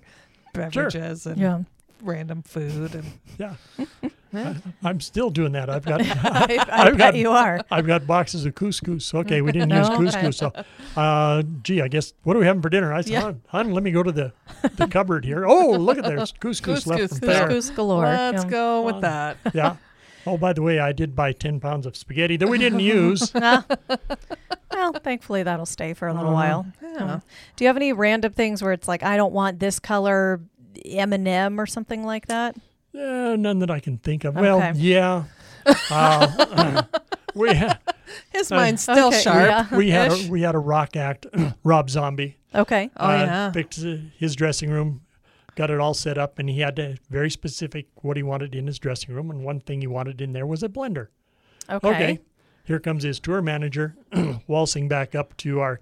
beverages 0.53 1.27
and 1.27 1.39
Yeah. 1.39 1.61
Random 2.03 2.43
food 2.43 2.95
and 2.95 3.05
Yeah. 3.39 3.55
Yeah. 4.33 4.55
I'm 4.85 5.01
still 5.01 5.29
doing 5.31 5.51
that. 5.53 5.69
I've 5.69 5.85
got 5.85 6.03
I, 6.07 6.07
I 6.71 6.83
I've 6.87 6.97
bet 6.97 6.99
got- 6.99 7.15
you 7.17 7.31
are. 7.31 7.61
I've 7.69 7.85
got 7.85 8.07
boxes 8.07 8.45
of 8.47 8.55
couscous. 8.55 9.13
Okay, 9.13 9.43
we 9.43 9.51
didn't 9.51 9.71
use 9.71 9.89
couscous. 9.89 10.37
So, 10.37 10.53
uh, 10.97 11.43
gee, 11.65 11.81
I 11.83 11.89
guess 11.89 12.13
what 12.23 12.37
are 12.37 12.39
we 12.39 12.47
having 12.47 12.63
for 12.63 12.69
dinner? 12.71 12.93
I 12.95 13.01
said, 13.01 13.11
Yeah. 13.11 13.21
hon, 13.23 13.43
hon, 13.49 13.73
let 13.73 13.83
me 13.83 13.91
go 13.91 14.05
to 14.05 14.13
the, 14.13 14.33
the 14.77 14.87
cupboard 14.87 15.25
here. 15.25 15.45
Oh, 15.49 15.71
look 15.73 15.99
at 15.99 16.05
there's 16.05 16.31
couscous, 16.31 16.87
left 16.87 17.09
from 17.09 17.19
there. 17.27 17.39
fair. 17.39 17.49
Couscous 17.49 17.75
galore. 17.75 18.05
let's 18.05 18.45
yeah. 18.45 18.51
go 18.51 18.83
Uh, 18.89 18.93
with 18.93 19.01
that. 19.01 19.37
Yeah. 19.53 19.75
Oh, 20.25 20.39
by 20.39 20.53
the 20.53 20.63
way, 20.63 20.79
I 20.79 20.93
did 20.93 21.17
buy 21.17 21.33
ten 21.33 21.59
pounds 21.59 21.85
of 21.85 21.97
spaghetti 21.97 22.37
that 22.37 22.47
we 22.49 22.57
didn't 22.59 22.79
use. 22.81 23.33
Well, 23.35 24.93
thankfully 25.03 25.43
that'll 25.43 25.67
stay 25.67 25.95
for 25.95 26.07
a 26.09 26.15
little 26.15 26.31
Uh, 26.31 26.35
while. 26.35 26.67
Yeah. 26.81 27.15
Um, 27.15 27.23
do 27.57 27.65
you 27.65 27.69
have 27.69 27.77
any 27.77 27.93
random 27.93 28.33
things 28.33 28.63
where 28.63 28.73
it's 28.73 28.87
like 28.87 29.03
I 29.03 29.17
don't 29.17 29.33
want 29.33 29.59
this 29.59 29.79
color 29.81 30.41
M 30.85 31.13
and 31.13 31.27
m 31.29 31.61
or 31.61 31.67
something 31.67 32.05
like 32.05 32.27
that? 32.27 32.57
Eh, 32.95 33.37
none 33.37 33.59
that 33.61 33.71
I 33.71 33.81
can 33.81 33.99
think 33.99 34.25
of. 34.25 34.35
Well, 34.35 34.75
yeah. 34.77 35.25
Uh, 35.91 36.83
we 37.35 37.55
had, 37.55 37.79
His 38.31 38.51
Uh, 38.51 38.57
mind's 38.57 38.83
still 38.83 39.09
Okay, 39.09 39.21
sharp. 39.23 39.49
yeah. 39.71 39.77
we 39.77 39.91
had 39.91 40.13
Ish. 40.13 40.27
a, 40.29 40.31
we 40.31 40.43
had 40.43 40.55
a 40.55 40.59
rock 40.59 40.97
act. 40.97 41.27
Rob 41.65 41.91
Zombie. 41.91 42.37
Okay. 42.55 42.91
Oh 42.97 43.07
uh, 43.07 43.13
yeah. 43.19 43.51
picked 43.51 43.79
uh, 43.79 43.97
his 44.17 44.35
dressing 44.35 44.71
room, 44.71 45.03
got 45.55 45.71
it 45.71 45.79
all 45.79 45.95
set 45.95 46.19
up, 46.19 46.39
and 46.39 46.49
he 46.51 46.61
had 46.61 46.75
to 46.77 46.97
very 47.11 47.31
specific 47.31 47.87
what 48.03 48.17
he 48.17 48.23
wanted 48.23 48.55
in 48.55 48.67
his 48.67 48.79
dressing 48.79 49.15
room. 49.15 49.31
And 49.31 49.45
one 49.45 49.61
thing 49.61 49.81
he 49.81 49.87
wanted 49.87 50.21
in 50.21 50.33
there 50.33 50.47
was 50.47 50.63
a 50.63 50.69
blender. 50.69 51.09
Okay. 51.69 51.89
Okay. 51.89 52.19
Here 52.65 52.81
comes 52.81 53.05
his 53.05 53.21
tour 53.21 53.41
manager 53.43 53.97
waltzing 54.49 54.89
back 54.89 55.15
up 55.15 55.37
to 55.39 55.61
our 55.61 55.81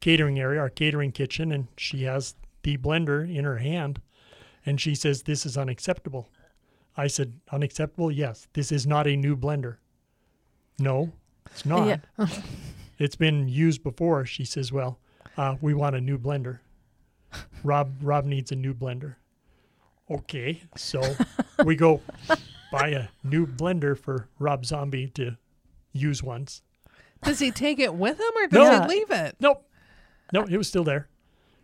catering 0.00 0.38
area, 0.38 0.60
our 0.60 0.70
catering 0.70 1.10
kitchen, 1.12 1.50
and 1.52 1.66
she 1.76 2.04
has 2.04 2.34
the 2.62 2.76
blender 2.76 3.28
in 3.32 3.44
her 3.44 3.58
hand. 3.58 4.00
And 4.66 4.80
she 4.80 4.94
says, 4.94 5.22
This 5.22 5.46
is 5.46 5.56
unacceptable. 5.56 6.28
I 6.96 7.06
said, 7.06 7.40
Unacceptable? 7.52 8.10
Yes. 8.10 8.48
This 8.52 8.72
is 8.72 8.86
not 8.86 9.06
a 9.06 9.16
new 9.16 9.36
blender. 9.36 9.76
No, 10.78 11.12
it's 11.46 11.64
not. 11.64 11.86
Yeah. 12.18 12.26
it's 12.98 13.16
been 13.16 13.48
used 13.48 13.82
before. 13.82 14.26
She 14.26 14.44
says, 14.44 14.72
Well, 14.72 14.98
uh, 15.36 15.56
we 15.60 15.72
want 15.72 15.96
a 15.96 16.00
new 16.00 16.18
blender. 16.18 16.58
Rob 17.62 17.92
Rob 18.02 18.24
needs 18.24 18.52
a 18.52 18.56
new 18.56 18.74
blender. 18.74 19.16
Okay. 20.10 20.62
So 20.76 21.02
we 21.64 21.76
go 21.76 22.00
buy 22.72 22.88
a 22.88 23.08
new 23.24 23.46
blender 23.46 23.96
for 23.98 24.28
Rob 24.38 24.64
Zombie 24.64 25.08
to 25.10 25.36
use 25.92 26.22
once. 26.22 26.62
Does 27.22 27.38
he 27.38 27.50
take 27.50 27.78
it 27.78 27.94
with 27.94 28.18
him 28.20 28.30
or 28.36 28.46
does 28.46 28.70
No. 28.70 28.82
he 28.82 28.88
leave 28.98 29.10
it? 29.10 29.36
Nope. 29.40 29.68
No, 30.32 30.42
it 30.44 30.56
was 30.56 30.68
still 30.68 30.84
there. 30.84 31.08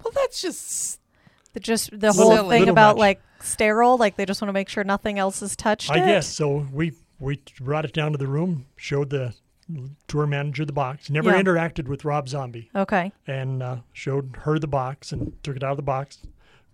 Well, 0.03 0.13
that's 0.15 0.41
just 0.41 0.95
The- 0.97 1.02
Just 1.61 1.91
the 1.91 2.09
Little- 2.13 2.37
whole 2.37 2.49
thing 2.51 2.61
little 2.61 2.69
about 2.71 2.97
much. 2.97 3.01
like 3.01 3.23
sterile, 3.41 3.97
like 3.99 4.17
they 4.17 4.25
just 4.25 4.41
want 4.41 4.49
to 4.49 4.53
make 4.53 4.69
sure 4.69 4.85
nothing 4.85 5.19
else 5.19 5.41
has 5.41 5.55
touched 5.57 5.91
I 5.91 5.97
it. 6.03 6.07
guess. 6.07 6.27
So 6.27 6.67
we 6.73 6.93
we 7.21 7.41
brought 7.61 7.85
it 7.85 7.93
down 7.93 8.13
to 8.13 8.19
the 8.19 8.27
room, 8.27 8.67
showed 8.77 9.11
the 9.11 9.35
tour 10.09 10.27
manager 10.27 10.65
the 10.65 10.73
box. 10.73 11.09
Never 11.11 11.31
Yeah. 11.31 11.41
interacted 11.43 11.87
with 11.89 12.05
Rob 12.05 12.29
Zombie, 12.29 12.71
Okay. 12.75 13.13
and 13.27 13.63
uh, 13.63 13.77
showed 13.93 14.39
her 14.43 14.59
the 14.59 14.67
box 14.67 15.13
and 15.13 15.33
took 15.45 15.57
it 15.57 15.63
out 15.63 15.71
of 15.73 15.77
the 15.77 15.83
box, 15.83 16.19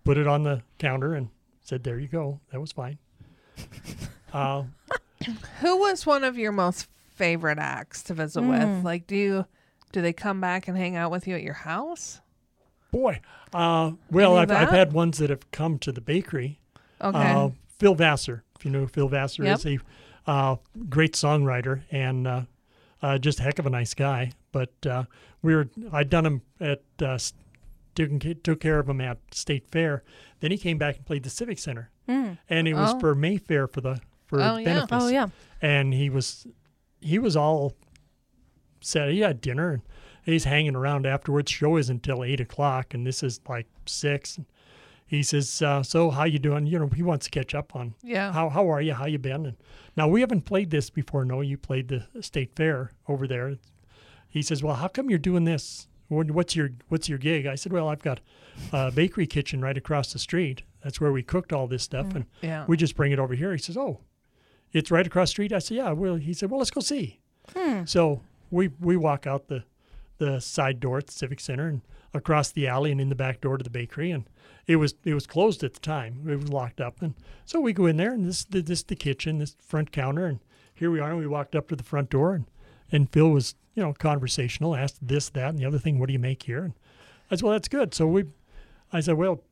put 0.04 0.16
it 0.16 0.26
on 0.26 0.42
the 0.44 0.62
counter, 0.78 1.14
and 1.14 1.28
said, 1.62 1.84
"There 1.84 1.98
you 1.98 2.08
go. 2.08 2.40
That 2.52 2.60
was 2.60 2.72
fine." 2.72 2.98
Uh, 4.32 4.64
who 5.60 5.78
was 5.78 6.04
one 6.04 6.22
of 6.22 6.36
your 6.36 6.52
most 6.52 6.86
favorite 7.14 7.58
acts 7.58 8.02
to 8.02 8.12
visit 8.14 8.42
Mm. 8.42 8.74
with? 8.76 8.84
Like, 8.84 9.06
do 9.06 9.16
you 9.16 9.46
do 9.90 10.02
they 10.02 10.12
come 10.12 10.38
back 10.38 10.68
and 10.68 10.76
hang 10.76 10.96
out 10.96 11.10
with 11.10 11.26
you 11.26 11.34
at 11.34 11.42
your 11.42 11.54
house? 11.54 12.20
Boy, 12.90 13.20
uh, 13.52 13.92
well, 14.10 14.36
I've, 14.36 14.50
I've 14.50 14.70
had 14.70 14.92
ones 14.92 15.18
that 15.18 15.30
have 15.30 15.50
come 15.50 15.78
to 15.80 15.92
the 15.92 16.00
bakery. 16.00 16.58
Okay. 17.00 17.18
Uh, 17.18 17.50
Phil 17.78 17.94
Vassar, 17.94 18.42
if 18.58 18.64
you 18.64 18.70
know 18.70 18.80
who 18.80 18.86
Phil 18.88 19.08
Vassar 19.08 19.44
Yep. 19.44 19.58
is, 19.58 19.66
a 19.66 19.78
uh, 20.26 20.56
great 20.88 21.12
songwriter 21.14 21.82
and 21.90 22.26
uh, 22.26 22.42
uh, 23.02 23.18
just 23.18 23.40
a 23.40 23.42
heck 23.42 23.58
of 23.58 23.66
a 23.66 23.70
nice 23.70 23.94
guy. 23.94 24.32
But 24.52 24.72
uh, 24.86 25.04
we 25.42 25.54
were 25.54 25.68
I'd 25.92 26.10
done 26.10 26.26
him 26.26 26.42
at 26.60 26.82
uh, 27.00 27.18
took, 27.94 28.42
took 28.42 28.60
care 28.60 28.78
of 28.78 28.88
him 28.88 29.00
at 29.00 29.18
State 29.32 29.68
Fair. 29.70 30.02
Then 30.40 30.50
he 30.50 30.58
came 30.58 30.78
back 30.78 30.96
and 30.96 31.06
played 31.06 31.22
the 31.22 31.30
Civic 31.30 31.58
Center, 31.58 31.90
Mm. 32.08 32.38
and 32.48 32.66
it 32.66 32.74
was 32.74 32.94
Oh. 32.94 32.98
for 33.00 33.14
Mayfair 33.14 33.66
for 33.68 33.80
the 33.80 34.00
for 34.26 34.40
Oh, 34.40 34.56
yeah. 34.56 34.86
Oh 34.90 35.08
yeah. 35.08 35.28
And 35.62 35.92
he 35.94 36.10
was 36.10 36.46
he 37.00 37.18
was 37.18 37.36
all 37.36 37.74
set. 38.80 39.10
He 39.10 39.20
had 39.20 39.40
dinner 39.40 39.70
and 39.72 39.82
he's 40.32 40.44
hanging 40.44 40.76
around 40.76 41.06
afterwards. 41.06 41.50
Show 41.50 41.76
isn't 41.76 42.06
until 42.06 42.24
eight 42.24 42.40
o'clock, 42.40 42.94
and 42.94 43.06
this 43.06 43.22
is 43.22 43.40
like 43.48 43.66
six. 43.86 44.38
He 45.06 45.22
says, 45.22 45.62
uh, 45.62 45.82
"So 45.82 46.10
how 46.10 46.24
you 46.24 46.38
doing?" 46.38 46.66
You 46.66 46.78
know, 46.78 46.88
he 46.88 47.02
wants 47.02 47.26
to 47.26 47.30
catch 47.30 47.54
up 47.54 47.74
on 47.74 47.94
yeah. 48.02 48.32
how 48.32 48.50
how 48.50 48.70
are 48.70 48.80
you? 48.80 48.94
How 48.94 49.06
you 49.06 49.18
been? 49.18 49.46
And 49.46 49.56
now 49.96 50.06
we 50.08 50.20
haven't 50.20 50.42
played 50.42 50.70
this 50.70 50.90
before. 50.90 51.24
No, 51.24 51.40
you 51.40 51.56
played 51.56 51.88
the 51.88 52.06
state 52.20 52.54
fair 52.54 52.92
over 53.08 53.26
there. 53.26 53.56
He 54.28 54.42
says, 54.42 54.62
"Well, 54.62 54.74
how 54.74 54.88
come 54.88 55.08
you're 55.08 55.18
doing 55.18 55.44
this? 55.44 55.88
What's 56.08 56.54
your 56.54 56.70
what's 56.88 57.08
your 57.08 57.18
gig?" 57.18 57.46
I 57.46 57.54
said, 57.54 57.72
"Well, 57.72 57.88
I've 57.88 58.02
got 58.02 58.20
a 58.72 58.90
bakery 58.90 59.26
kitchen 59.26 59.62
right 59.62 59.76
across 59.76 60.12
the 60.12 60.18
street. 60.18 60.62
That's 60.84 61.00
where 61.00 61.12
we 61.12 61.22
cooked 61.22 61.52
all 61.52 61.66
this 61.66 61.82
stuff, 61.82 62.14
and 62.14 62.26
yeah. 62.42 62.64
we 62.68 62.76
just 62.76 62.96
bring 62.96 63.12
it 63.12 63.18
over 63.18 63.34
here." 63.34 63.52
He 63.52 63.58
says, 63.58 63.78
"Oh, 63.78 64.00
it's 64.72 64.90
right 64.90 65.06
across 65.06 65.30
the 65.30 65.32
street." 65.32 65.52
I 65.54 65.58
said, 65.58 65.78
"Yeah." 65.78 65.92
Well, 65.92 66.16
he 66.16 66.34
said, 66.34 66.50
"Well, 66.50 66.58
let's 66.58 66.70
go 66.70 66.82
see." 66.82 67.20
Hmm. 67.54 67.84
So 67.86 68.20
we 68.50 68.68
we 68.78 68.98
walk 68.98 69.26
out 69.26 69.48
the 69.48 69.64
the 70.18 70.40
side 70.40 70.80
door 70.80 70.98
at 70.98 71.06
the 71.06 71.12
Civic 71.12 71.40
Center 71.40 71.68
and 71.68 71.82
across 72.14 72.50
the 72.50 72.66
alley 72.66 72.90
and 72.90 73.00
in 73.00 73.08
the 73.08 73.14
back 73.14 73.40
door 73.40 73.56
to 73.56 73.64
the 73.64 73.70
bakery. 73.70 74.10
And 74.10 74.24
it 74.66 74.76
was 74.76 74.94
it 75.04 75.14
was 75.14 75.26
closed 75.26 75.64
at 75.64 75.74
the 75.74 75.80
time. 75.80 76.24
It 76.28 76.36
was 76.36 76.48
locked 76.48 76.80
up. 76.80 77.00
And 77.02 77.14
so 77.44 77.60
we 77.60 77.72
go 77.72 77.86
in 77.86 77.96
there 77.96 78.12
and 78.12 78.24
this 78.24 78.44
this 78.44 78.64
this 78.64 78.82
the 78.82 78.96
kitchen, 78.96 79.38
this 79.38 79.56
front 79.60 79.92
counter, 79.92 80.26
and 80.26 80.40
here 80.74 80.90
we 80.90 81.00
are. 81.00 81.10
And 81.10 81.18
we 81.18 81.26
walked 81.26 81.56
up 81.56 81.68
to 81.68 81.76
the 81.76 81.82
front 81.82 82.10
door 82.10 82.34
and 82.34 82.46
and 82.90 83.10
Phil 83.10 83.30
was 83.30 83.54
you 83.74 83.82
know 83.82 83.92
conversational, 83.92 84.74
asked 84.74 85.06
this 85.06 85.28
that 85.30 85.50
and 85.50 85.58
the 85.58 85.64
other 85.64 85.78
thing. 85.78 85.98
What 85.98 86.06
do 86.06 86.12
you 86.12 86.18
make 86.18 86.42
here? 86.42 86.64
And 86.64 86.74
I 87.30 87.36
said, 87.36 87.42
well, 87.42 87.52
that's 87.52 87.68
good. 87.68 87.94
So 87.94 88.06
we, 88.06 88.24
I 88.92 89.00
said, 89.00 89.16
well, 89.16 89.42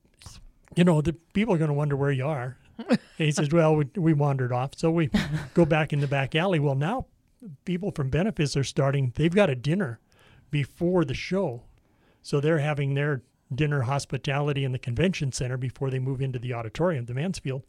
you 0.75 0.85
know, 0.85 1.01
the 1.01 1.13
people 1.13 1.55
are 1.55 1.59
going 1.59 1.69
to 1.69 1.75
wonder 1.75 1.97
where 1.97 2.11
you 2.11 2.27
are. 2.27 2.57
And 2.79 2.99
he 3.19 3.31
says, 3.31 3.51
well, 3.51 3.77
we, 3.77 3.87
we 3.97 4.13
wandered 4.13 4.53
off. 4.53 4.73
So 4.77 4.91
we 4.91 5.11
go 5.55 5.65
back 5.65 5.93
in 5.93 6.01
the 6.01 6.07
back 6.07 6.35
alley. 6.35 6.59
Well, 6.59 6.75
now 6.75 7.07
people 7.65 7.91
from 7.91 8.11
Benefis 8.11 8.57
are 8.57 8.65
starting, 8.65 9.13
they've 9.15 9.35
got 9.35 9.51
a 9.51 9.55
dinner 9.55 10.01
before 10.51 11.05
the 11.05 11.15
show. 11.15 11.63
So 12.23 12.41
they're 12.41 12.59
having 12.59 12.95
their 12.95 13.23
dinner 13.55 13.83
hospitality 13.83 14.65
in 14.65 14.73
the 14.73 14.79
convention 14.79 15.33
center 15.33 15.57
before 15.57 15.91
they 15.91 15.99
move 15.99 16.21
into 16.21 16.39
the 16.39 16.53
auditorium, 16.53 17.07
the 17.07 17.15
Mansfield. 17.15 17.63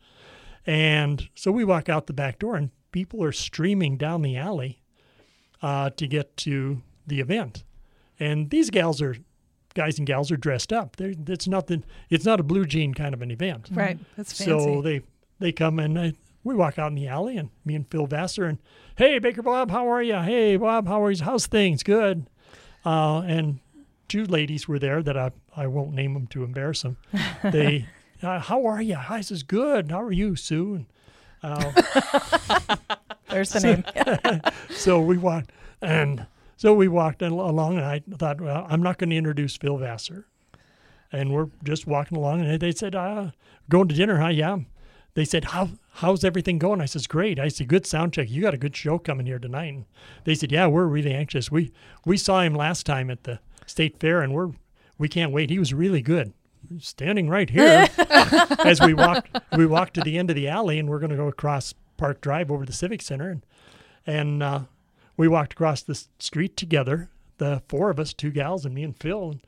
And 0.65 1.29
so 1.35 1.51
we 1.51 1.63
walk 1.63 1.87
out 1.89 2.07
the 2.07 2.13
back 2.13 2.39
door, 2.39 2.55
and 2.55 2.71
people 2.91 3.23
are 3.23 3.31
streaming 3.31 3.97
down 3.97 4.21
the 4.21 4.35
alley 4.35 4.81
uh, 5.61 5.91
to 5.91 6.07
get 6.07 6.35
to 6.37 6.81
the 7.05 7.19
event. 7.19 7.63
And 8.19 8.49
these 8.49 8.69
gals 8.69 9.01
are, 9.01 9.15
guys 9.75 9.97
and 9.97 10.07
gals 10.07 10.31
are 10.31 10.37
dressed 10.37 10.73
up. 10.73 10.95
They're, 10.95 11.13
it's 11.27 11.47
not 11.47 11.69
it's 12.09 12.25
not 12.25 12.39
a 12.39 12.43
blue 12.43 12.65
jean 12.65 12.93
kind 12.93 13.13
of 13.13 13.21
an 13.21 13.31
event. 13.31 13.69
Right. 13.71 13.99
That's 14.17 14.33
fancy. 14.33 14.51
So 14.51 14.81
they 14.81 15.01
they 15.39 15.51
come 15.51 15.79
and 15.79 15.99
I, 15.99 16.13
we 16.43 16.55
walk 16.55 16.79
out 16.79 16.87
in 16.87 16.95
the 16.95 17.07
alley 17.07 17.37
and 17.37 17.49
me 17.63 17.75
and 17.75 17.89
Phil 17.89 18.07
Vassar 18.07 18.45
and 18.45 18.57
hey 18.97 19.19
Baker 19.19 19.43
Bob, 19.43 19.69
how 19.69 19.87
are 19.87 20.01
you? 20.01 20.15
Hey 20.15 20.57
Bob, 20.57 20.87
how 20.87 21.03
are 21.03 21.11
you? 21.11 21.23
How's 21.23 21.45
things? 21.45 21.83
Good. 21.83 22.27
Uh, 22.87 23.21
and 23.27 23.59
two 24.07 24.23
ladies 24.23 24.65
were 24.65 24.79
there 24.79 25.03
that 25.03 25.17
I 25.17 25.31
I 25.57 25.67
won't 25.67 25.93
name 25.93 26.13
them 26.13 26.27
to 26.27 26.45
embarrass 26.45 26.83
them. 26.83 26.95
They, 27.43 27.85
uh, 28.23 28.39
how 28.39 28.65
are 28.65 28.81
you? 28.81 28.95
I 29.09 29.19
says 29.19 29.43
good. 29.43 29.91
How 29.91 30.01
are 30.01 30.11
you, 30.13 30.37
Sue? 30.37 30.75
And, 30.75 30.85
uh, 31.43 32.75
There's 33.29 33.51
the 33.51 33.59
name. 33.59 34.41
so 34.69 35.01
we 35.01 35.17
walked 35.17 35.51
and 35.81 36.27
so 36.55 36.73
we 36.73 36.87
walked 36.87 37.21
along 37.21 37.75
and 37.75 37.85
I 37.85 38.01
thought, 38.17 38.39
well, 38.39 38.65
I'm 38.69 38.81
not 38.81 38.97
going 38.99 39.09
to 39.09 39.17
introduce 39.17 39.57
Phil 39.57 39.77
Vassar. 39.77 40.25
And 41.11 41.33
we're 41.33 41.49
just 41.65 41.87
walking 41.87 42.17
along 42.17 42.39
and 42.39 42.59
they 42.59 42.71
said, 42.71 42.95
uh, 42.95 43.31
going 43.69 43.89
to 43.89 43.95
dinner, 43.95 44.17
huh? 44.17 44.29
Yeah. 44.29 44.59
They 45.17 45.25
said, 45.25 45.45
how, 45.45 45.71
how's 45.93 46.23
everything 46.23 46.59
going? 46.59 46.79
I 46.79 46.85
says, 46.85 47.07
great. 47.07 47.39
I 47.39 47.47
said, 47.47 47.67
good 47.67 47.87
sound 47.87 48.13
check. 48.13 48.29
You 48.29 48.43
got 48.43 48.53
a 48.53 48.57
good 48.57 48.75
show 48.75 48.99
coming 48.99 49.25
here 49.25 49.39
tonight. 49.39 49.73
And 49.73 49.85
they 50.25 50.35
said, 50.35 50.51
yeah, 50.51 50.67
we're 50.67 50.85
really 50.85 51.11
anxious. 51.11 51.49
We, 51.49 51.71
we 52.05 52.17
saw 52.17 52.41
him 52.41 52.53
last 52.53 52.85
time 52.85 53.09
at 53.09 53.23
the 53.23 53.39
state 53.65 53.99
fair 53.99 54.21
and 54.21 54.31
we're, 54.31 54.51
we 54.99 55.09
can't 55.09 55.31
wait. 55.31 55.49
He 55.49 55.57
was 55.57 55.73
really 55.73 56.03
good. 56.03 56.33
Standing 56.77 57.29
right 57.29 57.49
here 57.49 57.87
as 58.63 58.79
we 58.79 58.93
walked, 58.93 59.35
we 59.57 59.65
walked 59.65 59.95
to 59.95 60.01
the 60.01 60.19
end 60.19 60.29
of 60.29 60.35
the 60.35 60.47
alley 60.47 60.77
and 60.77 60.87
we're 60.87 60.99
going 60.99 61.09
to 61.09 61.15
go 61.15 61.27
across 61.27 61.73
Park 61.97 62.21
Drive 62.21 62.51
over 62.51 62.63
to 62.63 62.71
the 62.71 62.77
Civic 62.77 63.01
Center. 63.01 63.31
And, 63.31 63.43
and, 64.05 64.43
uh, 64.43 64.59
we 65.17 65.27
walked 65.27 65.53
across 65.53 65.81
the 65.81 65.99
street 66.19 66.55
together, 66.55 67.09
the 67.39 67.63
four 67.67 67.89
of 67.89 67.99
us, 67.99 68.13
two 68.13 68.29
gals 68.29 68.65
and 68.65 68.75
me 68.75 68.83
and 68.83 68.95
Phil. 68.95 69.31
And, 69.31 69.41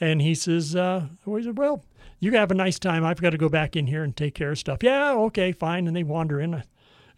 and 0.00 0.20
he 0.22 0.34
says, 0.34 0.74
uh, 0.76 1.06
we 1.24 1.42
said, 1.42 1.58
well, 1.58 1.84
you 2.20 2.32
have 2.32 2.50
a 2.50 2.54
nice 2.54 2.78
time. 2.78 3.04
I've 3.04 3.20
got 3.20 3.30
to 3.30 3.38
go 3.38 3.48
back 3.48 3.76
in 3.76 3.86
here 3.86 4.02
and 4.02 4.16
take 4.16 4.34
care 4.34 4.52
of 4.52 4.58
stuff. 4.58 4.82
Yeah, 4.82 5.12
okay, 5.12 5.52
fine. 5.52 5.86
And 5.86 5.96
they 5.96 6.02
wander 6.02 6.40
in. 6.40 6.62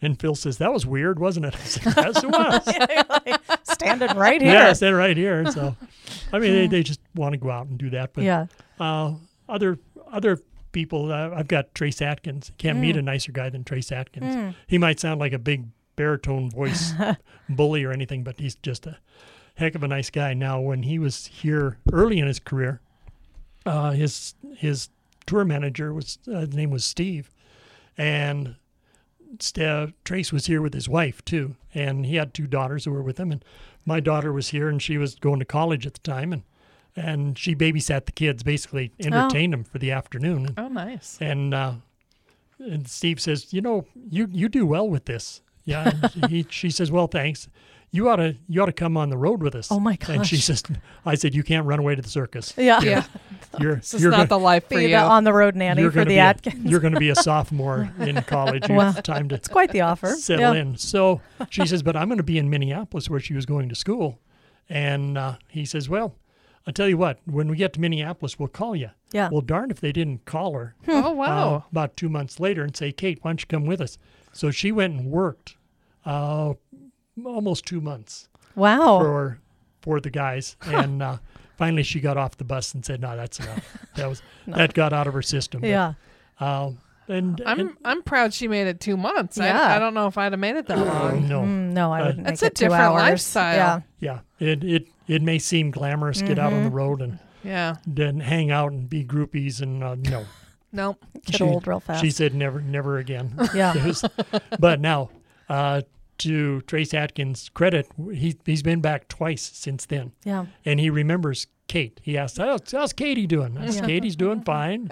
And 0.02 0.20
Phil 0.20 0.34
says, 0.34 0.58
that 0.58 0.72
was 0.72 0.84
weird, 0.84 1.18
wasn't 1.18 1.46
it? 1.46 1.54
I 1.58 1.58
said, 1.64 1.94
yes, 1.96 2.22
it 2.24 2.30
was. 2.30 3.38
Standing 3.62 4.16
right 4.16 4.40
here. 4.40 4.52
yeah, 4.52 4.72
said 4.72 4.90
right 4.94 5.16
here. 5.16 5.50
So, 5.50 5.74
I 6.32 6.38
mean, 6.38 6.52
they, 6.52 6.66
they 6.66 6.82
just 6.82 7.00
want 7.14 7.32
to 7.32 7.38
go 7.38 7.50
out 7.50 7.66
and 7.66 7.78
do 7.78 7.90
that. 7.90 8.12
But 8.12 8.24
Yeah. 8.24 8.46
uh, 8.80 9.14
other 9.48 9.78
other 10.10 10.38
people, 10.72 11.12
uh, 11.12 11.30
I've 11.34 11.48
got 11.48 11.74
Trace 11.74 12.02
Atkins. 12.02 12.52
Can't 12.58 12.78
meet 12.78 12.96
a 12.96 13.02
nicer 13.02 13.32
guy 13.32 13.48
than 13.48 13.64
Trace 13.64 13.90
Atkins. 13.92 14.54
He 14.66 14.76
might 14.78 15.00
sound 15.00 15.18
like 15.20 15.32
a 15.32 15.38
big 15.38 15.66
baritone 15.96 16.50
voice 16.50 16.92
bully 17.48 17.82
or 17.84 17.92
anything, 17.92 18.22
but 18.22 18.38
he's 18.38 18.54
just 18.56 18.86
a 18.86 18.98
heck 19.56 19.74
of 19.74 19.82
a 19.82 19.88
nice 19.88 20.10
guy. 20.10 20.34
Now, 20.34 20.60
when 20.60 20.82
he 20.82 20.98
was 20.98 21.26
here 21.26 21.78
early 21.92 22.18
in 22.18 22.26
his 22.26 22.38
career, 22.38 22.80
uh, 23.64 23.90
his 23.90 24.34
his 24.56 24.88
tour 25.26 25.44
manager 25.44 25.92
was 25.92 26.18
uh, 26.28 26.40
his 26.40 26.54
name 26.54 26.70
was 26.70 26.84
Steve, 26.84 27.30
and 27.98 28.56
St- 29.40 29.92
Trace 30.04 30.32
was 30.32 30.46
here 30.46 30.62
with 30.62 30.74
his 30.74 30.88
wife 30.88 31.24
too, 31.24 31.56
and 31.74 32.06
he 32.06 32.16
had 32.16 32.32
two 32.32 32.46
daughters 32.46 32.84
who 32.84 32.92
were 32.92 33.02
with 33.02 33.18
him. 33.18 33.32
And 33.32 33.44
my 33.84 34.00
daughter 34.00 34.32
was 34.32 34.50
here, 34.50 34.68
and 34.68 34.80
she 34.80 34.98
was 34.98 35.16
going 35.16 35.40
to 35.40 35.44
college 35.44 35.86
at 35.86 35.94
the 35.94 36.00
time, 36.00 36.32
and 36.32 36.42
and 36.94 37.38
she 37.38 37.54
babysat 37.54 38.06
the 38.06 38.12
kids, 38.12 38.42
basically 38.42 38.92
entertained 39.00 39.52
them 39.52 39.64
for 39.64 39.78
the 39.78 39.90
afternoon. 39.90 40.46
And, 40.46 40.58
oh, 40.58 40.68
nice. 40.68 41.18
and 41.20 41.52
uh, 41.52 41.72
and 42.58 42.88
Steve 42.88 43.20
says, 43.20 43.52
you 43.52 43.60
know, 43.60 43.86
you 44.10 44.28
you 44.32 44.48
do 44.48 44.66
well 44.66 44.88
with 44.88 45.04
this. 45.06 45.42
Yeah. 45.64 45.92
He, 46.28 46.46
she 46.48 46.70
says, 46.70 46.90
well, 46.90 47.08
thanks. 47.08 47.48
You 47.92 48.08
ought 48.10 48.16
to 48.16 48.36
you 48.48 48.62
ought 48.62 48.66
to 48.66 48.72
come 48.72 48.96
on 48.96 49.08
the 49.10 49.16
road 49.16 49.42
with 49.42 49.54
us. 49.54 49.70
Oh, 49.70 49.80
my 49.80 49.96
gosh. 49.96 50.08
And 50.10 50.26
she 50.26 50.36
says, 50.36 50.62
I 51.06 51.14
said, 51.14 51.34
you 51.34 51.42
can't 51.42 51.66
run 51.66 51.78
away 51.78 51.94
to 51.94 52.02
the 52.02 52.08
circus. 52.08 52.52
Yeah. 52.56 52.80
Yeah. 52.82 53.04
You're 53.58 53.76
This 53.76 53.94
is 53.94 54.02
you're 54.02 54.10
not 54.10 54.16
gonna- 54.16 54.28
the 54.28 54.38
life 54.38 54.64
for 54.68 54.76
Be 54.76 54.82
you. 54.82 54.88
the 54.90 54.96
on 54.96 55.24
the 55.24 55.32
road 55.32 55.54
nanny 55.56 55.82
you're 55.82 55.90
for 55.92 56.00
the 56.00 56.06
be 56.06 56.16
a- 56.16 56.20
Atkins. 56.22 56.64
you're 56.70 56.80
going 56.80 56.92
to 56.94 57.00
be 57.00 57.08
a 57.10 57.14
sophomore 57.30 57.90
in 57.98 58.20
college. 58.22 58.68
You 58.68 58.74
Wow. 58.74 58.90
have 58.92 59.02
time 59.02 59.28
to 59.30 59.34
It's 59.36 59.48
quite 59.48 59.70
the 59.72 59.80
offer. 59.82 60.08
settle 60.08 60.54
yeah. 60.54 60.60
in. 60.60 60.76
So 60.76 61.20
she 61.48 61.64
says, 61.66 61.82
but 61.82 61.96
I'm 61.96 62.08
going 62.08 62.18
to 62.18 62.24
be 62.24 62.38
in 62.38 62.50
Minneapolis 62.50 63.08
where 63.08 63.20
she 63.20 63.34
was 63.34 63.46
going 63.46 63.68
to 63.70 63.74
school. 63.74 64.18
And 64.68 65.16
uh, 65.16 65.36
he 65.48 65.64
says, 65.64 65.88
well, 65.88 66.16
I'll 66.66 66.72
tell 66.74 66.88
you 66.88 66.98
what, 66.98 67.20
when 67.24 67.48
we 67.48 67.56
get 67.56 67.72
to 67.74 67.80
Minneapolis, 67.80 68.38
we'll 68.38 68.48
call 68.48 68.74
you. 68.74 68.90
Yeah. 69.12 69.28
Well, 69.30 69.40
darn 69.40 69.70
if 69.70 69.80
they 69.80 69.92
didn't 69.92 70.24
call 70.24 70.52
her 70.54 70.74
oh, 70.88 71.06
uh, 71.06 71.10
wow. 71.12 71.64
about 71.70 71.96
two 71.96 72.08
months 72.08 72.40
later 72.40 72.62
and 72.64 72.76
say, 72.76 72.90
Kate, 72.90 73.20
why 73.22 73.30
don't 73.30 73.40
you 73.40 73.46
come 73.46 73.64
with 73.64 73.80
us? 73.80 73.96
So 74.32 74.50
she 74.50 74.72
went 74.72 74.94
and 74.98 75.10
worked 75.10 75.54
uh, 76.04 76.54
almost 77.26 77.66
two 77.66 77.80
months 77.80 78.28
Wow. 78.54 78.98
for 79.00 79.38
for 79.82 80.00
the 80.00 80.10
guys. 80.10 80.56
And 80.66 81.02
uh, 81.02 81.18
finally 81.58 81.82
she 81.82 82.00
got 82.00 82.16
off 82.16 82.36
the 82.36 82.44
bus 82.44 82.74
and 82.74 82.84
said, 82.84 83.00
no, 83.00 83.16
that's 83.16 83.38
enough. 83.40 83.78
That 83.96 84.08
was 84.08 84.22
That 84.46 84.74
got 84.74 84.92
out 84.92 85.06
of 85.06 85.14
her 85.14 85.22
system. 85.22 85.60
But, 85.60 85.70
yeah. 85.70 85.94
uh, 86.40 86.70
and, 87.08 87.40
I'm 87.46 87.60
and 87.60 87.76
I'm 87.84 88.02
proud 88.02 88.34
she 88.34 88.48
made 88.48 88.66
it 88.66 88.80
two 88.80 88.96
months. 88.96 89.36
Yeah. 89.38 89.60
I, 89.60 89.76
I 89.76 89.78
don't 89.78 89.94
know 89.94 90.08
if 90.08 90.18
I'd 90.18 90.32
have 90.32 90.40
made 90.40 90.56
it 90.56 90.66
that 90.66 90.78
long. 90.78 91.28
no. 91.28 91.42
Mm, 91.42 91.72
no, 91.72 91.92
I 91.92 92.00
Uh, 92.00 92.06
wouldn't 92.06 92.24
That's 92.24 92.42
make 92.42 92.48
a 92.48 92.52
it 92.52 92.54
two 92.56 92.64
different 92.64 92.82
hours. 92.82 93.00
lifestyle. 93.02 93.84
Yeah. 94.00 94.20
Yeah, 94.40 94.48
it, 94.52 94.64
it 94.64 94.86
it 95.06 95.22
may 95.22 95.38
seem 95.38 95.70
glamorous, 95.70 96.20
get 96.20 96.36
out 96.38 96.52
on 96.52 96.64
the 96.64 96.70
road 96.70 97.00
and 97.00 97.20
Yeah. 97.44 97.76
then 97.86 98.18
hang 98.18 98.50
out 98.50 98.72
and 98.72 98.90
be 98.90 99.04
groupies 99.04 99.60
and 99.62 99.84
uh, 99.84 99.94
no. 99.94 100.24
Nope. 100.72 101.04
Get 101.24 101.36
She- 101.36 101.44
old 101.44 101.64
real 101.68 101.78
fast. 101.80 102.02
She 102.02 102.10
said 102.10 102.34
never, 102.34 102.60
never 102.60 102.98
again. 102.98 103.32
Yeah. 103.54 103.72
Was- 103.86 104.04
but 104.58 104.80
now, 104.80 105.10
uh, 105.48 105.82
to 106.18 106.60
Trace 106.62 106.94
Atkins' 106.94 107.48
credit, 107.54 107.88
he 108.12 108.36
he's 108.44 108.62
been 108.62 108.80
back 108.80 109.08
twice 109.08 109.42
since 109.42 109.86
then, 109.86 110.12
yeah. 110.24 110.46
and 110.64 110.80
he 110.80 110.90
remembers 110.90 111.46
Kate. 111.68 112.00
He 112.02 112.16
asked, 112.16 112.38
"How's, 112.38 112.70
how's 112.72 112.92
Katie 112.92 113.26
doing?" 113.26 113.58
I 113.58 113.66
said, 113.70 113.82
Yeah. 113.82 113.86
"Katie's 113.86 114.16
doing 114.16 114.42
fine, 114.42 114.88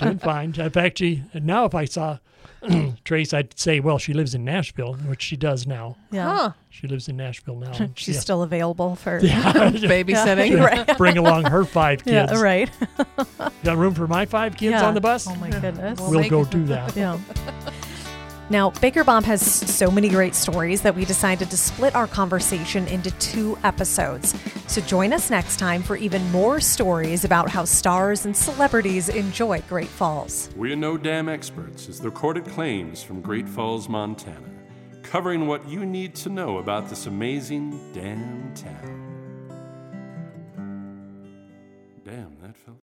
doing 0.00 0.18
fine." 0.18 0.54
In 0.58 0.70
fact, 0.70 0.98
she 0.98 1.22
now 1.34 1.64
if 1.64 1.74
I 1.74 1.84
saw 1.86 2.18
Trace, 3.04 3.34
I'd 3.34 3.58
say, 3.58 3.80
"Well, 3.80 3.98
she 3.98 4.14
lives 4.14 4.34
in 4.34 4.44
Nashville," 4.44 4.94
which 4.94 5.22
she 5.22 5.36
does 5.36 5.66
now. 5.66 5.96
Yeah. 6.10 6.34
Huh. 6.36 6.52
She 6.70 6.86
lives 6.86 7.08
in 7.08 7.16
Nashville 7.16 7.56
now. 7.56 7.72
She's 7.94 8.14
yeah. 8.14 8.20
still 8.20 8.42
available 8.42 8.96
for. 8.96 9.20
Babysitting. 9.20 10.50
Yeah, 10.50 10.64
right. 10.64 10.96
bring 10.98 11.18
along 11.18 11.44
her 11.44 11.64
five 11.64 12.04
kids. 12.04 12.32
Yeah, 12.32 12.40
right. 12.40 12.70
Got 13.64 13.76
room 13.76 13.94
for 13.94 14.06
my 14.06 14.24
five 14.26 14.56
kids 14.56 14.72
Yeah. 14.72 14.86
on 14.86 14.94
the 14.94 15.00
bus? 15.00 15.26
Oh 15.28 15.34
my 15.36 15.50
goodness. 15.50 15.98
Well, 16.00 16.10
we'll 16.10 16.28
go 16.28 16.44
do 16.44 16.64
that. 16.66 16.96
yeah. 16.96 17.18
Now, 18.54 18.70
Baker 18.70 19.02
Bob 19.02 19.24
has 19.24 19.44
so 19.44 19.90
many 19.90 20.08
great 20.08 20.36
stories 20.36 20.82
that 20.82 20.94
we 20.94 21.04
decided 21.04 21.50
to 21.50 21.56
split 21.56 21.96
our 21.96 22.06
conversation 22.06 22.86
into 22.86 23.10
two 23.18 23.58
episodes. 23.64 24.32
So 24.68 24.80
join 24.80 25.12
us 25.12 25.28
next 25.28 25.58
time 25.58 25.82
for 25.82 25.96
even 25.96 26.22
more 26.30 26.60
stories 26.60 27.24
about 27.24 27.50
how 27.50 27.64
stars 27.64 28.26
and 28.26 28.36
celebrities 28.36 29.08
enjoy 29.08 29.60
Great 29.62 29.88
Falls. 29.88 30.50
We're 30.54 30.76
No 30.76 30.96
Dam 30.96 31.28
Experts 31.28 31.88
is 31.88 31.98
the 31.98 32.10
recorded 32.10 32.44
claims 32.44 33.02
from 33.02 33.22
Great 33.22 33.48
Falls, 33.48 33.88
Montana, 33.88 34.48
covering 35.02 35.48
what 35.48 35.68
you 35.68 35.84
need 35.84 36.14
to 36.14 36.28
know 36.28 36.58
about 36.58 36.88
this 36.88 37.06
amazing 37.06 37.92
damn 37.92 38.54
town. 38.54 39.03